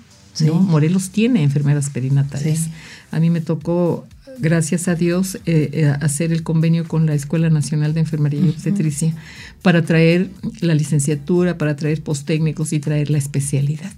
Morelos 0.52 1.10
tiene 1.10 1.42
enfermeras 1.42 1.90
perinatales. 1.90 2.68
A 3.10 3.20
mí 3.20 3.30
me 3.30 3.40
tocó, 3.40 4.06
gracias 4.38 4.88
a 4.88 4.94
Dios, 4.94 5.36
eh, 5.46 5.70
eh, 5.72 5.86
hacer 6.00 6.32
el 6.32 6.42
convenio 6.42 6.86
con 6.86 7.06
la 7.06 7.14
Escuela 7.14 7.50
Nacional 7.50 7.94
de 7.94 8.00
Enfermería 8.00 8.40
y 8.40 8.48
Obstetricia 8.48 9.14
para 9.62 9.82
traer 9.82 10.30
la 10.60 10.74
licenciatura, 10.74 11.58
para 11.58 11.76
traer 11.76 12.02
posttécnicos 12.02 12.72
y 12.72 12.80
traer 12.80 13.10
la 13.10 13.18
especialidad 13.18 13.92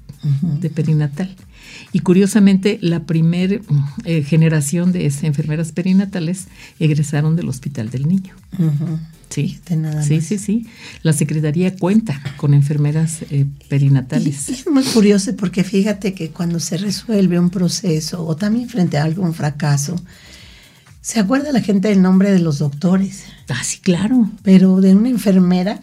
de 0.60 0.70
perinatal. 0.70 1.34
Y 1.92 2.00
curiosamente, 2.00 2.78
la 2.80 3.04
primera 3.04 3.60
eh, 4.04 4.22
generación 4.22 4.92
de 4.92 5.06
enfermeras 5.22 5.72
perinatales 5.72 6.46
egresaron 6.78 7.36
del 7.36 7.48
Hospital 7.48 7.90
del 7.90 8.08
Niño. 8.08 8.34
Sí, 9.32 9.58
sí, 10.06 10.20
sí, 10.20 10.38
sí. 10.38 10.66
La 11.02 11.14
Secretaría 11.14 11.74
cuenta 11.74 12.20
con 12.36 12.52
enfermeras 12.52 13.22
eh, 13.30 13.46
perinatales. 13.68 14.50
es 14.50 14.66
muy 14.66 14.82
curioso 14.84 15.34
porque 15.36 15.64
fíjate 15.64 16.12
que 16.12 16.30
cuando 16.30 16.60
se 16.60 16.76
resuelve 16.76 17.38
un 17.38 17.48
proceso 17.48 18.26
o 18.26 18.36
también 18.36 18.68
frente 18.68 18.98
a 18.98 19.04
algún 19.04 19.32
fracaso, 19.32 19.96
se 21.00 21.18
acuerda 21.18 21.50
la 21.50 21.62
gente 21.62 21.88
del 21.88 22.02
nombre 22.02 22.30
de 22.30 22.40
los 22.40 22.58
doctores. 22.58 23.24
Ah, 23.48 23.64
sí, 23.64 23.78
claro. 23.80 24.30
Pero 24.42 24.80
de 24.82 24.94
una 24.94 25.08
enfermera, 25.08 25.80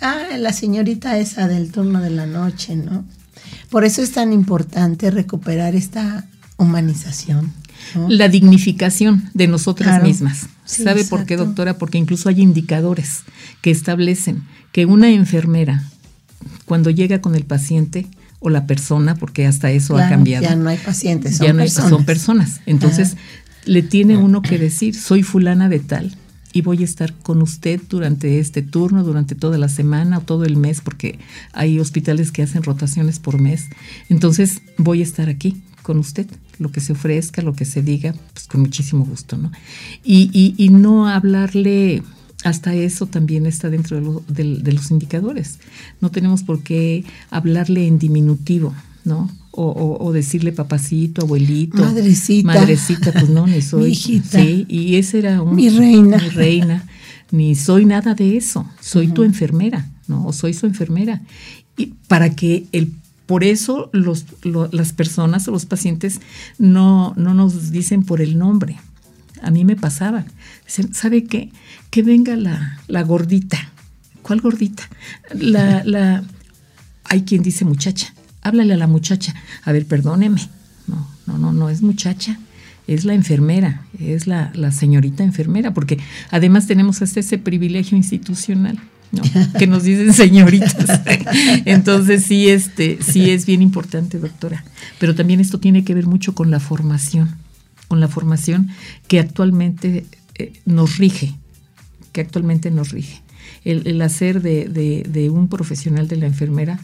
ah, 0.00 0.36
la 0.38 0.54
señorita 0.54 1.18
esa 1.18 1.46
del 1.46 1.70
turno 1.70 2.00
de 2.00 2.10
la 2.10 2.26
noche, 2.26 2.74
¿no? 2.74 3.04
Por 3.70 3.84
eso 3.84 4.02
es 4.02 4.12
tan 4.12 4.32
importante 4.32 5.10
recuperar 5.10 5.74
esta 5.74 6.26
humanización. 6.56 7.52
La 8.08 8.28
dignificación 8.28 9.30
de 9.34 9.46
nosotras 9.46 10.02
mismas. 10.02 10.48
¿Sabe 10.64 11.04
por 11.04 11.24
qué, 11.24 11.36
doctora? 11.36 11.78
Porque 11.78 11.96
incluso 11.96 12.28
hay 12.28 12.40
indicadores 12.40 13.22
que 13.62 13.70
establecen 13.70 14.42
que 14.72 14.84
una 14.84 15.08
enfermera, 15.10 15.84
cuando 16.66 16.90
llega 16.90 17.20
con 17.20 17.34
el 17.34 17.44
paciente 17.44 18.06
o 18.40 18.50
la 18.50 18.66
persona, 18.66 19.14
porque 19.14 19.46
hasta 19.46 19.70
eso 19.70 19.96
ha 19.96 20.08
cambiado. 20.08 20.44
Ya 20.44 20.56
no 20.56 20.68
hay 20.68 20.76
pacientes, 20.76 21.36
son 21.38 21.56
personas. 21.56 21.90
son 21.90 22.04
personas. 22.04 22.60
Entonces, 22.66 23.16
le 23.64 23.82
tiene 23.82 24.16
uno 24.16 24.42
que 24.42 24.58
decir, 24.58 24.94
soy 24.94 25.22
fulana 25.22 25.68
de 25.68 25.80
tal 25.80 26.16
y 26.52 26.62
voy 26.62 26.82
a 26.82 26.84
estar 26.84 27.14
con 27.14 27.42
usted 27.42 27.80
durante 27.88 28.38
este 28.38 28.62
turno, 28.62 29.04
durante 29.04 29.34
toda 29.34 29.58
la 29.58 29.68
semana 29.68 30.18
o 30.18 30.20
todo 30.22 30.44
el 30.44 30.56
mes, 30.56 30.80
porque 30.80 31.18
hay 31.52 31.78
hospitales 31.80 32.32
que 32.32 32.42
hacen 32.42 32.62
rotaciones 32.62 33.18
por 33.18 33.40
mes. 33.40 33.66
Entonces 34.08 34.62
voy 34.76 35.00
a 35.00 35.04
estar 35.04 35.28
aquí 35.28 35.62
con 35.82 35.98
usted, 35.98 36.26
lo 36.58 36.70
que 36.70 36.80
se 36.80 36.92
ofrezca, 36.92 37.40
lo 37.40 37.54
que 37.54 37.64
se 37.64 37.82
diga, 37.82 38.14
pues 38.34 38.46
con 38.46 38.60
muchísimo 38.60 39.04
gusto, 39.04 39.38
¿no? 39.38 39.50
Y, 40.04 40.54
y, 40.56 40.68
no 40.68 41.08
hablarle, 41.08 42.02
hasta 42.44 42.74
eso 42.74 43.06
también 43.06 43.46
está 43.46 43.70
dentro 43.70 44.22
de 44.28 44.72
los 44.72 44.90
indicadores. 44.90 45.60
No 46.00 46.10
tenemos 46.10 46.42
por 46.42 46.62
qué 46.62 47.04
hablarle 47.30 47.86
en 47.86 47.98
diminutivo, 47.98 48.74
¿no? 49.08 49.28
o, 49.60 50.12
decirle 50.12 50.52
papacito, 50.52 51.22
abuelito, 51.22 51.78
madrecita, 51.78 52.46
madrecita, 52.46 53.12
pues 53.12 53.28
no, 53.28 53.46
ni 53.46 53.60
soy, 53.62 53.94
sí, 53.94 54.66
y 54.68 54.96
ese 54.96 55.18
era 55.18 55.42
un, 55.42 55.56
mi 55.56 55.68
reina, 55.68 56.18
mi 56.18 56.28
reina, 56.28 56.86
ni 57.32 57.54
soy 57.56 57.84
nada 57.84 58.14
de 58.14 58.36
eso, 58.36 58.66
soy 58.80 59.08
tu 59.08 59.24
enfermera, 59.24 59.90
no, 60.06 60.26
o 60.26 60.32
soy 60.32 60.54
su 60.54 60.66
enfermera, 60.66 61.22
y 61.76 61.86
para 62.06 62.36
que 62.36 62.66
el 62.72 62.92
por 63.26 63.44
eso 63.44 63.90
los, 63.92 64.24
las 64.42 64.94
personas 64.94 65.46
o 65.48 65.50
los 65.50 65.66
pacientes 65.66 66.20
no, 66.58 67.12
no 67.18 67.34
nos 67.34 67.70
dicen 67.70 68.02
por 68.02 68.22
el 68.22 68.38
nombre. 68.38 68.78
A 69.42 69.50
mí 69.50 69.66
me 69.66 69.76
pasaba. 69.76 70.24
Dicen, 70.64 70.94
¿sabe 70.94 71.24
qué? 71.24 71.50
Que 71.90 72.02
venga 72.02 72.36
la, 72.36 72.80
la 72.86 73.02
gordita. 73.02 73.58
¿Cuál 74.22 74.40
gordita? 74.40 74.88
La, 75.34 75.84
la, 75.84 76.24
hay 77.04 77.24
quien 77.24 77.42
dice 77.42 77.66
muchacha 77.66 78.14
háblale 78.42 78.74
a 78.74 78.76
la 78.76 78.86
muchacha. 78.86 79.34
A 79.64 79.72
ver, 79.72 79.86
perdóneme. 79.86 80.40
No, 80.86 81.06
no, 81.26 81.38
no, 81.38 81.52
no 81.52 81.68
es 81.68 81.82
muchacha, 81.82 82.38
es 82.88 83.04
la 83.04 83.12
enfermera, 83.12 83.82
es 84.00 84.26
la, 84.26 84.72
señorita 84.72 85.22
enfermera, 85.22 85.74
porque 85.74 85.98
además 86.30 86.66
tenemos 86.66 87.02
hasta 87.02 87.20
ese 87.20 87.38
privilegio 87.38 87.96
institucional. 87.96 88.78
¿no? 89.10 89.22
que 89.58 89.66
nos 89.66 89.84
dicen 89.84 90.12
señoritas. 90.12 91.00
Entonces 91.64 92.24
sí, 92.24 92.50
este, 92.50 92.98
sí 93.00 93.30
es 93.30 93.46
bien 93.46 93.62
importante, 93.62 94.18
doctora. 94.18 94.64
Pero 94.98 95.14
también 95.14 95.40
esto 95.40 95.58
tiene 95.58 95.82
que 95.82 95.94
ver 95.94 96.06
mucho 96.06 96.34
con 96.34 96.50
la 96.50 96.60
formación, 96.60 97.36
con 97.88 98.00
la 98.00 98.08
formación 98.08 98.68
que 99.06 99.18
actualmente 99.18 100.04
eh, 100.34 100.52
nos 100.66 100.98
rige, 100.98 101.34
que 102.12 102.20
actualmente 102.20 102.70
nos 102.70 102.90
rige. 102.90 103.22
El, 103.64 104.00
hacer 104.02 104.40
de, 104.40 104.68
de, 104.68 105.30
un 105.30 105.48
profesional 105.48 106.06
de 106.06 106.16
la 106.16 106.26
enfermera 106.26 106.78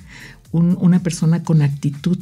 una 0.58 1.02
persona 1.02 1.42
con 1.42 1.62
actitud, 1.62 2.18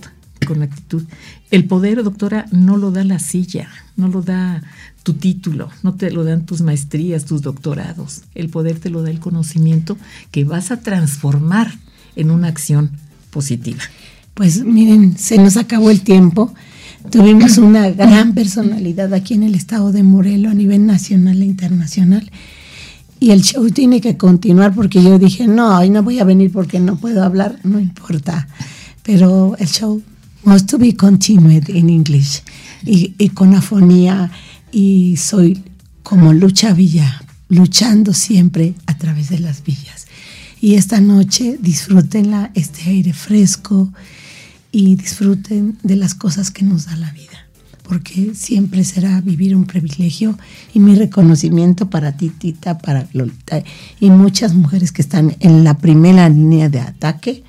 con 0.47 0.63
actitud. 0.63 1.05
El 1.51 1.67
poder, 1.67 2.03
doctora, 2.03 2.47
no 2.51 2.77
lo 2.77 2.91
da 2.91 3.05
la 3.05 3.19
silla, 3.19 3.69
no 3.97 4.09
lo 4.09 4.23
da 4.23 4.63
tu 5.03 5.15
título, 5.15 5.69
no 5.83 5.95
te 5.95 6.11
lo 6.11 6.25
dan 6.25 6.47
tus 6.47 6.63
maestrías, 6.63 7.25
tus 7.25 7.43
doctorados. 7.43 8.23
El 8.35 8.49
poder 8.49 8.79
te 8.79 8.91
lo 8.91 9.03
da 9.03 9.11
el 9.11 9.21
conocimiento 9.21 9.99
que 10.31 10.45
vas 10.45 10.71
a 10.71 10.81
transformar 10.81 11.73
en 12.17 12.31
una 12.31 12.49
acción 12.49 12.93
positiva. 13.31 13.83
Pues 14.35 14.65
miren, 14.65 15.19
se 15.19 15.37
nos 15.37 15.57
acabó 15.57 15.91
el 15.91 16.01
tiempo. 16.01 16.55
Tuvimos 17.11 17.59
una 17.59 17.91
gran 17.91 18.33
personalidad 18.33 19.13
aquí 19.13 19.35
en 19.35 19.43
el 19.43 19.55
estado 19.55 19.93
de 19.93 20.03
Morelos 20.03 20.53
a 20.53 20.55
nivel 20.55 20.87
nacional 20.87 21.43
e 21.43 21.45
internacional 21.45 22.31
y 23.23 23.31
el 23.31 23.43
show 23.43 23.71
tiene 23.71 24.01
que 24.01 24.17
continuar 24.17 24.75
porque 24.75 25.01
yo 25.01 25.17
dije, 25.17 25.47
no, 25.47 25.79
hoy 25.79 25.91
no 25.91 26.03
voy 26.03 26.19
a 26.19 26.25
venir 26.25 26.51
porque 26.51 26.81
no 26.81 26.97
puedo 26.97 27.23
hablar, 27.23 27.57
no 27.63 27.79
importa. 27.79 28.49
Pero 29.05 29.55
el 29.61 29.69
show 29.69 30.03
must 30.43 30.69
to 30.69 30.77
be 30.77 30.97
continued 30.97 31.69
in 31.69 31.89
English 31.89 32.43
y, 32.85 33.29
con 33.29 33.55
afonía 33.55 34.33
y 34.73 35.17
soy 35.19 35.63
como 36.03 36.33
Lucha 36.33 36.73
Villa, 36.73 37.23
luchando 37.49 38.13
siempre 38.13 38.75
a 38.87 38.99
través 38.99 39.29
de 39.29 39.39
las 39.39 39.63
villas. 39.63 40.09
Y 40.61 40.75
esta 40.75 41.01
noche 41.01 41.59
disfrútenla, 41.61 42.51
este 42.55 42.91
aire 42.91 43.13
fresco 43.13 43.93
y 44.73 44.97
disfruten 44.97 45.79
de 45.85 45.95
las 45.95 46.17
cosas 46.17 46.51
que 46.51 46.65
nos 46.65 46.87
da 46.87 46.97
la 46.97 47.13
vida 47.13 47.32
porque 47.93 48.35
siempre 48.35 48.85
será 48.85 49.21
vivir 49.21 49.55
un 49.55 49.67
privilegio 49.67 50.39
y 50.73 50.81
mi 50.81 50.95
reconocimiento 50.95 51.91
para 51.91 52.13
ti, 52.13 52.31
Tita, 52.31 52.79
para 52.79 53.07
Lolita 53.13 53.63
y 54.01 54.09
muchas 54.09 54.55
mujeres 54.55 54.93
que 54.93 55.03
están 55.03 55.37
en 55.41 55.63
la 55.63 55.77
primera 55.77 56.27
línea 56.31 56.71
de 56.71 56.81
ataque 56.81 57.45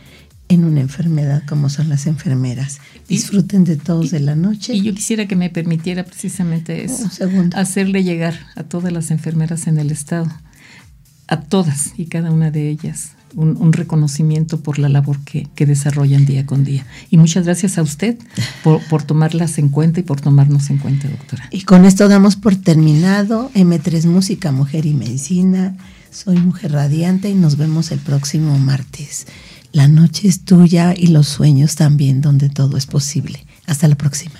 en 0.49 0.65
una 0.65 0.81
enfermedad 0.81 1.43
como 1.47 1.69
son 1.69 1.87
las 1.87 2.07
enfermeras. 2.07 2.79
Disfruten 3.07 3.63
de 3.63 3.77
todos 3.77 4.11
de 4.11 4.19
la 4.19 4.35
noche. 4.35 4.73
Y 4.73 4.81
yo 4.81 4.93
quisiera 4.93 5.27
que 5.27 5.37
me 5.37 5.49
permitiera 5.49 6.03
precisamente 6.03 6.83
eso, 6.83 7.09
hacerle 7.55 8.03
llegar 8.03 8.37
a 8.57 8.63
todas 8.63 8.91
las 8.91 9.11
enfermeras 9.11 9.67
en 9.67 9.77
el 9.77 9.91
estado, 9.91 10.27
a 11.27 11.39
todas 11.39 11.93
y 11.95 12.07
cada 12.07 12.31
una 12.31 12.51
de 12.51 12.67
ellas, 12.67 13.13
un, 13.35 13.73
reconocimiento 13.73 14.59
por 14.59 14.79
la 14.79 14.89
labor 14.89 15.19
que, 15.19 15.47
desarrollan 15.65 16.25
día 16.25 16.45
con 16.45 16.63
día. 16.63 16.85
Y 17.09 17.17
muchas 17.17 17.45
gracias 17.45 17.77
a 17.77 17.81
usted 17.81 18.17
por, 18.63 19.03
tomarlas 19.03 19.57
en 19.57 19.69
cuenta 19.69 19.99
y 19.99 20.03
por 20.03 20.21
tomarnos 20.21 20.69
en 20.69 20.77
cuenta, 20.77 21.07
doctora. 21.07 21.47
Y 21.51 21.61
con 21.61 21.85
esto 21.85 22.07
damos 22.07 22.35
por 22.35 22.55
terminado 22.55 23.51
M3 23.53 24.05
Música, 24.07 24.51
Mujer 24.51 24.85
y 24.85 24.93
Medicina. 24.93 25.75
Soy 26.11 26.37
Mujer 26.37 26.71
Radiante 26.73 27.29
y 27.29 27.33
nos 27.33 27.57
vemos 27.57 27.91
el 27.91 27.99
próximo 27.99 28.57
martes. 28.59 29.25
La 29.71 29.87
noche 29.87 30.27
es 30.27 30.45
tuya 30.45 30.93
y 30.95 31.07
los 31.07 31.27
sueños 31.27 31.75
también, 31.75 32.21
donde 32.21 32.49
todo 32.49 32.77
es 32.77 32.85
posible. 32.85 33.45
Hasta 33.65 33.87
la 33.87 33.95
próxima. 33.95 34.39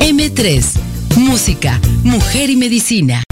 M3, 0.00 0.64
Música, 1.16 1.80
Mujer 2.02 2.50
y 2.50 2.56
Medicina. 2.56 3.22